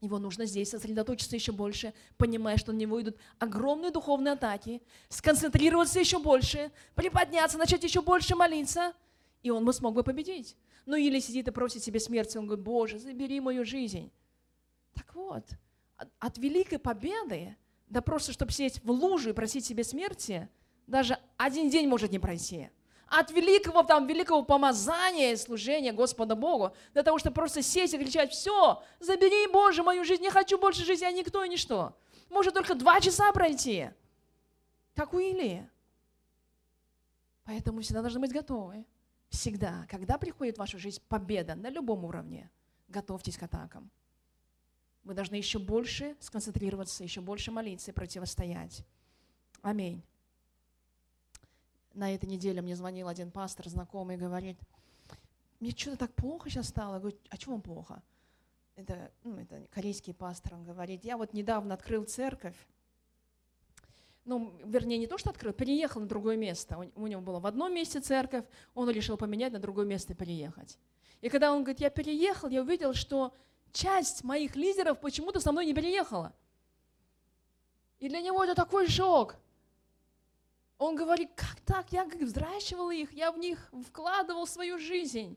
Его 0.01 0.19
нужно 0.19 0.45
здесь 0.45 0.71
сосредоточиться 0.71 1.37
еще 1.37 1.53
больше, 1.53 1.95
понимая, 2.19 2.57
что 2.57 2.73
на 2.73 2.77
него 2.77 3.01
идут 3.01 3.17
огромные 3.39 3.91
духовные 3.91 4.33
атаки, 4.33 4.83
сконцентрироваться 5.09 6.01
еще 6.01 6.19
больше, 6.19 6.73
приподняться, 6.95 7.57
начать 7.57 7.85
еще 7.85 8.03
больше 8.03 8.35
молиться, 8.35 8.93
и 9.43 9.51
он 9.51 9.65
бы 9.65 9.73
смог 9.73 9.95
бы 9.95 10.03
победить. 10.03 10.57
Но 10.85 10.97
или 10.97 11.21
сидит 11.21 11.49
и 11.49 11.53
просит 11.53 11.83
себе 11.83 12.01
смерти, 12.01 12.37
он 12.37 12.47
говорит, 12.47 12.65
Боже, 12.65 12.99
забери 12.99 13.41
мою 13.41 13.65
жизнь. 13.65 14.11
Так 14.95 15.15
вот, 15.15 15.45
от 16.19 16.39
великой 16.39 16.79
победы 16.79 17.57
да 17.89 18.01
просто, 18.01 18.33
чтобы 18.33 18.53
сесть 18.53 18.83
в 18.85 18.91
лужу 18.91 19.31
и 19.31 19.33
просить 19.33 19.65
себе 19.65 19.85
смерти, 19.85 20.49
даже 20.87 21.19
один 21.37 21.71
день 21.71 21.89
может 21.89 22.11
не 22.11 22.19
пройти. 22.19 22.71
От 23.07 23.31
великого, 23.31 23.83
там, 23.83 24.07
великого 24.07 24.43
помазания 24.43 25.33
и 25.33 25.37
служения 25.37 25.93
Господа 25.93 26.35
Богу, 26.35 26.75
для 26.93 27.03
того, 27.03 27.19
чтобы 27.19 27.35
просто 27.35 27.63
сесть 27.63 27.95
и 27.95 27.99
кричать, 27.99 28.33
все, 28.33 28.83
забери, 28.99 29.47
Боже, 29.53 29.83
мою 29.83 30.05
жизнь, 30.05 30.23
не 30.23 30.31
хочу 30.31 30.59
больше 30.59 30.85
жить, 30.85 31.03
я 31.03 31.13
никто 31.13 31.45
и 31.45 31.49
ничто. 31.49 31.97
Может 32.31 32.55
только 32.55 32.75
два 32.75 33.01
часа 33.01 33.31
пройти, 33.33 33.91
как 34.97 35.15
у 35.15 35.19
Илии. 35.19 35.69
Поэтому 37.45 37.83
всегда 37.83 38.01
должны 38.01 38.21
быть 38.21 38.33
готовы. 38.33 38.87
Всегда, 39.29 39.87
когда 39.91 40.17
приходит 40.17 40.57
в 40.57 40.61
вашу 40.61 40.79
жизнь 40.79 41.03
победа 41.09 41.55
на 41.55 41.69
любом 41.69 42.05
уровне, 42.05 42.51
готовьтесь 42.89 43.37
к 43.37 43.43
атакам. 43.43 43.91
Мы 45.05 45.15
должны 45.15 45.37
еще 45.37 45.59
больше 45.59 46.17
сконцентрироваться, 46.21 47.05
еще 47.05 47.21
больше 47.21 47.51
молиться 47.51 47.91
и 47.91 47.95
противостоять. 47.95 48.85
Аминь. 49.63 50.03
На 51.93 52.15
этой 52.15 52.27
неделе 52.27 52.61
мне 52.63 52.75
звонил 52.75 53.09
один 53.09 53.31
пастор, 53.31 53.69
знакомый, 53.69 54.17
говорит, 54.17 54.59
мне 55.61 55.71
что-то 55.71 55.99
так 55.99 56.15
плохо 56.15 56.51
сейчас 56.51 56.69
стало. 56.69 56.95
Я 56.95 57.01
говорю, 57.01 57.17
а 57.29 57.37
чего 57.37 57.53
вам 57.53 57.63
плохо? 57.63 58.03
Это, 58.77 59.13
ну, 59.23 59.39
это 59.39 59.67
корейский 59.71 60.13
пастор, 60.13 60.55
он 60.55 60.65
говорит, 60.65 61.05
я 61.05 61.17
вот 61.17 61.33
недавно 61.33 61.75
открыл 61.75 62.05
церковь, 62.05 62.57
ну, 64.25 64.55
вернее, 64.65 64.99
не 64.99 65.07
то, 65.07 65.19
что 65.19 65.31
открыл, 65.31 65.53
переехал 65.53 66.01
на 66.01 66.07
другое 66.07 66.37
место. 66.37 66.91
У, 66.95 67.07
него 67.07 67.21
было 67.21 67.41
в 67.41 67.47
одном 67.47 67.75
месте 67.75 68.01
церковь, 68.01 68.45
он 68.75 68.89
решил 68.89 69.17
поменять 69.17 69.53
на 69.53 69.59
другое 69.59 69.85
место 69.85 70.15
переехать. 70.15 70.79
И 71.21 71.29
когда 71.29 71.53
он 71.53 71.63
говорит, 71.63 71.81
я 71.81 71.91
переехал, 71.91 72.49
я 72.49 72.63
увидел, 72.63 72.95
что 72.95 73.35
часть 73.75 74.25
моих 74.25 74.57
лидеров 74.57 75.01
почему-то 75.01 75.41
со 75.41 75.53
мной 75.53 75.67
не 75.67 75.75
переехала. 75.75 76.33
И 77.99 78.09
для 78.09 78.21
него 78.21 78.43
это 78.43 78.55
такой 78.55 78.89
шок. 78.89 79.37
Он 80.79 80.97
говорит, 80.97 81.31
как 81.35 81.61
так? 81.61 81.93
Я 81.93 82.05
как 82.05 82.21
взращивал 82.21 82.91
их, 82.91 83.13
я 83.13 83.31
в 83.33 83.39
них 83.39 83.71
вкладывал 83.87 84.47
свою 84.47 84.79
жизнь. 84.79 85.37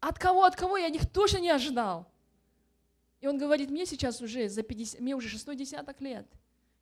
От 0.00 0.18
кого, 0.18 0.44
от 0.44 0.56
кого 0.56 0.76
я 0.76 0.88
них 0.88 1.10
точно 1.10 1.38
не 1.38 1.50
ожидал. 1.50 2.10
И 3.20 3.26
он 3.26 3.38
говорит, 3.38 3.70
мне 3.70 3.86
сейчас 3.86 4.20
уже 4.20 4.48
за 4.48 4.62
50, 4.62 5.00
мне 5.00 5.14
уже 5.14 5.28
шестой 5.28 5.56
десяток 5.56 6.00
лет. 6.00 6.26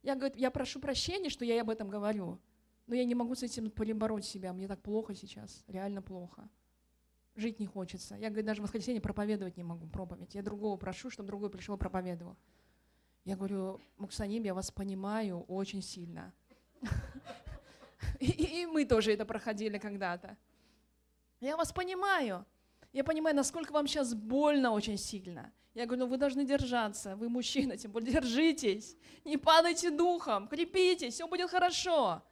Я, 0.02 0.14
говорю, 0.14 0.34
я 0.36 0.50
прошу 0.50 0.80
прощения, 0.80 1.30
что 1.30 1.44
я 1.44 1.60
об 1.60 1.70
этом 1.70 1.88
говорю, 1.88 2.38
но 2.86 2.94
я 2.94 3.04
не 3.04 3.14
могу 3.14 3.34
с 3.34 3.42
этим 3.42 3.70
перебороть 3.70 4.24
себя, 4.24 4.52
мне 4.52 4.68
так 4.68 4.80
плохо 4.80 5.14
сейчас, 5.14 5.64
реально 5.66 6.00
плохо 6.00 6.48
жить 7.38 7.60
не 7.60 7.66
хочется. 7.66 8.16
Я, 8.16 8.28
говорю, 8.28 8.46
даже 8.46 8.60
в 8.60 8.64
воскресенье 8.64 9.00
проповедовать 9.00 9.56
не 9.56 9.64
могу, 9.64 9.86
проповедь. 9.86 10.34
Я 10.34 10.42
другого 10.42 10.76
прошу, 10.76 11.10
чтобы 11.10 11.28
другой 11.28 11.50
пришел 11.50 11.76
и 11.76 11.78
проповедовал. 11.78 12.36
Я 13.24 13.36
говорю, 13.36 13.80
Муксаним, 13.96 14.42
я 14.42 14.54
вас 14.54 14.70
понимаю 14.70 15.42
очень 15.48 15.82
сильно. 15.82 16.32
И, 18.20 18.66
мы 18.66 18.84
тоже 18.84 19.12
это 19.12 19.24
проходили 19.24 19.78
когда-то. 19.78 20.36
Я 21.40 21.56
вас 21.56 21.72
понимаю. 21.72 22.44
Я 22.92 23.04
понимаю, 23.04 23.36
насколько 23.36 23.72
вам 23.72 23.86
сейчас 23.86 24.14
больно 24.14 24.70
очень 24.72 24.96
сильно. 24.96 25.52
Я 25.74 25.86
говорю, 25.86 26.04
ну 26.04 26.10
вы 26.10 26.16
должны 26.16 26.44
держаться, 26.44 27.14
вы 27.16 27.28
мужчина, 27.28 27.76
тем 27.76 27.92
более 27.92 28.12
держитесь, 28.12 28.96
не 29.24 29.36
падайте 29.36 29.90
духом, 29.90 30.48
крепитесь, 30.48 31.14
все 31.14 31.28
будет 31.28 31.50
хорошо. 31.50 32.22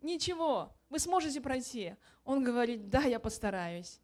Ничего, 0.00 0.74
вы 0.90 0.98
сможете 0.98 1.40
пройти. 1.40 1.94
Он 2.24 2.44
говорит, 2.44 2.90
да, 2.90 3.02
я 3.02 3.18
постараюсь. 3.18 4.00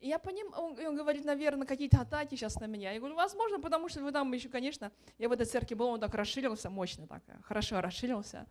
И 0.00 0.08
я 0.08 0.18
понимаю, 0.18 0.62
он, 0.62 0.78
он 0.78 0.96
говорит, 0.96 1.24
наверное, 1.24 1.66
какие-то 1.66 2.00
атаки 2.00 2.34
сейчас 2.34 2.60
на 2.60 2.66
меня. 2.66 2.92
Я 2.92 2.98
говорю, 2.98 3.16
возможно, 3.16 3.60
потому 3.60 3.88
что 3.88 4.02
вы 4.02 4.12
там 4.12 4.32
еще, 4.32 4.48
конечно, 4.48 4.92
я 5.18 5.28
в 5.28 5.32
этой 5.32 5.44
церкви 5.46 5.74
был, 5.74 5.88
он 5.88 6.00
так 6.00 6.14
расширился, 6.14 6.70
мощно 6.70 7.06
так, 7.06 7.22
хорошо 7.42 7.80
расширился. 7.80 8.46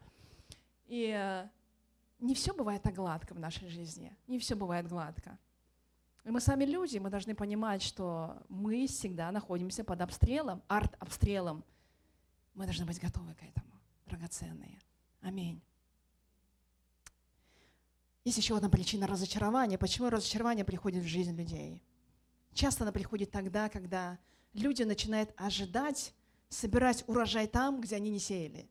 И 0.87 1.13
э, 1.17 1.47
не 2.19 2.35
все 2.35 2.53
бывает 2.53 2.83
так 2.83 2.93
гладко 2.93 3.33
в 3.33 3.39
нашей 3.39 3.69
жизни, 3.69 4.15
не 4.27 4.39
все 4.39 4.55
бывает 4.55 4.87
гладко. 4.87 5.37
И 6.25 6.31
мы 6.31 6.41
сами 6.41 6.65
люди, 6.65 6.97
мы 6.97 7.09
должны 7.09 7.33
понимать, 7.33 7.81
что 7.81 8.43
мы 8.49 8.85
всегда 8.87 9.31
находимся 9.31 9.85
под 9.85 10.01
обстрелом, 10.01 10.61
арт-обстрелом. 10.67 11.63
Мы 12.53 12.65
должны 12.65 12.85
быть 12.85 12.99
готовы 12.99 13.33
к 13.35 13.43
этому, 13.43 13.71
драгоценные. 14.05 14.77
Аминь. 15.21 15.61
Есть 18.27 18.39
еще 18.39 18.57
одна 18.57 18.67
причина 18.67 19.07
разочарования. 19.07 19.77
Почему 19.77 20.09
разочарование 20.09 20.65
приходит 20.65 21.01
в 21.01 21.07
жизнь 21.07 21.33
людей? 21.33 21.81
Часто 22.53 22.83
оно 22.83 22.91
приходит 22.91 23.31
тогда, 23.31 23.69
когда 23.69 24.19
люди 24.51 24.83
начинают 24.83 25.31
ожидать 25.37 26.13
собирать 26.49 27.05
урожай 27.07 27.47
там, 27.47 27.79
где 27.79 27.95
они 27.95 28.09
не 28.09 28.19
сеяли. 28.19 28.67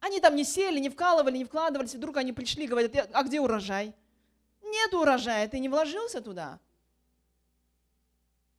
Они 0.00 0.18
там 0.18 0.34
не 0.34 0.42
сеяли, 0.42 0.80
не 0.80 0.90
вкалывали, 0.90 1.38
не 1.38 1.44
вкладывались, 1.44 1.94
и 1.94 1.98
вдруг 1.98 2.16
они 2.16 2.32
пришли 2.32 2.66
говорят, 2.66 3.08
а 3.12 3.22
где 3.22 3.40
урожай? 3.40 3.94
Нет 4.60 4.92
урожая, 4.92 5.46
ты 5.46 5.60
не 5.60 5.68
вложился 5.68 6.20
туда. 6.20 6.58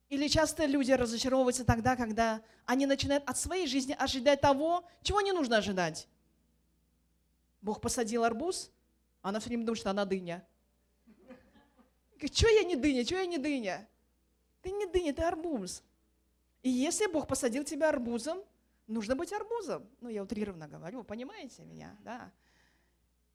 Или 0.08 0.28
часто 0.28 0.64
люди 0.64 0.92
разочаровываются 0.92 1.66
тогда, 1.66 1.94
когда 1.94 2.40
они 2.64 2.86
начинают 2.86 3.22
от 3.28 3.36
своей 3.36 3.66
жизни 3.66 3.94
ожидать 3.98 4.40
того, 4.40 4.88
чего 5.02 5.20
не 5.20 5.32
нужно 5.32 5.58
ожидать. 5.58 6.08
Бог 7.60 7.82
посадил 7.82 8.24
арбуз, 8.24 8.70
она 9.22 9.40
все 9.40 9.48
время 9.48 9.64
думает, 9.64 9.78
что 9.78 9.90
она 9.90 10.04
дыня. 10.04 10.46
Что 12.32 12.48
я 12.48 12.64
не 12.64 12.76
дыня, 12.76 13.04
что 13.04 13.16
я 13.16 13.26
не 13.26 13.38
дыня? 13.38 13.88
Ты 14.62 14.70
не 14.70 14.86
дыня, 14.86 15.12
ты 15.12 15.22
арбуз. 15.22 15.82
И 16.62 16.68
если 16.70 17.06
Бог 17.06 17.28
посадил 17.28 17.64
тебя 17.64 17.90
арбузом, 17.90 18.42
нужно 18.86 19.14
быть 19.14 19.32
арбузом. 19.32 19.88
Ну, 20.00 20.08
я 20.08 20.22
утрированно 20.22 20.66
говорю, 20.66 21.04
понимаете 21.04 21.64
меня, 21.64 21.96
да? 22.02 22.32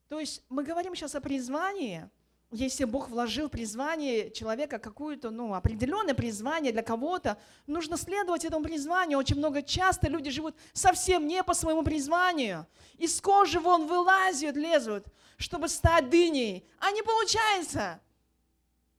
То 0.10 0.20
есть 0.20 0.44
мы 0.50 0.64
говорим 0.64 0.96
сейчас 0.96 1.16
о 1.16 1.22
призвании– 1.22 2.10
если 2.54 2.86
Бог 2.86 3.10
вложил 3.10 3.49
призвание 3.49 4.30
человека, 4.32 4.78
какое-то 4.78 5.32
ну, 5.32 5.54
определенное 5.56 6.14
призвание 6.14 6.72
для 6.72 6.84
кого-то, 6.84 7.38
нужно 7.66 7.97
следовать 7.97 8.45
этому 8.45 8.64
призванию. 8.64 9.18
Очень 9.18 9.38
много 9.38 9.64
часто 9.64 10.08
люди 10.08 10.30
живут 10.30 10.56
совсем 10.72 11.28
не 11.28 11.43
по 11.43 11.54
своему 11.54 11.84
призванию. 11.84 12.68
Из 12.97 13.20
кожи 13.20 13.60
вон 13.60 13.88
вылазят, 13.88 14.56
лезут, 14.56 15.06
чтобы 15.38 15.68
стать 15.68 16.10
дыней. 16.10 16.66
А 16.80 16.91
не 16.91 17.01
получается. 17.01 17.99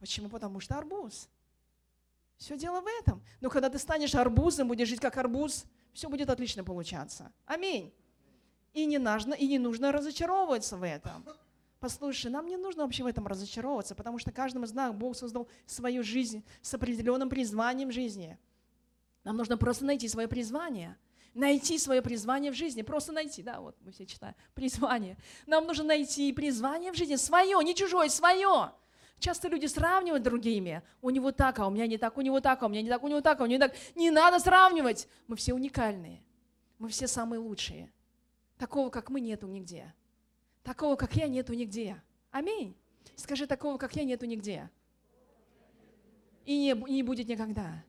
Почему? 0.00 0.28
Потому 0.28 0.58
что 0.58 0.76
арбуз. 0.76 1.28
Все 2.36 2.56
дело 2.56 2.80
в 2.80 2.86
этом. 3.00 3.22
Но 3.40 3.50
когда 3.50 3.70
ты 3.70 3.78
станешь 3.78 4.14
арбузом, 4.14 4.68
будешь 4.68 4.88
жить 4.88 5.00
как 5.00 5.16
арбуз, 5.16 5.64
все 5.92 6.08
будет 6.08 6.28
отлично 6.28 6.64
получаться. 6.64 7.32
Аминь. 7.46 7.94
И 8.72 8.84
не 8.84 8.98
нужно, 8.98 9.34
и 9.34 9.46
не 9.46 9.60
нужно 9.60 9.92
разочаровываться 9.92 10.76
в 10.76 10.82
этом. 10.82 11.24
Послушай, 11.84 12.30
нам 12.30 12.46
не 12.46 12.56
нужно 12.56 12.84
вообще 12.84 13.02
в 13.02 13.06
этом 13.06 13.26
разочаровываться, 13.26 13.94
потому 13.94 14.18
что 14.18 14.32
каждому 14.32 14.64
из 14.64 14.72
нас 14.72 14.94
Бог 14.94 15.14
создал 15.14 15.48
свою 15.66 16.02
жизнь 16.02 16.42
с 16.62 16.72
определенным 16.72 17.28
призванием 17.28 17.92
жизни. 17.92 18.38
Нам 19.22 19.36
нужно 19.36 19.58
просто 19.58 19.84
найти 19.84 20.08
свое 20.08 20.26
призвание. 20.26 20.96
Найти 21.34 21.76
свое 21.76 22.00
призвание 22.00 22.52
в 22.52 22.54
жизни. 22.54 22.80
Просто 22.80 23.12
найти, 23.12 23.42
да, 23.42 23.60
вот 23.60 23.76
мы 23.82 23.92
все 23.92 24.06
читаем. 24.06 24.34
Призвание. 24.54 25.18
Нам 25.46 25.66
нужно 25.66 25.84
найти 25.84 26.32
призвание 26.32 26.90
в 26.90 26.96
жизни. 26.96 27.16
Свое, 27.16 27.62
не 27.62 27.74
чужое, 27.74 28.08
свое. 28.08 28.72
Часто 29.18 29.48
люди 29.48 29.66
сравнивают 29.66 30.22
с 30.22 30.24
другими. 30.24 30.82
У 31.02 31.10
него 31.10 31.32
так, 31.32 31.58
а 31.58 31.66
у 31.66 31.70
меня 31.70 31.86
не 31.86 31.98
так, 31.98 32.16
у 32.16 32.22
него 32.22 32.40
так, 32.40 32.62
а 32.62 32.66
у 32.66 32.70
меня 32.70 32.80
не 32.80 32.88
так, 32.88 33.04
у 33.04 33.08
него 33.08 33.20
так, 33.20 33.38
а 33.38 33.42
у 33.42 33.46
него 33.46 33.58
не 33.58 33.68
так. 33.68 33.76
Не 33.94 34.10
надо 34.10 34.38
сравнивать. 34.38 35.06
Мы 35.26 35.36
все 35.36 35.52
уникальные. 35.52 36.24
Мы 36.78 36.88
все 36.88 37.06
самые 37.06 37.40
лучшие. 37.40 37.92
Такого, 38.56 38.88
как 38.88 39.10
мы, 39.10 39.20
нету 39.20 39.46
нигде. 39.48 39.92
Такого, 40.64 40.96
как 40.96 41.14
я, 41.14 41.28
нету 41.28 41.52
нигде. 41.52 42.02
Аминь. 42.30 42.74
Скажи, 43.16 43.46
такого, 43.46 43.76
как 43.76 43.94
я, 43.94 44.02
нету 44.02 44.24
нигде. 44.24 44.70
И 46.46 46.56
не, 46.56 46.72
не 46.90 47.02
будет 47.02 47.28
никогда. 47.28 47.84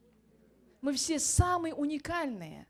Мы 0.82 0.93
все 0.93 1.17
самые 1.17 1.73
уникальные. 1.73 2.67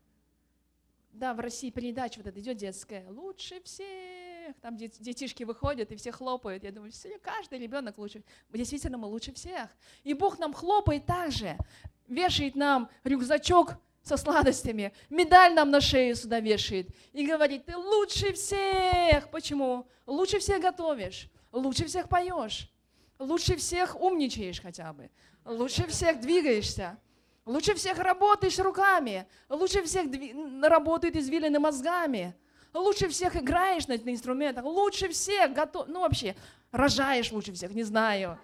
Да, 1.12 1.34
в 1.34 1.40
России 1.40 1.70
передача 1.70 2.18
вот 2.18 2.26
эта 2.28 2.38
идет 2.40 2.56
детская. 2.56 3.10
Лучше 3.10 3.60
всех. 3.62 4.54
Там 4.60 4.76
детишки 4.76 5.42
выходят 5.42 5.90
и 5.90 5.96
все 5.96 6.12
хлопают. 6.12 6.62
Я 6.62 6.70
думаю, 6.70 6.92
все, 6.92 7.18
каждый 7.18 7.58
ребенок 7.58 7.98
лучше. 7.98 8.22
Действительно, 8.52 8.98
мы 8.98 9.08
лучше 9.08 9.32
всех. 9.32 9.68
И 10.04 10.14
Бог 10.14 10.38
нам 10.38 10.54
хлопает 10.54 11.04
так 11.04 11.32
же. 11.32 11.58
Вешает 12.06 12.54
нам 12.54 12.88
рюкзачок 13.02 13.74
со 14.06 14.16
сладостями, 14.16 14.92
медаль 15.10 15.52
нам 15.54 15.72
на 15.72 15.80
шею 15.80 16.14
сюда 16.14 16.38
вешает 16.38 16.88
и 17.12 17.26
говорит, 17.26 17.66
ты 17.66 17.76
лучше 17.76 18.32
всех. 18.34 19.28
Почему? 19.30 19.88
Лучше 20.06 20.38
всех 20.38 20.62
готовишь, 20.62 21.28
лучше 21.50 21.86
всех 21.86 22.08
поешь, 22.08 22.70
лучше 23.18 23.56
всех 23.56 24.00
умничаешь 24.00 24.60
хотя 24.60 24.92
бы, 24.92 25.10
лучше 25.44 25.88
всех 25.88 26.20
двигаешься, 26.20 26.98
лучше 27.44 27.74
всех 27.74 27.98
работаешь 27.98 28.60
руками, 28.60 29.26
лучше 29.48 29.82
всех 29.82 30.06
работает 30.62 31.16
извилины 31.16 31.58
мозгами, 31.58 32.36
лучше 32.72 33.08
всех 33.08 33.34
играешь 33.34 33.88
на, 33.88 33.96
на 33.96 34.10
инструментах, 34.10 34.64
лучше 34.64 35.08
всех 35.08 35.52
готов, 35.52 35.88
ну 35.88 36.00
вообще, 36.00 36.36
рожаешь 36.70 37.32
лучше 37.32 37.52
всех, 37.52 37.72
не 37.72 37.82
знаю. 37.82 38.38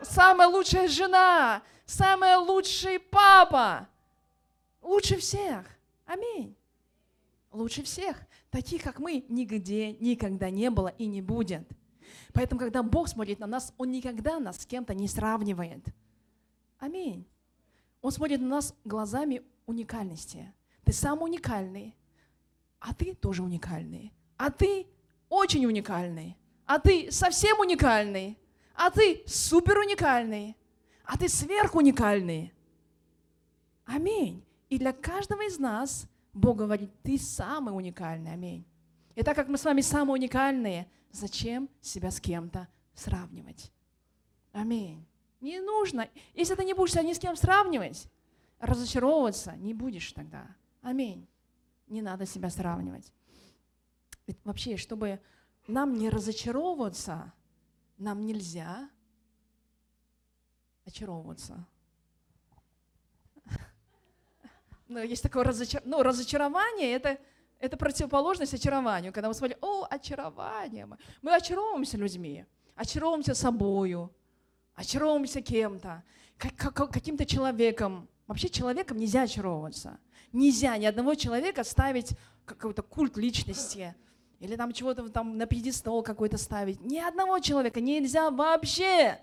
Самая 0.00 0.48
лучшая 0.48 0.88
жена, 0.88 1.60
самый 1.84 2.36
лучший 2.36 2.98
папа. 2.98 3.86
Лучше 4.86 5.16
всех. 5.16 5.66
Аминь. 6.04 6.54
Лучше 7.50 7.82
всех. 7.82 8.16
Таких, 8.50 8.84
как 8.84 9.00
мы, 9.00 9.24
нигде 9.28 9.94
никогда 9.94 10.48
не 10.48 10.70
было 10.70 10.88
и 10.88 11.06
не 11.06 11.20
будет. 11.20 11.68
Поэтому, 12.32 12.60
когда 12.60 12.84
Бог 12.84 13.08
смотрит 13.08 13.40
на 13.40 13.48
нас, 13.48 13.74
Он 13.78 13.90
никогда 13.90 14.38
нас 14.38 14.60
с 14.60 14.66
кем-то 14.66 14.94
не 14.94 15.08
сравнивает. 15.08 15.84
Аминь. 16.78 17.26
Он 18.00 18.12
смотрит 18.12 18.40
на 18.40 18.46
нас 18.46 18.74
глазами 18.84 19.42
уникальности. 19.66 20.54
Ты 20.84 20.92
сам 20.92 21.20
уникальный, 21.20 21.96
а 22.78 22.94
ты 22.94 23.12
тоже 23.14 23.42
уникальный. 23.42 24.12
А 24.36 24.52
ты 24.52 24.86
очень 25.28 25.66
уникальный. 25.66 26.36
А 26.64 26.78
ты 26.78 27.10
совсем 27.10 27.58
уникальный. 27.58 28.38
А 28.72 28.90
ты 28.90 29.24
супер 29.26 29.78
уникальный. 29.78 30.56
А 31.04 31.18
ты 31.18 31.28
сверх 31.28 31.74
уникальный. 31.74 32.52
Аминь. 33.84 34.45
И 34.68 34.78
для 34.78 34.92
каждого 34.92 35.46
из 35.46 35.58
нас 35.58 36.08
Бог 36.32 36.58
говорит, 36.58 36.90
ты 37.02 37.18
самый 37.18 37.74
уникальный. 37.74 38.32
Аминь. 38.32 38.64
И 39.14 39.22
так 39.22 39.34
как 39.36 39.48
мы 39.48 39.56
с 39.56 39.64
вами 39.64 39.80
самые 39.80 40.14
уникальные, 40.14 40.90
зачем 41.10 41.68
себя 41.80 42.10
с 42.10 42.20
кем-то 42.20 42.68
сравнивать? 42.94 43.72
Аминь. 44.52 45.06
Не 45.40 45.60
нужно. 45.60 46.08
Если 46.34 46.54
ты 46.54 46.64
не 46.64 46.74
будешь 46.74 46.92
себя 46.92 47.02
ни 47.02 47.12
с 47.12 47.18
кем 47.18 47.36
сравнивать, 47.36 48.08
разочаровываться 48.58 49.56
не 49.56 49.74
будешь 49.74 50.12
тогда. 50.12 50.46
Аминь. 50.82 51.26
Не 51.88 52.02
надо 52.02 52.26
себя 52.26 52.50
сравнивать. 52.50 53.12
Ведь 54.26 54.38
вообще, 54.44 54.76
чтобы 54.76 55.20
нам 55.68 55.94
не 55.94 56.10
разочаровываться, 56.10 57.32
нам 57.98 58.26
нельзя 58.26 58.90
очаровываться. 60.84 61.66
ну, 64.70 64.75
есть 64.88 65.22
такое 65.22 65.44
разочар... 65.44 65.82
ну, 65.84 66.02
разочарование, 66.02 66.92
это, 66.92 67.18
это 67.58 67.76
противоположность 67.76 68.54
очарованию. 68.54 69.12
Когда 69.12 69.28
мы 69.28 69.34
смотрим, 69.34 69.58
о, 69.60 69.86
очарование. 69.88 70.88
Мы 71.22 71.34
очаровываемся 71.34 71.96
людьми, 71.96 72.44
очаровываемся 72.74 73.34
собою, 73.34 74.10
очаровываемся 74.74 75.40
кем-то, 75.40 76.02
как, 76.36 76.54
как, 76.54 76.92
каким-то 76.92 77.26
человеком. 77.26 78.08
Вообще 78.26 78.48
человеком 78.48 78.98
нельзя 78.98 79.22
очаровываться. 79.22 79.98
Нельзя 80.32 80.76
ни 80.76 80.86
одного 80.86 81.14
человека 81.14 81.64
ставить 81.64 82.10
какой-то 82.44 82.82
культ 82.82 83.16
личности 83.16 83.94
или 84.38 84.56
там 84.56 84.72
чего-то 84.72 85.08
там 85.08 85.38
на 85.38 85.46
пьедестал 85.46 86.02
какой-то 86.02 86.36
ставить. 86.36 86.80
Ни 86.80 86.98
одного 86.98 87.38
человека 87.38 87.80
нельзя 87.80 88.30
вообще. 88.30 89.18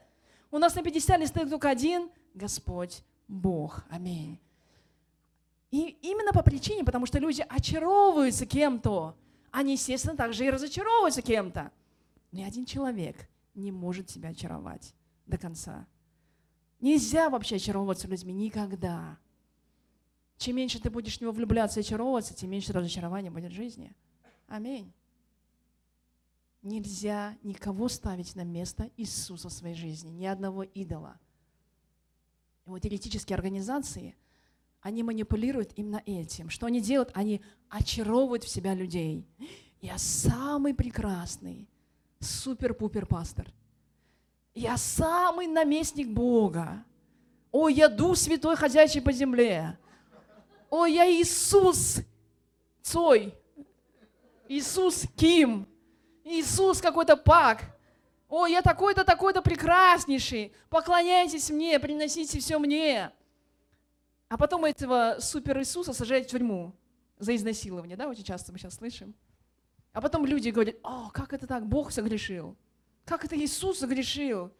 У 0.52 0.58
нас 0.58 0.76
на 0.76 0.84
пьедестале 0.84 1.28
стоит 1.28 1.50
только 1.50 1.70
один 1.70 2.10
Господь 2.34 3.04
Бог. 3.28 3.84
Аминь. 3.90 4.40
И 5.74 5.98
именно 6.04 6.32
по 6.34 6.44
причине, 6.44 6.84
потому 6.84 7.08
что 7.08 7.18
люди 7.18 7.44
очаровываются 7.50 8.46
кем-то, 8.46 9.18
они, 9.50 9.72
естественно, 9.72 10.16
также 10.16 10.46
и 10.46 10.52
разочаровываются 10.52 11.24
кем-то. 11.24 11.72
Ни 12.32 12.44
один 12.44 12.68
человек 12.68 13.28
не 13.56 13.72
может 13.72 14.06
тебя 14.06 14.30
очаровать 14.30 14.94
до 15.26 15.40
конца. 15.40 15.88
Нельзя 16.80 17.28
вообще 17.28 17.56
очаровываться 17.56 18.08
людьми 18.08 18.34
никогда. 18.34 19.18
Чем 20.38 20.58
меньше 20.58 20.80
ты 20.80 20.92
будешь 20.92 21.18
в 21.18 21.22
него 21.22 21.32
влюбляться 21.32 21.80
и 21.80 21.82
очаровываться, 21.82 22.36
тем 22.36 22.52
меньше 22.52 22.72
разочарования 22.72 23.32
будет 23.32 23.52
в 23.52 23.56
жизни. 23.56 23.96
Аминь. 24.46 24.94
Нельзя 26.62 27.36
никого 27.42 27.90
ставить 27.90 28.36
на 28.36 28.44
место 28.44 28.92
Иисуса 28.96 29.50
в 29.50 29.54
своей 29.54 29.74
жизни, 29.74 30.12
ни 30.12 30.28
одного 30.28 30.62
идола. 30.62 31.20
И 32.68 32.70
вот 32.70 32.86
еретические 32.86 33.38
организации– 33.38 34.16
они 34.84 35.02
манипулируют 35.02 35.72
именно 35.78 36.04
этим. 36.06 36.50
Что 36.50 36.66
они 36.68 36.82
делают? 36.82 37.10
Они 37.14 37.42
очаровывают 37.70 38.44
в 38.44 38.50
себя 38.50 38.74
людей. 38.74 39.26
Я 39.82 39.98
самый 39.98 40.74
прекрасный, 40.74 41.70
супер-пупер 42.20 43.06
пастор. 43.06 43.48
Я 44.54 44.78
самый 44.78 45.48
наместник 45.48 46.10
Бога. 46.10 46.84
О, 47.52 47.70
я 47.70 47.88
Дух 47.88 48.18
Святой, 48.18 48.58
ходячий 48.58 49.02
по 49.02 49.14
земле. 49.14 49.80
О, 50.70 50.86
я 50.86 51.10
Иисус 51.10 52.02
Цой. 52.82 53.34
Иисус 54.50 55.06
Ким. 55.16 55.66
Иисус 56.26 56.82
какой-то 56.82 57.16
Пак. 57.16 57.78
О, 58.28 58.48
я 58.48 58.62
такой-то, 58.62 59.06
такой-то 59.06 59.42
прекраснейший. 59.42 60.54
Поклоняйтесь 60.70 61.50
мне, 61.52 61.80
приносите 61.80 62.40
все 62.40 62.60
мне. 62.60 63.12
А 64.34 64.38
потом 64.38 64.66
этого 64.66 65.18
супер 65.20 65.60
Иисуса 65.60 65.94
сажают 65.94 66.26
в 66.26 66.32
тюрьму 66.32 66.74
за 67.20 67.36
изнасилование, 67.36 67.96
да, 67.96 68.08
очень 68.08 68.24
часто 68.24 68.52
мы 68.52 68.58
сейчас 68.58 68.74
слышим. 68.74 69.14
А 69.92 70.02
потом 70.02 70.26
люди 70.26 70.50
говорят, 70.50 70.78
о, 70.82 71.12
как 71.12 71.34
это 71.34 71.46
так, 71.46 71.68
Бог 71.68 71.92
согрешил. 71.92 72.58
Как 73.06 73.24
это 73.24 73.38
Иисус 73.38 73.78
согрешил, 73.78 74.52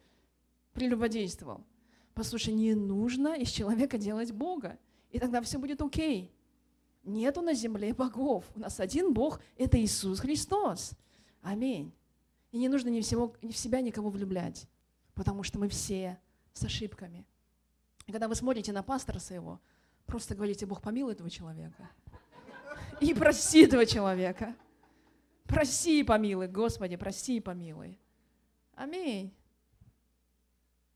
прелюбодействовал. 0.74 1.66
Послушай, 2.14 2.54
не 2.54 2.76
нужно 2.76 3.34
из 3.34 3.48
человека 3.48 3.98
делать 3.98 4.30
Бога, 4.30 4.78
и 5.10 5.18
тогда 5.18 5.42
все 5.42 5.58
будет 5.58 5.82
окей. 5.82 6.32
Нету 7.02 7.42
на 7.42 7.52
земле 7.52 7.92
богов. 7.94 8.44
У 8.54 8.60
нас 8.60 8.78
один 8.78 9.12
Бог– 9.12 9.40
это 9.58 9.76
Иисус 9.82 10.20
Христос. 10.20 10.92
Аминь. 11.42 11.92
И 12.52 12.58
не 12.58 12.68
нужно 12.68 12.90
ни, 12.90 13.00
в 13.00 13.58
себя 13.58 13.80
никого 13.80 14.10
влюблять, 14.10 14.68
потому 15.14 15.42
что 15.42 15.58
мы 15.58 15.68
все 15.68 16.20
с 16.52 16.62
ошибками– 16.62 17.26
когда 18.12 18.28
вы 18.28 18.34
смотрите 18.34 18.72
на 18.72 18.82
пастора 18.82 19.18
своего, 19.18 19.60
просто 20.06 20.34
говорите, 20.34 20.66
Бог 20.66 20.82
помилуй 20.82 21.12
этого 21.12 21.30
человека. 21.30 21.90
И 23.00 23.14
прости 23.14 23.64
этого 23.64 23.86
человека. 23.86 24.54
Прости 25.44 26.00
и 26.00 26.04
помилуй, 26.04 26.48
Господи, 26.48 26.96
прости 26.96 27.36
и 27.36 27.40
помилуй. 27.40 27.98
Аминь. 28.74 29.32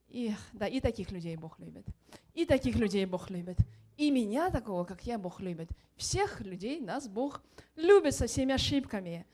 И, 0.08 0.34
да, 0.52 0.66
и 0.66 0.80
таких 0.80 1.10
людей 1.10 1.36
Бог 1.36 1.58
любит. 1.58 1.86
И 2.34 2.44
таких 2.44 2.76
людей 2.76 3.04
Бог 3.04 3.30
любит. 3.30 3.58
И 3.96 4.10
меня 4.10 4.50
такого, 4.50 4.84
как 4.84 5.04
я, 5.04 5.18
Бог 5.18 5.40
любит. 5.40 5.70
Всех 5.96 6.40
людей 6.40 6.80
нас 6.80 7.08
Бог 7.08 7.42
любит 7.76 8.14
со 8.14 8.26
всеми 8.26 8.54
ошибками. 8.54 9.26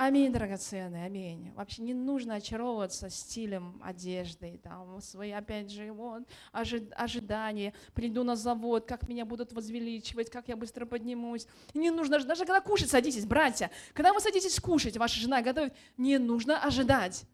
Аминь, 0.00 0.32
драгоценный, 0.32 1.04
аминь. 1.06 1.50
Вообще 1.56 1.82
не 1.82 1.92
нужно 1.92 2.36
очаровываться 2.36 3.10
стилем 3.10 3.82
одежды, 3.82 4.60
там, 4.62 5.00
свои, 5.00 5.32
опять 5.32 5.72
же, 5.72 5.90
вот, 5.90 6.22
ожи, 6.52 6.88
ожидания. 6.94 7.74
Приду 7.94 8.22
на 8.22 8.36
завод, 8.36 8.86
как 8.86 9.08
меня 9.08 9.24
будут 9.24 9.52
возвеличивать, 9.52 10.30
как 10.30 10.46
я 10.46 10.54
быстро 10.54 10.86
поднимусь. 10.86 11.48
Не 11.74 11.90
нужно, 11.90 12.20
даже 12.20 12.44
когда 12.44 12.60
кушать 12.60 12.90
садитесь, 12.90 13.26
братья, 13.26 13.72
когда 13.92 14.12
вы 14.12 14.20
садитесь 14.20 14.60
кушать, 14.60 14.96
ваша 14.96 15.18
жена 15.18 15.42
готовит, 15.42 15.74
не 15.96 16.18
нужно 16.18 16.62
ожидать. 16.62 17.24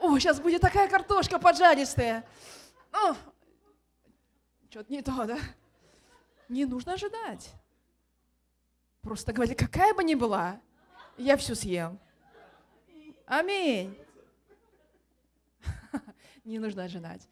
О, 0.00 0.18
сейчас 0.18 0.40
будет 0.40 0.62
такая 0.62 0.88
картошка 0.88 1.38
поджаристая. 1.38 2.24
О, 2.92 3.12
что-то 4.70 4.90
не 4.90 5.02
то, 5.02 5.26
да? 5.26 5.38
Не 6.48 6.64
нужно 6.64 6.94
ожидать. 6.94 7.52
Просто 9.02 9.32
говорили, 9.32 9.54
какая 9.54 9.94
бы 9.94 10.04
ни 10.04 10.14
была, 10.14 10.60
я 11.16 11.36
все 11.36 11.54
съем. 11.54 11.98
Аминь. 13.26 13.96
Не 16.44 16.58
нужно 16.58 16.84
ожидать. 16.84 17.28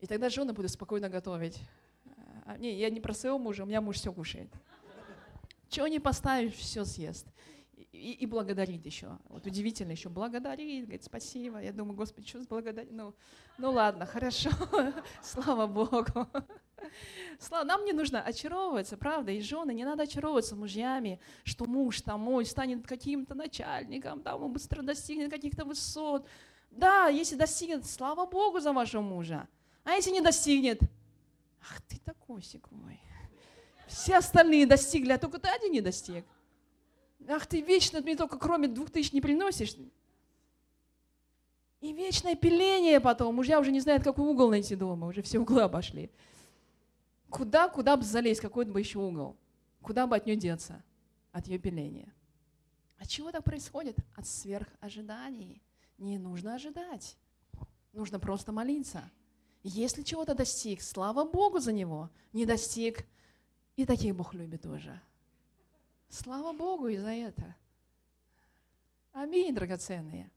И 0.00 0.06
тогда 0.06 0.28
жена 0.30 0.52
будет 0.52 0.70
спокойно 0.70 1.08
готовить. 1.08 1.60
А, 2.46 2.56
не, 2.56 2.78
я 2.78 2.88
не 2.88 3.00
про 3.00 3.12
своего 3.12 3.38
мужа, 3.38 3.64
у 3.64 3.66
меня 3.66 3.80
муж 3.80 3.96
все 3.96 4.12
кушает. 4.12 4.48
Чего 5.68 5.86
не 5.86 6.00
поставишь, 6.00 6.54
все 6.54 6.84
съест. 6.84 7.26
И, 7.92 8.12
и 8.12 8.26
благодарит 8.26 8.86
еще. 8.86 9.18
Вот 9.28 9.44
удивительно 9.46 9.90
еще 9.90 10.08
благодарит, 10.08 10.84
говорит, 10.84 11.04
спасибо. 11.04 11.60
Я 11.60 11.72
думаю, 11.72 11.94
Господи, 11.94 12.26
что 12.26 12.40
благодарить? 12.48 12.90
Ну, 12.90 13.14
ну 13.58 13.72
ладно, 13.72 14.06
хорошо, 14.06 14.50
слава 15.22 15.66
Богу. 15.66 16.26
Слава, 17.40 17.64
нам 17.64 17.84
не 17.84 17.92
нужно 17.92 18.22
очаровываться, 18.22 18.96
правда, 18.96 19.32
и 19.32 19.40
жены, 19.40 19.72
не 19.72 19.84
надо 19.84 20.04
очаровываться 20.04 20.56
мужьями, 20.56 21.20
что 21.44 21.66
муж 21.66 22.00
там 22.00 22.20
мой 22.20 22.44
станет 22.44 22.86
каким-то 22.86 23.34
начальником, 23.34 24.22
там 24.22 24.42
он 24.42 24.52
быстро 24.52 24.82
достигнет 24.82 25.30
каких-то 25.30 25.64
высот. 25.64 26.26
Да, 26.70 27.08
если 27.08 27.36
достигнет, 27.36 27.86
слава 27.86 28.26
Богу 28.26 28.60
за 28.60 28.72
вашего 28.72 29.02
мужа. 29.02 29.48
А 29.84 29.92
если 29.92 30.10
не 30.10 30.20
достигнет, 30.20 30.80
Ах 31.70 31.80
ты 31.82 31.98
такой 32.04 32.42
секой. 32.42 33.00
Все 33.86 34.16
остальные 34.16 34.66
достигли, 34.66 35.12
а 35.12 35.18
только 35.18 35.38
ты 35.38 35.48
один 35.48 35.72
не 35.72 35.80
достиг. 35.80 36.24
Ах 37.28 37.46
ты 37.46 37.60
вечно 37.60 38.00
мне 38.00 38.16
только 38.16 38.38
кроме 38.38 38.68
двух 38.68 38.90
тысяч 38.90 39.12
не 39.12 39.20
приносишь. 39.20 39.74
И 41.80 41.92
вечное 41.92 42.34
пиление 42.34 43.00
потом. 43.00 43.38
Уже 43.38 43.50
я 43.50 43.60
уже 43.60 43.70
не 43.70 43.80
знаю, 43.80 44.02
какой 44.02 44.26
угол 44.26 44.50
найти 44.50 44.74
дома. 44.74 45.06
Уже 45.06 45.22
все 45.22 45.38
углы 45.38 45.62
обошли. 45.62 46.10
Куда, 47.30 47.68
куда 47.68 47.96
бы 47.96 48.04
залезть, 48.04 48.40
какой 48.40 48.64
бы 48.64 48.80
еще 48.80 48.98
угол? 48.98 49.36
Куда 49.82 50.06
бы 50.06 50.16
от 50.16 50.26
нее 50.26 50.36
деться? 50.36 50.82
От 51.32 51.46
ее 51.46 51.58
пиления. 51.58 52.12
От 52.98 53.08
чего 53.08 53.30
так 53.30 53.44
происходит? 53.44 53.96
От 54.16 54.26
сверхожиданий. 54.26 55.62
Не 55.98 56.18
нужно 56.18 56.54
ожидать. 56.54 57.16
Нужно 57.92 58.18
просто 58.18 58.52
молиться. 58.52 59.10
Если 59.62 60.02
чего-то 60.02 60.34
достиг, 60.34 60.82
слава 60.82 61.24
Богу 61.24 61.58
за 61.58 61.72
него. 61.72 62.10
Не 62.32 62.46
достиг, 62.46 63.06
и 63.76 63.84
таких 63.84 64.16
Бог 64.16 64.34
любит 64.34 64.62
тоже. 64.62 65.00
Слава 66.08 66.52
Богу 66.52 66.88
и 66.88 66.96
за 66.96 67.10
это. 67.10 67.54
Аминь, 69.12 69.54
драгоценные. 69.54 70.30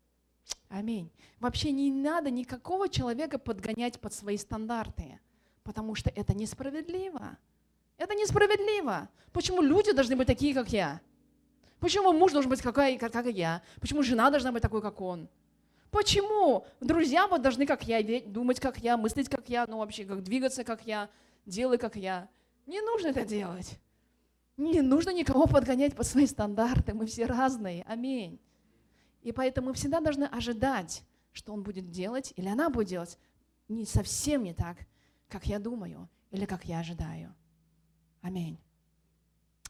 Аминь. 0.70 1.12
Вообще 1.40 1.72
не 1.72 1.92
надо 1.92 2.30
никакого 2.30 2.90
человека 2.90 3.38
подгонять 3.38 4.00
под 4.00 4.14
свои 4.14 4.38
стандарты, 4.38 5.20
потому 5.64 5.96
что 5.96 6.10
это 6.10 6.34
несправедливо. 6.34 7.38
Это 7.98 8.16
несправедливо. 8.16 9.10
Почему 9.32 9.62
люди 9.62 9.92
должны 9.92 10.16
быть 10.16 10.28
такие, 10.28 10.54
как 10.54 10.70
я? 10.70 11.02
Почему 11.80 12.14
муж 12.14 12.32
должен 12.32 12.50
быть 12.50 12.62
какой, 12.62 12.98
как, 12.98 13.12
как 13.12 13.26
я? 13.28 13.62
Почему 13.80 14.04
жена 14.04 14.30
должна 14.30 14.52
быть 14.52 14.62
такой, 14.62 14.82
как 14.82 15.02
он? 15.02 15.30
Почему 15.90 16.66
друзья 16.80 17.28
вот 17.28 17.42
должны, 17.42 17.66
как 17.66 17.84
я, 17.84 18.02
думать, 18.26 18.60
как 18.60 18.78
я, 18.78 18.98
мыслить, 18.98 19.30
как 19.30 19.50
я, 19.50 19.66
ну 19.68 19.78
вообще, 19.78 20.06
как 20.06 20.24
двигаться, 20.24 20.64
как 20.64 20.86
я, 20.86 21.10
делать, 21.46 21.82
как 21.82 21.96
я? 21.96 22.30
Не 22.66 22.82
нужно 22.82 23.08
это 23.08 23.26
делать. 23.26 23.80
Не 24.58 24.82
нужно 24.82 25.12
никого 25.12 25.48
подгонять 25.48 25.96
под 25.96 26.06
свои 26.06 26.28
стандарты. 26.28 26.94
Мы 26.94 27.08
все 27.08 27.26
разные. 27.26 27.84
Аминь. 27.88 28.40
И 29.22 29.32
поэтому 29.32 29.70
мы 29.70 29.74
всегда 29.74 30.00
должны 30.00 30.26
ожидать, 30.26 31.04
что 31.34 31.54
он 31.54 31.64
будет 31.64 31.90
делать 31.90 32.34
или 32.36 32.48
она 32.48 32.70
будет 32.70 32.88
делать 32.88 33.18
не 33.68 33.86
совсем 33.86 34.44
не 34.44 34.54
так, 34.54 34.78
как 35.32 35.46
я 35.46 35.60
думаю 35.60 36.10
или 36.30 36.46
как 36.46 36.66
я 36.66 36.80
ожидаю. 36.80 37.34
Аминь. 38.22 38.60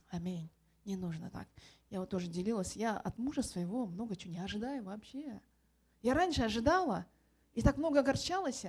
Аминь. 0.10 0.50
Не 0.84 0.96
нужно 0.96 1.30
так. 1.30 1.48
Я 1.92 2.00
вот 2.00 2.10
тоже 2.10 2.28
делилась. 2.28 2.76
Я 2.76 2.98
от 2.98 3.18
мужа 3.20 3.44
своего 3.44 3.86
много 3.86 4.16
чего 4.16 4.34
не 4.34 4.40
ожидаю 4.40 4.84
вообще. 4.84 5.40
Я 6.02 6.16
раньше 6.16 6.42
ожидала 6.42 7.06
и 7.54 7.62
так 7.62 7.78
много 7.78 8.00
огорчалась. 8.00 8.66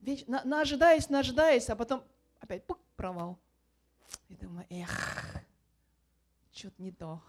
Ведь 0.00 0.28
на, 0.28 0.44
на 0.44 0.60
ожидаясь, 0.60 1.08
на 1.08 1.20
ожидаясь, 1.20 1.70
а 1.70 1.76
потом 1.76 2.04
опять 2.40 2.66
пук, 2.66 2.78
провал. 2.94 3.38
И 4.28 4.34
думаю, 4.34 4.66
эх, 4.68 5.42
что-то 6.52 6.80
не 6.82 6.92
то. 6.92 7.22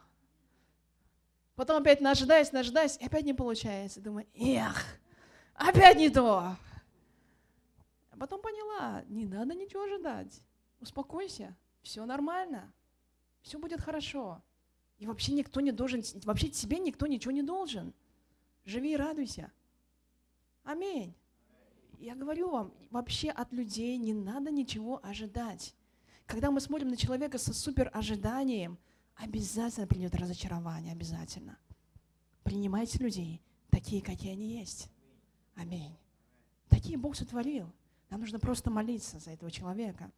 Потом 1.56 1.82
опять 1.82 2.02
нажидаюсь, 2.02 2.52
нажидаюсь, 2.52 2.98
и 2.98 3.06
опять 3.06 3.24
не 3.24 3.34
получается. 3.34 4.02
Думаю, 4.02 4.28
эх, 4.36 4.84
опять 5.56 5.98
не 5.98 6.10
то. 6.10 6.58
А 8.18 8.20
потом 8.20 8.42
поняла, 8.42 9.04
не 9.10 9.28
надо 9.28 9.54
ничего 9.54 9.84
ожидать. 9.84 10.42
Успокойся, 10.80 11.56
все 11.84 12.04
нормально, 12.04 12.74
все 13.44 13.60
будет 13.60 13.80
хорошо. 13.80 14.42
И 14.98 15.06
вообще 15.06 15.34
никто 15.34 15.62
не 15.62 15.72
должен, 15.72 16.02
вообще 16.24 16.50
тебе 16.50 16.80
никто 16.80 17.06
ничего 17.06 17.32
не 17.32 17.44
должен. 17.44 17.94
Живи 18.66 18.94
и 18.94 18.96
радуйся. 18.96 19.52
Аминь. 20.64 21.14
Я 22.00 22.16
говорю 22.16 22.50
вам, 22.50 22.74
вообще 22.90 23.30
от 23.30 23.54
людей 23.54 23.98
не 23.98 24.16
надо 24.16 24.50
ничего 24.50 25.00
ожидать. 25.04 25.76
Когда 26.26 26.50
мы 26.50 26.60
смотрим 26.60 26.88
на 26.88 26.98
человека 26.98 27.38
со 27.38 27.54
супер 27.54 27.92
ожиданием, 27.94 28.80
обязательно 29.16 29.86
придет 29.86 30.16
разочарование, 30.16 30.94
обязательно. 30.94 31.60
Принимайте 32.44 32.98
людей 32.98 33.44
такие, 33.70 34.02
какие 34.02 34.32
они 34.32 34.58
есть. 34.58 34.90
Аминь. 35.54 35.96
Такие 36.68 36.98
Бог 36.98 37.16
сотворил. 37.16 37.72
Нам 38.10 38.22
нужно 38.22 38.40
просто 38.40 38.70
молиться 38.70 39.20
за 39.20 39.32
этого 39.32 39.52
человека. 39.52 40.12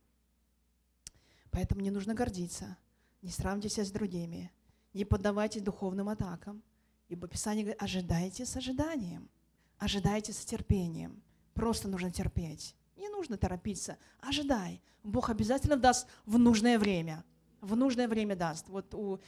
Поэтому 1.52 1.82
не 1.82 1.92
нужно 1.92 2.14
гордиться, 2.14 2.78
не 3.22 3.32
сравнивайте 3.32 3.70
себя 3.70 3.86
с 3.86 3.92
другими, 3.92 4.52
не 4.94 5.06
поддавайтесь 5.06 5.62
духовным 5.62 6.10
атакам. 6.10 6.62
Ибо 7.08 7.28
Писание 7.28 7.64
говорит, 7.64 7.82
ожидайте 7.82 8.46
с 8.46 8.56
ожиданием, 8.56 9.30
ожидайте 9.78 10.32
с 10.32 10.46
терпением. 10.46 11.24
Просто 11.56 11.88
нужно 11.88 12.12
терпеть. 12.12 12.76
Не 12.96 13.10
нужно 13.10 13.38
торопиться. 13.38 13.98
Ожидай. 14.20 14.82
Бог 15.04 15.30
обязательно 15.30 15.76
даст 15.76 16.08
в 16.26 16.38
нужное 16.38 16.78
время. 16.78 17.24
В 17.62 17.76
нужное 17.76 18.08
время 18.08 18.36
даст. 18.36 18.70
Вот 18.70 18.94
у 18.94 19.20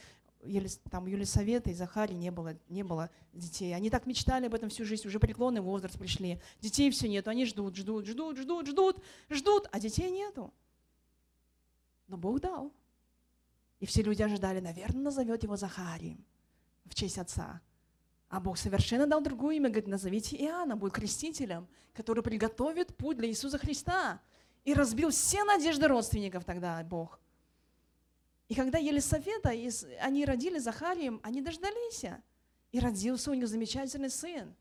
там, 0.90 1.06
Елисавета 1.06 1.70
и 1.70 1.74
Захарии 1.74 2.14
не 2.14 2.30
было, 2.30 2.56
не 2.68 2.82
было 2.82 3.10
детей. 3.32 3.74
Они 3.74 3.90
так 3.90 4.06
мечтали 4.06 4.46
об 4.46 4.54
этом 4.54 4.68
всю 4.68 4.84
жизнь, 4.84 5.06
уже 5.06 5.20
преклонный 5.20 5.60
возраст 5.60 5.98
пришли. 5.98 6.40
Детей 6.60 6.90
все 6.90 7.08
нету, 7.08 7.30
они 7.30 7.46
ждут, 7.46 7.76
ждут, 7.76 8.06
ждут, 8.06 8.38
ждут, 8.38 8.66
ждут, 8.66 8.96
ждут, 9.30 9.68
а 9.70 9.78
детей 9.78 10.10
нету. 10.10 10.52
Но 12.08 12.16
Бог 12.16 12.40
дал. 12.40 12.72
И 13.78 13.86
все 13.86 14.02
люди 14.02 14.22
ожидали, 14.22 14.60
наверное, 14.60 15.02
назовет 15.02 15.42
его 15.42 15.56
Захарием 15.56 16.24
в 16.84 16.94
честь 16.94 17.18
отца. 17.18 17.60
А 18.28 18.40
Бог 18.40 18.58
совершенно 18.58 19.06
дал 19.06 19.20
другое 19.20 19.56
имя, 19.56 19.68
говорит, 19.68 19.88
назовите 19.88 20.36
Иоанна, 20.36 20.76
будет 20.76 20.92
крестителем, 20.92 21.68
который 21.92 22.22
приготовит 22.22 22.96
путь 22.96 23.18
для 23.18 23.28
Иисуса 23.28 23.58
Христа. 23.58 24.20
И 24.64 24.74
разбил 24.74 25.10
все 25.10 25.44
надежды 25.44 25.88
родственников 25.88 26.44
тогда 26.44 26.82
Бог. 26.84 27.18
И 28.52 28.54
когда 28.54 28.76
Елисавета, 28.76 29.48
они 30.02 30.26
родили 30.26 30.58
Захарием, 30.58 31.20
они 31.22 31.40
дождались. 31.40 32.04
И 32.70 32.80
родился 32.80 33.30
у 33.30 33.34
них 33.34 33.48
замечательный 33.48 34.10
сын. 34.10 34.54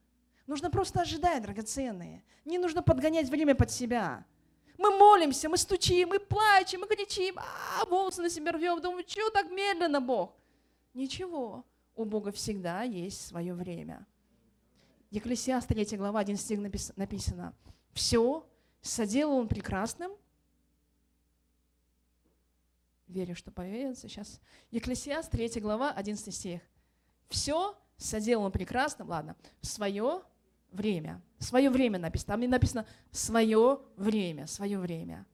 Нужно 0.48 0.72
просто 0.72 1.02
ожидать, 1.02 1.44
драгоценные. 1.44 2.24
Не 2.46 2.58
нужно 2.58 2.82
подгонять 2.82 3.28
время 3.28 3.54
под 3.54 3.70
себя. 3.70 4.26
Мы 4.78 4.98
молимся, 4.98 5.50
мы 5.50 5.58
стучим, 5.58 6.08
мы 6.08 6.20
плачем, 6.20 6.80
мы 6.80 6.88
кричим, 6.88 7.38
а, 7.38 7.84
волосы 7.84 8.22
на 8.22 8.30
себя 8.30 8.54
рвем, 8.54 8.80
думаем, 8.80 9.06
что 9.06 9.30
так 9.30 9.52
медленно, 9.52 10.00
Бог? 10.00 10.38
Ничего 10.94 11.66
у 11.94 12.06
Бога 12.06 12.32
всегда 12.32 12.84
есть 12.84 13.28
свое 13.28 13.54
время. 13.54 14.08
Екклесиаст 15.10 15.68
3 15.68 15.98
глава, 15.98 16.22
1 16.22 16.38
стих 16.38 16.60
написано. 16.96 17.54
Все 17.92 18.48
соделал 18.82 19.36
он 19.36 19.50
прекрасным. 19.50 20.14
Верю, 23.12 23.36
что 23.36 23.52
появится 23.52 24.08
сейчас. 24.08 24.40
Екклесиаст 24.72 25.30
3 25.32 25.60
глава, 25.60 25.92
11 25.92 26.34
стих. 26.34 26.62
Все 27.28 27.76
соделал 27.98 28.46
он 28.46 28.52
прекрасным, 28.54 29.10
ладно, 29.10 29.36
в 29.62 29.68
свое 29.68 30.22
время. 30.72 31.22
Свое 31.38 31.70
время 31.70 32.00
написано. 32.00 32.34
Там 32.34 32.50
написано 32.50 32.86
свое 33.12 33.82
время, 33.98 34.48
свое 34.48 34.80
время. 34.80 35.26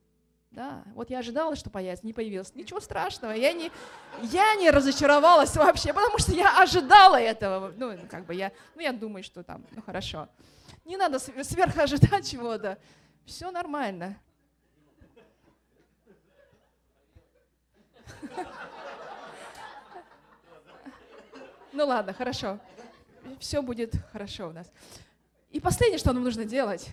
Да, 0.50 0.84
вот 0.96 1.12
я 1.12 1.20
ожидала, 1.20 1.56
что 1.56 1.70
появится, 1.70 2.04
не 2.04 2.14
появилось. 2.14 2.56
Ничего 2.56 2.80
страшного, 2.80 3.34
я 3.34 3.54
не, 3.54 3.72
я 4.24 4.56
не 4.56 4.72
разочаровалась 4.72 5.56
вообще, 5.56 5.94
потому 5.94 6.18
что 6.18 6.32
я 6.32 6.60
ожидала 6.60 7.20
этого. 7.22 7.72
Ну, 7.78 7.96
как 8.10 8.26
бы 8.26 8.34
я, 8.34 8.52
ну, 8.74 8.82
я 8.82 8.92
думаю, 8.92 9.24
что 9.24 9.44
там, 9.44 9.64
ну, 9.70 9.84
хорошо. 9.84 10.30
Не 10.84 10.98
надо 10.98 11.20
сверхожидать 11.20 12.28
чего-то. 12.28 12.80
Все 13.24 13.52
нормально. 13.52 14.18
Ну 21.74 21.86
ладно, 21.86 22.13
хорошо. 22.13 22.59
Все 23.39 23.61
будет 23.61 23.93
хорошо 24.11 24.49
у 24.49 24.51
нас. 24.51 24.72
И 25.51 25.59
последнее, 25.59 25.99
что 25.99 26.13
нам 26.13 26.24
нужно 26.24 26.45
делать, 26.45 26.89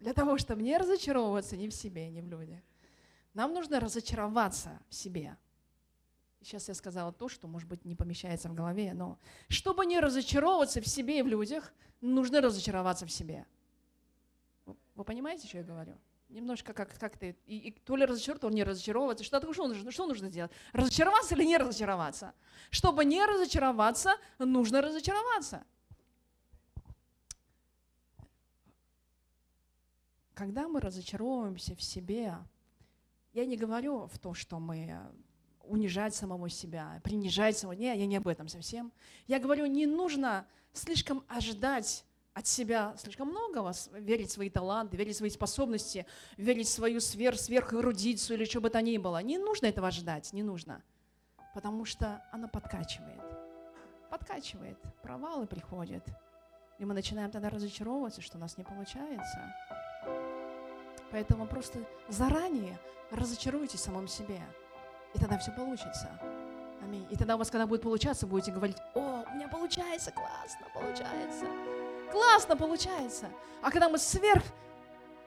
для 0.00 0.12
того, 0.12 0.38
чтобы 0.38 0.62
не 0.62 0.76
разочаровываться 0.76 1.56
ни 1.56 1.68
в 1.68 1.74
себе, 1.74 2.10
ни 2.10 2.20
в 2.20 2.28
людях, 2.28 2.60
нам 3.32 3.52
нужно 3.52 3.80
разочароваться 3.80 4.78
в 4.88 4.94
себе. 4.94 5.36
Сейчас 6.42 6.68
я 6.68 6.74
сказала 6.74 7.10
то, 7.10 7.28
что, 7.28 7.48
может 7.48 7.68
быть, 7.68 7.84
не 7.86 7.96
помещается 7.96 8.48
в 8.48 8.54
голове, 8.54 8.92
но 8.92 9.18
чтобы 9.48 9.86
не 9.86 9.98
разочаровываться 9.98 10.82
в 10.82 10.86
себе 10.86 11.20
и 11.20 11.22
в 11.22 11.26
людях, 11.26 11.72
нужно 12.02 12.42
разочароваться 12.42 13.06
в 13.06 13.10
себе. 13.10 13.46
Вы 14.94 15.04
понимаете, 15.04 15.48
что 15.48 15.58
я 15.58 15.64
говорю? 15.64 15.96
Немножко 16.34 16.72
как, 16.72 16.98
как 16.98 17.16
ты, 17.16 17.36
и, 17.46 17.56
и 17.56 17.70
то 17.70 17.96
ли 17.96 18.04
разочаровываться, 18.04 18.46
то 18.46 18.48
ли 18.50 18.54
не 18.56 18.64
разочаровываться. 18.64 19.24
Что, 19.24 19.52
что, 19.52 19.68
нужно, 19.68 19.90
что 19.90 20.06
нужно 20.06 20.28
сделать? 20.28 20.52
Разочароваться 20.72 21.34
или 21.34 21.44
не 21.44 21.56
разочароваться? 21.56 22.34
Чтобы 22.70 23.04
не 23.04 23.24
разочароваться, 23.24 24.16
нужно 24.38 24.82
разочароваться. 24.82 25.64
когда 30.34 30.68
мы 30.68 30.80
разочаровываемся 30.80 31.74
в 31.74 31.82
себе, 31.82 32.36
я 33.32 33.46
не 33.46 33.56
говорю 33.56 34.06
в 34.06 34.18
то, 34.18 34.34
что 34.34 34.58
мы 34.58 35.00
унижать 35.62 36.14
самого 36.14 36.50
себя, 36.50 37.00
принижать 37.02 37.56
самого. 37.56 37.76
Не, 37.76 37.86
я 37.86 38.06
не 38.06 38.16
об 38.16 38.28
этом 38.28 38.48
совсем. 38.48 38.92
Я 39.26 39.38
говорю, 39.38 39.66
не 39.66 39.86
нужно 39.86 40.46
слишком 40.72 41.24
ожидать 41.28 42.04
от 42.34 42.48
себя 42.48 42.94
слишком 42.98 43.28
многого, 43.28 43.72
верить 43.92 44.28
в 44.28 44.32
свои 44.32 44.50
таланты, 44.50 44.96
верить 44.96 45.14
в 45.14 45.18
свои 45.18 45.30
способности, 45.30 46.04
верить 46.36 46.66
в 46.66 46.72
свою 46.72 47.00
сверх, 47.00 47.38
сверхэрудицию 47.38 48.36
или 48.36 48.44
что 48.44 48.60
бы 48.60 48.70
то 48.70 48.82
ни 48.82 48.98
было. 48.98 49.22
Не 49.22 49.38
нужно 49.38 49.66
этого 49.66 49.90
ждать, 49.92 50.32
не 50.32 50.42
нужно. 50.42 50.82
Потому 51.54 51.84
что 51.84 52.22
она 52.32 52.48
подкачивает. 52.48 53.22
Подкачивает. 54.10 54.78
Провалы 55.02 55.46
приходят. 55.46 56.04
И 56.80 56.84
мы 56.84 56.92
начинаем 56.92 57.30
тогда 57.30 57.50
разочаровываться, 57.50 58.20
что 58.20 58.36
у 58.36 58.40
нас 58.40 58.58
не 58.58 58.64
получается. 58.64 59.54
Поэтому 61.12 61.46
просто 61.46 61.78
заранее 62.08 62.80
разочаруйтесь 63.12 63.78
в 63.78 63.84
самом 63.84 64.08
себе. 64.08 64.40
И 65.14 65.18
тогда 65.20 65.38
все 65.38 65.52
получится. 65.52 66.10
Аминь. 66.82 67.06
И 67.10 67.16
тогда 67.16 67.36
у 67.36 67.38
вас, 67.38 67.48
когда 67.48 67.68
будет 67.68 67.82
получаться, 67.82 68.26
будете 68.26 68.50
говорить, 68.50 68.76
о, 68.94 69.24
у 69.30 69.34
меня 69.36 69.46
получается, 69.46 70.10
классно, 70.10 70.66
получается. 70.74 71.46
Классно 72.14 72.56
получается. 72.56 73.28
А 73.60 73.72
когда 73.72 73.88
мы 73.88 73.98
сверх 73.98 74.44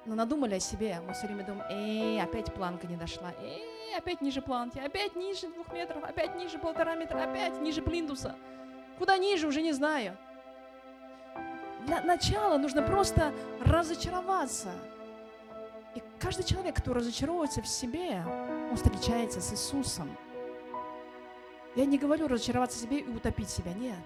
ну, 0.06 0.16
надумали 0.16 0.56
о 0.56 0.60
себе, 0.62 1.02
мы 1.06 1.12
все 1.12 1.28
время 1.28 1.46
думаем, 1.46 1.66
эй, 1.70 2.22
опять 2.22 2.54
планка 2.54 2.88
не 2.88 2.96
дошла, 2.96 3.34
эй, 3.42 3.94
опять 3.98 4.22
ниже 4.22 4.42
планки, 4.42 4.80
опять 4.80 5.14
ниже 5.18 5.50
двух 5.50 5.74
метров, 5.74 6.02
опять 6.06 6.38
ниже 6.38 6.58
полтора 6.58 6.96
метра, 6.96 7.24
опять 7.24 7.60
ниже 7.60 7.82
плинтуса. 7.82 8.38
Куда 9.00 9.18
ниже, 9.18 9.48
уже 9.48 9.62
не 9.62 9.74
знаю. 9.74 10.18
Для 11.86 12.02
начала 12.02 12.58
нужно 12.58 12.82
просто 12.82 13.34
разочароваться. 13.60 14.72
И 15.94 16.02
каждый 16.22 16.46
человек, 16.46 16.78
кто 16.78 16.94
разочаровывается 16.94 17.62
в 17.62 17.68
себе, 17.68 18.24
он 18.72 18.78
встречается 18.78 19.42
с 19.42 19.52
Иисусом. 19.52 20.16
Я 21.76 21.86
не 21.86 21.98
говорю 21.98 22.30
разочароваться 22.30 22.78
в 22.78 22.82
себе 22.82 23.00
и 23.00 23.10
утопить 23.10 23.50
себя, 23.50 23.74
нет. 23.74 23.98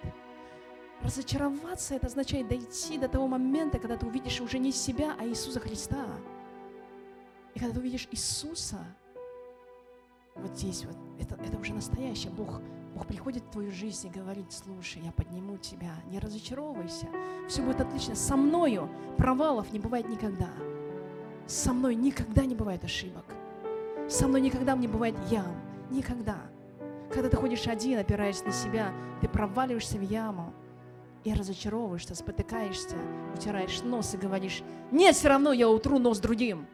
Разочароваться– 1.02 1.94
это 1.96 2.06
означает 2.06 2.46
дойти 2.46 2.96
до 2.96 3.08
того 3.08 3.26
момента, 3.26 3.78
когда 3.78 3.96
ты 3.96 4.06
увидишь 4.06 4.40
уже 4.40 4.58
не 4.58 4.70
себя, 4.70 5.16
а 5.18 5.26
Иисуса 5.26 5.58
Христа. 5.58 6.06
И 7.54 7.58
когда 7.58 7.74
ты 7.74 7.80
увидишь 7.80 8.08
Иисуса, 8.12 8.78
вот 10.36 10.56
здесь 10.56 10.84
вот, 10.84 10.96
это, 11.18 11.34
это 11.44 11.58
уже 11.58 11.74
настоящее. 11.74 12.32
Бог, 12.32 12.60
Бог 12.94 13.06
приходит 13.06 13.42
в 13.42 13.50
твою 13.50 13.72
жизнь 13.72 14.06
и 14.06 14.10
говорит, 14.10 14.52
слушай, 14.52 15.02
я 15.04 15.10
подниму 15.10 15.58
тебя, 15.58 15.92
не 16.06 16.20
разочаровывайся, 16.20 17.08
все 17.48 17.62
будет 17.62 17.80
отлично. 17.80 18.14
Со 18.14 18.36
мною 18.36 18.88
провалов 19.18 19.72
не 19.72 19.80
бывает 19.80 20.08
никогда. 20.08 20.50
Со 21.46 21.72
мной 21.72 21.96
никогда 21.96 22.44
не 22.46 22.54
бывает 22.54 22.84
ошибок. 22.84 23.24
Со 24.08 24.28
мной 24.28 24.40
никогда 24.40 24.76
не 24.76 24.86
бывает 24.86 25.16
ям. 25.30 25.60
Никогда. 25.90 26.36
Когда 27.12 27.28
ты 27.28 27.36
ходишь 27.36 27.66
один, 27.66 27.98
опираясь 27.98 28.44
на 28.44 28.52
себя, 28.52 28.92
ты 29.20 29.28
проваливаешься 29.28 29.98
в 29.98 30.02
яму 30.02 30.54
и 31.24 31.32
разочаровываешься, 31.32 32.14
спотыкаешься, 32.14 32.96
утираешь 33.34 33.82
нос 33.82 34.14
и 34.14 34.16
говоришь, 34.16 34.62
нет, 34.90 35.14
все 35.14 35.28
равно 35.28 35.52
я 35.52 35.68
утру 35.68 35.98
нос 35.98 36.18
другим. 36.18 36.66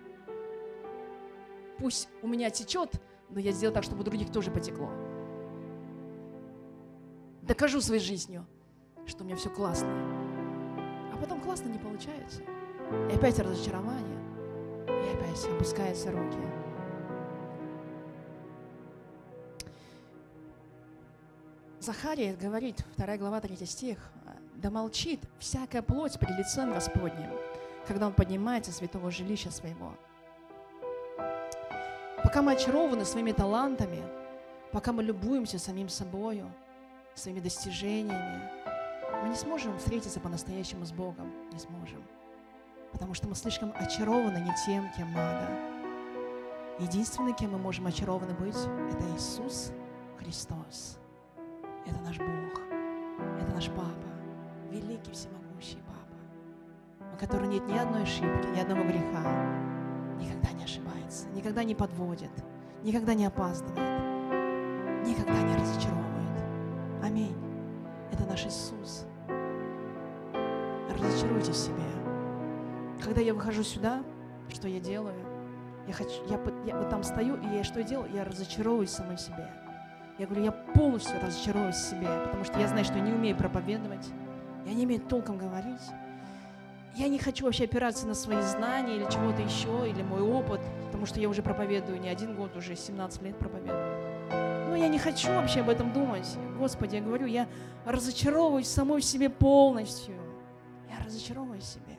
Пусть 1.78 2.09
у 2.22 2.26
меня 2.26 2.51
течет, 2.51 3.01
но 3.30 3.40
я 3.40 3.53
сделаю 3.53 3.74
так, 3.74 3.84
чтобы 3.84 4.01
у 4.01 4.05
других 4.05 4.32
тоже 4.32 4.51
потекло. 4.51 4.90
Докажу 7.42 7.80
своей 7.80 8.01
жизнью, 8.01 8.46
что 9.07 9.22
у 9.22 9.26
меня 9.26 9.36
все 9.36 9.51
классно. 9.51 9.88
А 11.12 11.16
потом 11.20 11.40
классно 11.40 11.68
не 11.68 11.78
получается. 11.78 12.42
И 13.11 13.14
опять 13.14 13.38
разочарование. 13.38 14.18
И 14.86 15.16
опять 15.16 15.44
опускаются 15.44 16.11
руки. 16.11 16.38
Захария 21.80 22.34
говорит, 22.34 22.84
2 22.96 23.16
глава, 23.16 23.40
3 23.40 23.64
стих, 23.64 24.11
«Да 24.59 24.70
молчит 24.70 25.20
всякая 25.38 25.82
плоть 25.82 26.18
перед 26.18 26.36
лицом 26.36 26.72
Господним, 26.72 27.30
когда 27.86 28.09
Он 28.09 28.12
поднимается 28.12 28.72
святого 28.72 29.11
жилища 29.11 29.52
своего». 29.52 29.94
Пока 32.24 32.42
мы 32.42 32.52
очарованы 32.52 33.04
своими 33.04 33.30
талантами, 33.30 34.02
пока 34.72 34.92
мы 34.92 35.04
любуемся 35.04 35.61
самим 35.61 35.88
собою, 35.88 36.52
своими 37.14 37.38
достижениями, 37.38 38.50
мы 39.22 39.28
не 39.28 39.36
сможем 39.36 39.78
встретиться 39.78 40.18
по-настоящему 40.18 40.84
с 40.84 40.90
Богом, 40.90 41.32
не 41.52 41.59
сможем. 41.61 42.02
Потому 42.90 43.14
что 43.14 43.28
мы 43.28 43.36
слишком 43.36 43.72
очарованы 43.76 44.38
не 44.38 44.52
тем, 44.66 44.90
кем 44.96 45.12
надо. 45.12 45.48
Единственный, 46.80 47.32
кем 47.32 47.52
мы 47.52 47.59
можем 47.59 47.86
очарованы 47.86 48.34
быть, 48.34 48.59
это 48.90 49.04
Иисус 49.14 49.70
Христос. 50.18 50.98
Это 51.86 52.00
наш 52.00 52.18
Бог, 52.18 52.61
это 53.40 53.52
наш 53.52 53.68
Папа, 53.68 54.07
великий 54.71 55.12
всемогущий 55.12 55.79
Папа, 55.87 57.14
у 57.14 57.19
которого 57.19 57.47
нет 57.47 57.66
ни 57.66 57.77
одной 57.77 58.03
ошибки, 58.03 58.47
ни 58.55 58.61
одного 58.61 58.85
греха, 58.85 59.23
никогда 60.21 60.53
не 60.53 60.64
ошибается, 60.64 61.29
никогда 61.29 61.64
не 61.64 61.75
подводит, 61.75 62.31
никогда 62.83 63.14
не 63.14 63.27
опаздывает, 63.27 63.77
никогда 65.07 65.41
не 65.43 65.57
разочаровывает. 65.57 66.43
Аминь. 67.03 67.37
Это 68.12 68.25
наш 68.25 68.47
Иисус. 68.47 69.07
Разочаруйте 70.89 71.53
в 71.53 71.57
себе. 71.57 71.83
Когда 73.03 73.21
я 73.21 73.33
выхожу 73.33 73.62
сюда, 73.62 74.03
что 74.53 74.69
я 74.69 74.81
делаю? 74.81 75.14
Я, 75.87 75.95
хочу, 75.95 76.27
я, 76.29 76.41
я 76.66 76.77
вот 76.77 76.91
там 76.91 77.03
стою, 77.03 77.37
и 77.37 77.57
я 77.57 77.64
что 77.64 77.83
делаю? 77.83 78.12
Я 78.12 78.25
разочаровываюсь 78.25 78.91
самой 78.91 79.16
себе. 79.16 79.49
Я 80.19 80.27
говорю, 80.27 80.45
я 80.45 80.53
полностью 80.53 81.14
разочаровываюсь 81.23 81.77
в 81.77 81.91
себе, 81.91 82.09
потому 82.25 82.45
что 82.45 82.59
я 82.59 82.66
знаю, 82.66 82.85
что 82.85 82.95
я 82.95 83.01
не 83.01 83.12
умею 83.12 83.37
проповедовать, 83.37 84.09
я 84.66 84.74
не 84.74 84.84
умею 84.84 85.00
толком 85.00 85.38
говорить. 85.38 85.82
Я 86.96 87.09
не 87.09 87.18
хочу 87.18 87.44
вообще 87.44 87.64
опираться 87.64 88.06
на 88.06 88.14
свои 88.14 88.42
знания 88.42 88.96
или 88.96 89.04
чего-то 89.04 89.40
еще, 89.42 89.88
или 89.88 90.02
мой 90.02 90.20
опыт, 90.20 90.61
потому 90.86 91.06
что 91.06 91.20
я 91.20 91.28
уже 91.28 91.42
проповедую 91.42 92.00
не 92.00 92.09
один 92.09 92.34
год, 92.34 92.56
уже 92.56 92.74
17 92.74 93.22
лет 93.22 93.38
проповедую. 93.38 94.68
Но 94.68 94.76
я 94.76 94.88
не 94.88 94.98
хочу 94.98 95.28
вообще 95.28 95.61
об 95.61 95.70
этом 95.70 95.92
думать. 95.92 96.28
Господи, 96.59 96.96
я 96.96 97.02
говорю, 97.02 97.26
я 97.26 97.46
разочаровываюсь 97.84 98.68
самой 98.68 99.02
себе 99.02 99.30
полностью. 99.30 100.14
Я 100.90 101.04
разочаровываюсь 101.04 101.64
себе. 101.64 101.98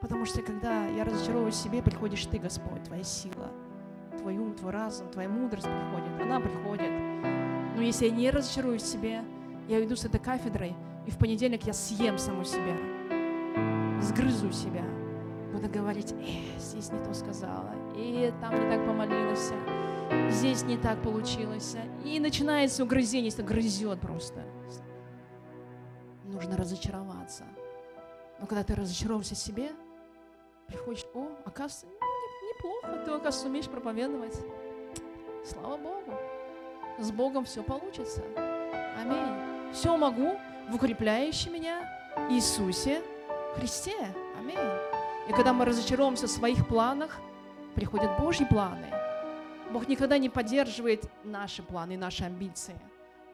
Потому 0.00 0.26
что 0.26 0.42
когда 0.42 0.86
я 0.86 1.04
разочаровываюсь 1.04 1.56
себе, 1.56 1.82
приходишь 1.82 2.24
ты, 2.26 2.38
Господь, 2.38 2.84
твоя 2.84 3.02
сила– 3.02 3.50
твой 4.18 4.36
ум, 4.36 4.54
твой 4.54 4.72
разум, 4.72 5.08
твоя 5.08 5.28
мудрость 5.28 5.66
приходит, 5.66 6.20
она 6.20 6.40
приходит. 6.40 6.90
Но 7.76 7.82
если 7.82 8.06
я 8.06 8.10
не 8.10 8.30
разочаруюсь 8.30 8.82
себе, 8.82 9.22
я 9.68 9.78
уйду 9.78 9.96
с 9.96 10.04
этой 10.04 10.20
кафедрой, 10.20 10.74
и 11.08 11.10
в 11.10 11.16
понедельник 11.16 11.64
я 11.64 11.72
съем 11.72 12.18
саму 12.18 12.44
себя, 12.44 12.76
сгрызу 14.02 14.52
себя, 14.52 14.84
буду 15.54 15.66
говорить, 15.66 16.12
э, 16.12 16.58
здесь 16.58 16.92
не 16.92 17.02
то 17.02 17.14
сказала, 17.14 17.72
и 17.96 18.30
там 18.42 18.52
не 18.52 18.70
так 18.70 18.84
помолилась, 18.84 19.50
здесь 20.28 20.64
не 20.64 20.76
так 20.76 21.02
получилось. 21.02 21.76
И 22.04 22.20
начинается 22.20 22.84
угрызение, 22.84 23.30
если 23.30 23.40
грызет 23.40 23.98
просто. 24.02 24.44
Нужно 26.26 26.58
разочароваться. 26.58 27.44
Но 28.38 28.46
когда 28.46 28.62
ты 28.62 28.74
разочаровываешься 28.74 29.34
в 29.34 29.38
себе, 29.38 29.70
приходишь, 30.66 31.06
о, 31.14 31.28
оказывается, 31.46 31.86
неплохо, 31.86 33.02
ты, 33.06 33.10
оказывается, 33.12 33.46
умеешь 33.46 33.68
проповедовать. 33.70 34.36
Слава 35.42 35.78
Богу. 35.78 36.12
С 36.98 37.10
Богом 37.12 37.46
все 37.46 37.62
получится. 37.62 38.22
Аминь. 39.00 39.72
Все 39.72 39.96
могу 39.96 40.36
в 40.68 40.74
укрепляющем 40.74 41.54
меня 41.54 41.80
Иисусе 42.30 43.02
Христе. 43.56 43.96
Аминь. 44.38 44.58
И 45.28 45.32
когда 45.32 45.52
мы 45.52 45.64
разочаровываемся 45.64 46.26
в 46.26 46.30
своих 46.30 46.66
планах, 46.68 47.18
приходят 47.74 48.18
Божьи 48.18 48.44
планы. 48.44 48.86
Бог 49.72 49.88
никогда 49.88 50.18
не 50.18 50.28
поддерживает 50.28 51.04
наши 51.24 51.62
планы 51.62 51.94
и 51.94 51.96
наши 51.96 52.24
амбиции. 52.24 52.78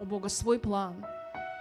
У 0.01 0.05
Бога 0.05 0.29
свой 0.29 0.59
план. 0.59 1.05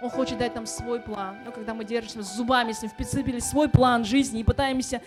Он 0.02 0.10
хочет 0.10 0.38
дать 0.38 0.54
нам 0.54 0.66
свой 0.66 1.00
план. 1.00 1.38
Но 1.44 1.52
когда 1.52 1.74
мы 1.74 1.84
держимся 1.84 2.22
зубами, 2.22 2.72
с 2.72 2.82
ним 2.82 2.90
впечатлились 2.90 3.44
свой 3.44 3.68
план 3.68 4.04
жизни 4.04 4.40
и 4.40 4.44
пытаемся 4.44 5.02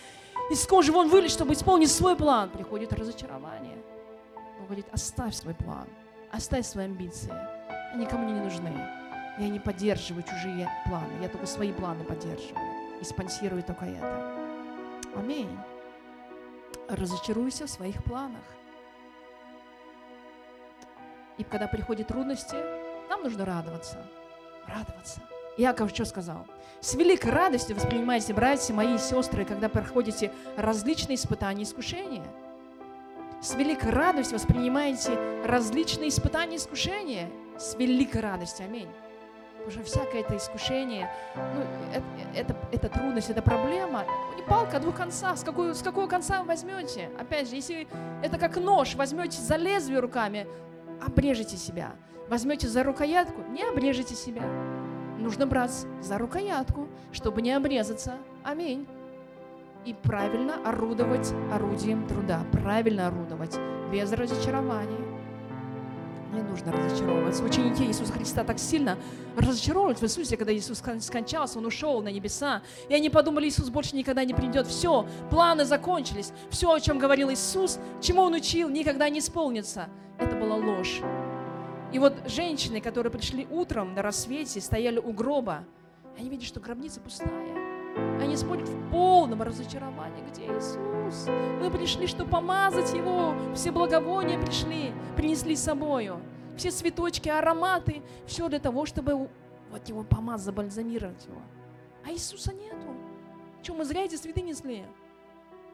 из 0.50 0.66
кожи 0.66 0.92
вон 0.92 1.10
вылезть, 1.10 1.36
чтобы 1.36 1.54
исполнить 1.54 1.92
свой 1.92 2.16
план, 2.16 2.50
приходит 2.50 2.94
разочарование. 2.94 3.78
Он 4.60 4.66
говорит, 4.66 4.86
оставь 4.92 5.36
свой 5.36 5.54
план, 5.54 5.88
оставь 6.32 6.66
свои 6.66 6.86
амбиции. 6.86 7.34
Они 7.94 8.06
никому 8.06 8.30
не 8.30 8.40
нужны. 8.40 8.97
Я 9.38 9.50
не 9.50 9.60
поддерживаю 9.60 10.24
чужие 10.24 10.70
планы, 10.88 11.12
я 11.22 11.30
только 11.30 11.46
свои 11.46 11.72
планы 11.72 12.04
поддерживаю 12.04 12.58
и 13.00 13.04
спонсирую 13.04 13.64
только 13.64 13.86
это. 13.86 14.36
Аминь. 15.16 15.56
Разочаруйся 16.90 17.68
в 17.68 17.70
своих 17.70 18.04
планах. 18.04 18.44
И 21.38 21.44
когда 21.44 21.68
приходят 21.68 22.08
трудности, 22.08 22.56
нам 23.10 23.24
нужно 23.24 23.46
радоваться. 23.46 24.10
Радоваться. 24.66 25.22
Иаков 25.58 25.92
что 25.92 26.06
сказал? 26.06 26.48
С 26.82 26.96
великой 26.96 27.32
радостью 27.32 27.76
воспринимайте, 27.76 28.34
братья 28.34 28.74
мои 28.74 28.96
и 28.96 29.00
сестры, 29.00 29.46
когда 29.46 29.70
проходите 29.70 30.32
различные 30.56 31.16
испытания 31.16 31.62
и 31.62 31.66
искушения. 31.66 32.26
С 33.42 33.54
великой 33.54 33.92
радостью 33.92 34.40
воспринимаете 34.40 35.12
различные 35.46 36.10
испытания 36.10 36.56
и 36.56 36.58
искушения. 36.58 37.30
С 37.58 37.76
великой 37.76 38.22
радостью. 38.22 38.66
Аминь. 38.66 38.90
Что 39.70 39.84
всякое 39.84 40.22
это 40.22 40.38
искушение, 40.38 41.12
ну, 41.36 41.62
это, 41.94 42.06
это, 42.34 42.56
это 42.72 42.90
трудность, 42.90 43.30
это 43.30 43.42
проблема. 43.42 44.06
Не 44.38 44.44
палка 44.44 44.78
о 44.78 44.80
двух 44.80 44.96
концах. 44.96 45.38
С, 45.38 45.44
какой, 45.44 45.76
с 45.76 45.82
какого 45.82 46.08
конца 46.08 46.42
вы 46.42 46.48
возьмете? 46.48 47.10
Опять 47.20 47.50
же, 47.50 47.56
если 47.56 47.88
это 48.24 48.38
как 48.38 48.56
нож, 48.56 48.96
возьмете 48.96 49.42
за 49.42 49.58
лезвие 49.58 50.00
руками, 50.00 50.48
обрежете 51.06 51.58
себя. 51.58 51.92
Возьмете 52.30 52.70
за 52.70 52.84
рукоятку, 52.84 53.42
не 53.50 53.64
обрежете 53.64 54.16
себя. 54.16 54.44
Нужно 55.18 55.48
брать 55.48 55.86
за 56.02 56.18
рукоятку, 56.18 56.88
чтобы 57.12 57.42
не 57.42 57.52
обрезаться. 57.52 58.14
Аминь. 58.44 58.88
И 59.86 59.94
правильно 59.94 60.56
орудовать 60.66 61.34
орудием 61.52 62.08
труда. 62.08 62.42
Правильно 62.54 63.08
орудовать, 63.08 63.58
без 63.92 64.12
разочарования. 64.14 65.07
Нужно 66.50 66.72
разочаровываться. 66.72 67.44
Ученики 67.44 67.86
Иисуса 67.86 68.14
Христа 68.14 68.44
так 68.44 68.60
сильно 68.60 68.98
разочаровывались 69.36 70.00
в 70.00 70.04
Иисусе, 70.04 70.38
когда 70.38 70.54
Иисус 70.54 70.82
скончался, 71.02 71.60
Он 71.60 71.66
ушел 71.66 72.02
на 72.02 72.10
небеса. 72.10 72.62
И 72.90 72.94
они 72.94 73.10
подумали, 73.10 73.48
Иисус 73.48 73.70
больше 73.70 73.96
никогда 73.96 74.24
не 74.24 74.34
придет. 74.34 74.68
Все, 74.68 75.06
планы 75.30 75.66
закончились. 75.66 76.32
Все, 76.50 76.72
о 76.72 76.80
чем 76.80 77.00
говорил 77.00 77.30
Иисус, 77.32 77.80
чему 78.02 78.22
Он 78.22 78.34
учил, 78.34 78.70
никогда 78.70 79.10
не 79.10 79.20
исполнится. 79.20 79.90
Это 80.18 80.36
была 80.36 80.56
ложь. 80.56 81.02
И 81.94 82.00
вот 82.00 82.14
женщины, 82.28 82.82
которые 82.82 83.12
пришли 83.12 83.48
утром 83.50 83.94
на 83.94 84.02
рассвете, 84.02 84.60
стояли 84.60 85.00
у 85.00 85.14
гроба, 85.14 85.64
они 86.18 86.30
видят, 86.30 86.46
что 86.48 86.60
гробница 86.60 87.00
пустая. 87.00 87.32
Они 88.20 88.36
смотрят 88.36 88.68
в 88.68 88.92
полном 88.92 89.42
разочаровании. 89.42 90.24
Где 90.32 90.46
Иисус? 90.46 91.28
Мы 91.62 91.72
пришли, 91.72 92.08
чтобы 92.08 92.30
помазать 92.30 92.94
Его. 92.94 93.34
Все 93.56 93.72
благовония 93.72 94.40
пришли, 94.40 94.92
принесли 95.16 95.56
с 95.56 95.64
собою. 95.64 96.20
Все 96.58 96.72
цветочки, 96.72 97.30
ароматы. 97.30 98.02
Все 98.26 98.50
для 98.50 98.60
того, 98.60 98.86
чтобы 98.86 99.30
вот 99.72 99.88
Его 99.88 100.04
помазать, 100.04 100.46
забальзамировать 100.46 101.26
Его. 101.26 101.42
А 102.06 102.12
Иисуса 102.12 102.54
нету. 102.54 102.88
Что, 103.62 103.74
мы 103.74 103.86
зря 103.86 104.04
эти 104.04 104.16
цветы 104.16 104.42
несли? 104.42 104.84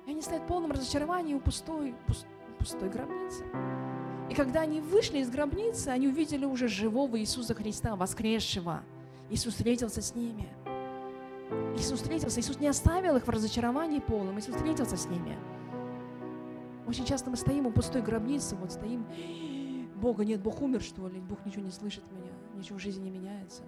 И 0.06 0.12
они 0.12 0.22
стоят 0.22 0.44
в 0.44 0.48
полном 0.48 0.72
разочаровании 0.72 1.34
у 1.34 1.40
пустой, 1.40 1.96
пустой 2.60 2.90
гробницы. 2.90 3.46
И 4.30 4.36
когда 4.36 4.62
они 4.62 4.82
вышли 4.82 5.20
из 5.20 5.30
гробницы, 5.30 5.90
они 5.90 6.08
увидели 6.08 6.46
уже 6.46 6.68
живого 6.68 7.20
Иисуса 7.20 7.54
Христа, 7.54 7.96
воскресшего. 7.96 8.84
Иисус 9.30 9.56
встретился 9.56 10.02
с 10.02 10.14
ними– 10.14 10.48
Иисус 11.76 12.02
встретился, 12.02 12.40
Иисус 12.40 12.60
не 12.60 12.68
оставил 12.68 13.16
их 13.16 13.26
в 13.26 13.30
разочаровании 13.30 14.00
полном, 14.00 14.40
Иисус 14.40 14.56
встретился 14.56 14.98
с 14.98 15.08
ними. 15.08 15.38
Очень 16.88 17.06
часто 17.06 17.30
мы 17.30 17.38
стоим 17.38 17.68
у 17.68 17.72
пустой 17.72 18.02
гробницы, 18.02 18.56
вот 18.56 18.72
стоим, 18.72 19.06
Бога 20.04 20.26
нет, 20.26 20.42
Бог 20.42 20.62
умер, 20.62 20.82
что 20.82 21.08
ли, 21.08 21.22
Бог 21.22 21.46
ничего 21.46 21.64
не 21.64 21.72
слышит 21.72 22.04
меня, 22.12 22.34
ничего 22.56 22.78
в 22.78 22.82
жизни 22.82 23.06
не 23.06 23.10
меняется. 23.10 23.64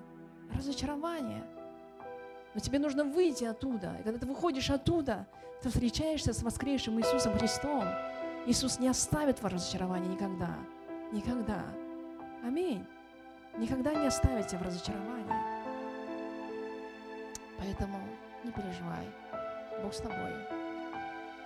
Разочарование. 0.54 1.46
Но 2.54 2.60
тебе 2.60 2.78
нужно 2.78 3.06
выйти 3.06 3.46
оттуда. 3.46 3.96
И 4.02 4.04
когда 4.04 4.20
ты 4.20 4.26
выходишь 4.26 4.70
оттуда, 4.70 5.28
ты 5.62 5.70
встречаешься 5.70 6.34
с 6.34 6.44
воскресшим 6.44 7.00
Иисусом 7.00 7.38
Христом. 7.38 7.86
Иисус 8.48 8.80
не 8.80 8.90
оставит 8.90 9.42
вас 9.42 9.54
разочарование 9.54 10.12
никогда. 10.12 10.58
Никогда. 11.14 11.64
Аминь. 12.44 12.86
Никогда 13.58 13.94
не 13.94 14.06
оставите 14.06 14.58
в 14.58 14.62
разочаровании. 14.62 15.40
Поэтому 17.58 17.98
не 18.44 18.52
переживай. 18.52 19.08
Бог 19.82 19.94
с 19.94 20.00
тобой. 20.00 20.34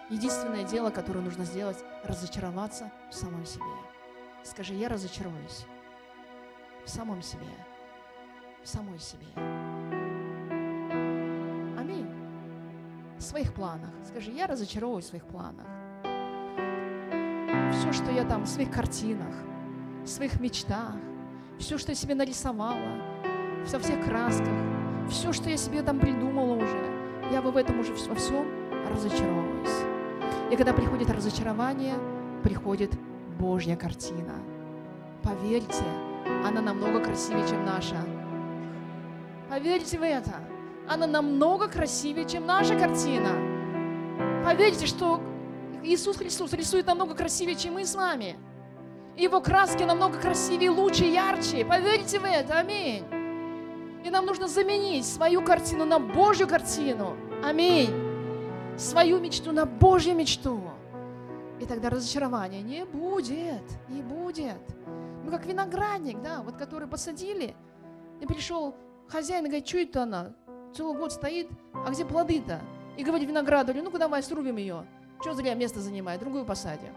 Единственное 0.09 0.63
дело, 0.63 0.89
которое 0.89 1.21
нужно 1.21 1.45
сделать, 1.45 1.77
разочароваться 2.05 2.91
в 3.11 3.13
самом 3.13 3.45
себе. 3.45 3.88
Скажи, 4.43 4.73
я 4.73 4.89
разочаруюсь 4.89 5.65
в 6.85 6.89
самом 6.89 7.21
себе, 7.21 7.45
в 8.63 8.67
самой 8.67 8.99
себе. 8.99 9.27
Аминь. 11.77 12.07
В 13.17 13.21
своих 13.21 13.53
планах. 13.53 13.91
Скажи, 14.07 14.31
я 14.31 14.47
разочаровываюсь 14.47 15.05
в 15.05 15.09
своих 15.09 15.25
планах. 15.25 15.67
Все, 17.73 17.93
что 17.93 18.11
я 18.11 18.25
там, 18.25 18.43
в 18.43 18.47
своих 18.47 18.71
картинах, 18.71 19.35
в 20.03 20.07
своих 20.07 20.39
мечтах, 20.39 20.95
все, 21.59 21.77
что 21.77 21.91
я 21.91 21.95
себе 21.95 22.15
нарисовала, 22.15 23.01
во 23.71 23.79
всех 23.79 24.03
красках, 24.03 24.47
все, 25.09 25.33
что 25.33 25.49
я 25.49 25.57
себе 25.57 25.81
там 25.83 25.99
придумала 25.99 26.55
уже, 26.55 27.29
я 27.31 27.41
в 27.41 27.55
этом 27.55 27.79
уже 27.79 27.93
во 27.93 28.15
всем 28.15 28.45
разочаровываюсь. 28.89 29.85
И 30.51 30.55
когда 30.55 30.73
приходит 30.73 31.11
разочарование, 31.11 31.95
приходит 32.43 32.91
Божья 33.39 33.77
картина. 33.77 34.35
Поверьте, 35.23 35.85
она 36.45 36.61
намного 36.61 36.99
красивее, 36.99 37.47
чем 37.47 37.65
наша. 37.65 37.95
Поверьте 39.49 39.97
в 39.97 40.03
это. 40.03 40.35
Она 40.87 41.07
намного 41.07 41.67
красивее, 41.69 42.27
чем 42.27 42.45
наша 42.45 42.77
картина. 42.77 43.29
Поверьте, 44.43 44.85
что 44.85 45.21
Иисус 45.83 46.17
Христос 46.17 46.51
рисует 46.53 46.85
намного 46.85 47.15
красивее, 47.15 47.55
чем 47.55 47.75
мы 47.75 47.85
с 47.85 47.95
вами. 47.95 48.35
Его 49.15 49.39
краски 49.39 49.83
намного 49.83 50.19
красивее, 50.19 50.69
лучше, 50.69 51.05
ярче. 51.05 51.63
Поверьте 51.63 52.19
в 52.19 52.25
это. 52.25 52.59
Аминь. 52.59 53.03
И 54.03 54.09
нам 54.09 54.25
нужно 54.25 54.47
заменить 54.47 55.05
свою 55.05 55.41
картину 55.41 55.85
на 55.85 55.99
Божью 55.99 56.47
картину. 56.47 57.15
Аминь. 57.43 57.89
Свою 58.77 59.19
мечту 59.19 59.51
на 59.51 59.65
Божью 59.65 60.15
мечту. 60.15 60.61
И 61.59 61.65
тогда 61.65 61.89
разочарования 61.89 62.61
не 62.61 62.85
будет, 62.85 63.63
не 63.89 64.01
будет. 64.01 64.61
Мы 65.23 65.31
как 65.31 65.45
виноградник, 65.45 66.21
да, 66.21 66.41
вот 66.41 66.55
который 66.55 66.87
посадили, 66.87 67.55
и 68.21 68.25
пришел 68.25 68.75
хозяин 69.07 69.45
и 69.45 69.49
говорит, 69.49 69.67
что 69.67 69.77
это 69.77 70.03
она? 70.03 70.33
Целый 70.73 70.97
год 70.97 71.11
стоит, 71.11 71.49
а 71.73 71.89
где 71.91 72.05
плоды-то? 72.05 72.61
И 72.97 73.03
говорит 73.03 73.27
виноградарю, 73.27 73.83
ну-ка 73.83 73.97
давай 73.97 74.23
срубим 74.23 74.57
ее. 74.57 74.85
Что 75.21 75.33
зря 75.33 75.53
место 75.53 75.79
занимает, 75.79 76.19
другую 76.21 76.45
посадим. 76.45 76.93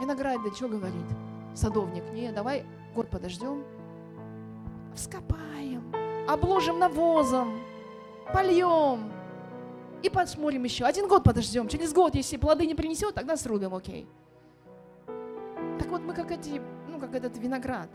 Виноградарь 0.00 0.52
что 0.54 0.68
говорит? 0.68 1.06
Садовник, 1.54 2.04
не, 2.12 2.30
давай 2.32 2.66
год 2.94 3.08
подождем, 3.08 3.64
вскопаем, 4.94 5.92
обложим 6.28 6.78
навозом, 6.78 7.58
польем 8.32 9.15
и 10.06 10.10
посмотрим 10.10 10.64
еще. 10.64 10.84
Один 10.84 11.08
год 11.08 11.24
подождем. 11.24 11.68
Через 11.68 11.92
год, 11.92 12.14
если 12.14 12.36
плоды 12.36 12.66
не 12.66 12.74
принесет, 12.74 13.14
тогда 13.14 13.36
срубим, 13.36 13.74
окей. 13.74 14.08
Так 15.78 15.88
вот 15.88 16.02
мы 16.02 16.14
как 16.14 16.30
эти, 16.30 16.60
ну 16.88 16.98
как 16.98 17.14
этот 17.14 17.36
виноград. 17.38 17.90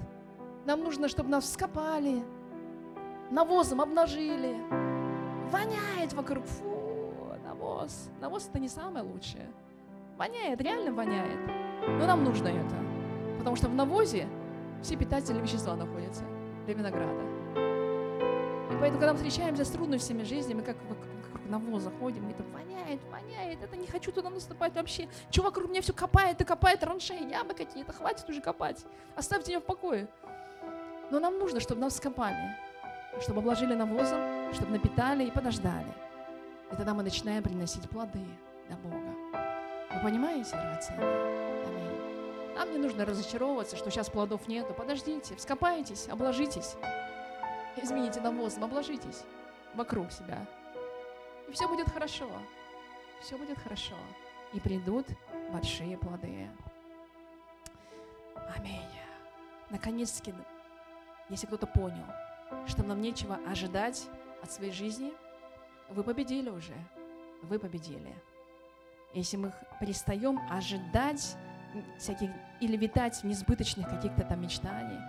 Нам 0.65 0.83
нужно, 0.83 1.07
чтобы 1.07 1.29
нас 1.29 1.45
вскопали, 1.45 2.23
навозом 3.31 3.81
обнажили. 3.81 4.55
Воняет 5.49 6.13
вокруг. 6.13 6.45
Фу, 6.45 7.33
навоз. 7.43 8.09
Навоз 8.19 8.47
это 8.47 8.59
не 8.59 8.69
самое 8.69 9.03
лучшее. 9.03 9.49
Воняет, 10.17 10.61
реально 10.61 10.93
воняет. 10.93 11.39
Но 11.87 12.05
нам 12.05 12.23
нужно 12.23 12.49
это. 12.49 12.75
Потому 13.39 13.55
что 13.55 13.69
в 13.69 13.73
навозе 13.73 14.27
все 14.83 14.95
питательные 14.95 15.41
вещества 15.41 15.75
находятся 15.75 16.23
для 16.65 16.75
винограда. 16.75 17.21
И 18.71 18.77
поэтому, 18.79 18.99
когда 18.99 19.13
мы 19.13 19.17
встречаемся 19.17 19.65
с 19.65 19.69
трудностями 19.69 20.23
жизни, 20.23 20.53
мы 20.53 20.61
как 20.61 20.77
вокруг 21.51 21.71
навоза 21.71 21.91
ходим, 21.99 22.27
и 22.27 22.31
это 22.31 22.43
воняет, 22.43 22.99
воняет, 23.11 23.63
это 23.63 23.75
не 23.75 23.87
хочу 23.87 24.11
туда 24.11 24.29
наступать 24.29 24.73
вообще. 24.75 25.07
Чего 25.29 25.45
вокруг 25.45 25.69
меня 25.69 25.81
все 25.81 25.93
копает 25.93 26.39
и 26.41 26.43
копает, 26.43 26.83
раншеи, 26.83 27.29
ямы 27.29 27.53
какие-то, 27.53 27.93
хватит 27.93 28.27
уже 28.29 28.41
копать. 28.41 28.85
Оставьте 29.15 29.51
меня 29.51 29.59
в 29.59 29.63
покое. 29.63 30.07
Но 31.11 31.19
нам 31.19 31.37
нужно, 31.37 31.59
чтобы 31.59 31.81
нас 31.81 31.97
скопали, 31.97 32.57
чтобы 33.21 33.39
обложили 33.39 33.73
навозом, 33.73 34.53
чтобы 34.53 34.71
напитали 34.71 35.25
и 35.25 35.31
подождали. 35.31 35.93
И 36.71 36.75
тогда 36.75 36.93
мы 36.93 37.03
начинаем 37.03 37.43
приносить 37.43 37.89
плоды 37.89 38.25
для 38.67 38.77
Бога. 38.77 39.15
Вы 39.93 40.01
понимаете, 40.03 40.51
драгоценные? 40.51 41.65
Аминь. 41.65 42.55
Нам 42.55 42.71
не 42.71 42.77
нужно 42.77 43.05
разочаровываться, 43.05 43.75
что 43.75 43.91
сейчас 43.91 44.09
плодов 44.09 44.47
нету. 44.47 44.73
Подождите, 44.73 45.35
вскопайтесь, 45.35 46.07
обложитесь. 46.07 46.75
Измените 47.81 48.21
навозом, 48.21 48.63
обложитесь 48.65 49.23
вокруг 49.75 50.11
себя. 50.11 50.45
И 51.47 51.51
все 51.51 51.67
будет 51.67 51.89
хорошо. 51.89 52.29
Все 53.21 53.37
будет 53.37 53.57
хорошо. 53.59 53.95
И 54.53 54.59
придут 54.59 55.07
большие 55.51 55.97
плоды. 55.97 56.49
Аминь. 58.55 58.81
Наконец-таки, 59.69 60.33
если 61.29 61.47
кто-то 61.47 61.67
понял, 61.67 62.05
что 62.67 62.83
нам 62.83 63.01
нечего 63.01 63.39
ожидать 63.47 64.07
от 64.41 64.51
своей 64.51 64.71
жизни, 64.71 65.13
вы 65.89 66.03
победили 66.03 66.49
уже. 66.49 66.73
Вы 67.43 67.59
победили. 67.59 68.13
Если 69.13 69.37
мы 69.37 69.53
перестаем 69.79 70.39
ожидать 70.49 71.35
всяких, 71.97 72.29
или 72.59 72.77
витать 72.77 73.17
в 73.17 73.23
несбыточных 73.23 73.89
каких-то 73.89 74.23
там 74.23 74.41
мечтаний, 74.41 74.99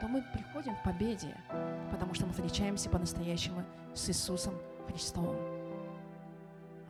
то 0.00 0.08
мы 0.08 0.22
приходим 0.32 0.74
к 0.76 0.82
победе, 0.82 1.36
потому 1.90 2.14
что 2.14 2.26
мы 2.26 2.32
встречаемся 2.32 2.88
по-настоящему 2.88 3.64
с 3.94 4.08
Иисусом 4.08 4.54
Христом. 4.88 5.36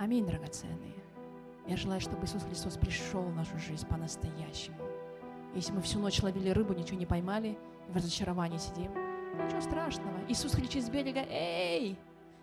Аминь, 0.00 0.24
драгоценные. 0.24 0.94
Я 1.66 1.76
желаю, 1.76 2.00
чтобы 2.00 2.24
Иисус 2.24 2.42
Христос 2.42 2.78
пришел 2.78 3.20
в 3.20 3.36
нашу 3.36 3.58
жизнь 3.58 3.86
по-настоящему. 3.86 4.78
Если 5.54 5.72
мы 5.72 5.82
всю 5.82 5.98
ночь 5.98 6.22
ловили 6.22 6.48
рыбу, 6.48 6.72
ничего 6.72 6.98
не 6.98 7.04
поймали, 7.04 7.58
в 7.86 7.96
разочаровании 7.96 8.56
сидим, 8.56 8.90
Ничего 9.44 9.60
страшного. 9.60 10.14
Иисус 10.26 10.52
кричит 10.52 10.86
с 10.86 10.88
берега, 10.88 11.20
эй, 11.28 11.98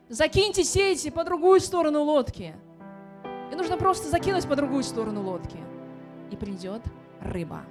закиньте 0.07 0.63
сети 0.63 1.09
по 1.09 1.23
другую 1.23 1.59
сторону 1.59 2.03
лодки. 2.03 2.53
И 3.51 3.55
нужно 3.55 3.77
просто 3.77 4.07
закинуть 4.07 4.47
по 4.47 4.55
другую 4.55 4.83
сторону 4.83 5.23
лодки. 5.23 5.57
И 6.29 6.35
придет 6.35 6.83
рыба. 7.21 7.63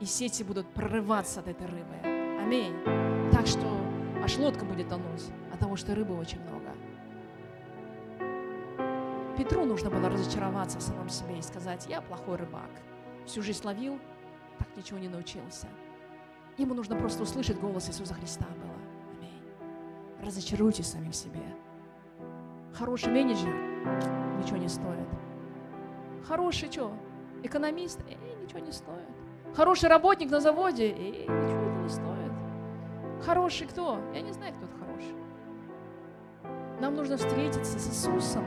И 0.00 0.04
сети 0.04 0.42
будут 0.42 0.66
прорываться 0.74 1.38
от 1.38 1.46
этой 1.46 1.68
рыбы. 1.68 1.94
Аминь. 2.42 2.74
Так 3.30 3.46
что 3.46 3.68
аж 4.24 4.36
лодка 4.36 4.64
будет 4.64 4.88
тонуть 4.88 5.26
от 5.52 5.60
того, 5.60 5.76
что 5.76 5.94
рыбы 5.94 6.18
очень 6.18 6.40
много. 6.40 6.59
Петру 9.36 9.64
нужно 9.64 9.90
было 9.90 10.08
разочароваться 10.08 10.78
в 10.78 10.82
самом 10.82 11.08
себе 11.08 11.38
и 11.38 11.42
сказать, 11.42 11.86
я 11.88 12.00
плохой 12.00 12.36
рыбак. 12.36 12.70
Всю 13.26 13.42
жизнь 13.42 13.64
ловил, 13.64 13.98
так 14.58 14.68
ничего 14.76 14.98
не 14.98 15.08
научился. 15.08 15.66
Ему 16.58 16.74
нужно 16.74 16.96
просто 16.96 17.22
услышать 17.22 17.58
голос 17.58 17.88
Иисуса 17.88 18.14
Христа 18.14 18.46
было. 18.62 18.74
Аминь. 19.18 19.42
Разочаруйтесь 20.22 20.88
самим 20.88 21.12
себе. 21.12 21.40
Хороший 22.74 23.12
менеджер 23.12 23.54
ничего 24.38 24.58
не 24.58 24.68
стоит. 24.68 25.08
Хороший 26.26 26.70
что? 26.70 26.92
Экономист? 27.42 28.00
Эй, 28.08 28.36
ничего 28.42 28.58
не 28.58 28.72
стоит. 28.72 29.08
Хороший 29.54 29.88
работник 29.88 30.30
на 30.30 30.40
заводе? 30.40 30.84
Эй, 30.84 31.22
ничего 31.22 31.62
это 31.62 31.78
не 31.82 31.88
стоит. 31.88 32.32
Хороший 33.24 33.66
кто? 33.66 33.98
Я 34.14 34.20
не 34.20 34.32
знаю, 34.32 34.54
кто 34.54 34.66
это 34.66 34.74
хороший. 34.76 35.14
Нам 36.80 36.94
нужно 36.94 37.16
встретиться 37.16 37.78
с 37.78 37.88
Иисусом. 37.88 38.44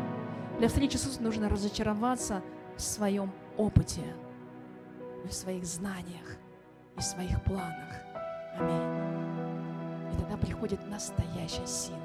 Для 0.60 0.68
встречи 0.68 0.98
с 0.98 1.06
Иисусом 1.06 1.24
нужно 1.24 1.50
разочароваться 1.50 2.42
в 2.78 2.82
своем 2.82 3.32
опыте, 3.58 4.02
в 5.26 5.32
своих 5.32 5.66
знаниях 5.66 6.38
и 6.96 7.00
в 7.00 7.04
своих 7.04 7.44
планах. 7.44 7.94
Аминь. 8.58 10.14
И 10.14 10.18
тогда 10.20 10.38
приходит 10.38 10.80
настоящая 10.88 11.66
сила. 11.66 11.98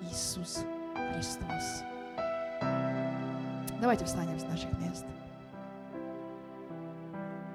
Иисус 0.00 0.64
Христос. 1.12 1.82
Давайте 3.80 4.04
встанем 4.04 4.38
с 4.38 4.44
наших 4.44 4.70
мест. 4.78 5.04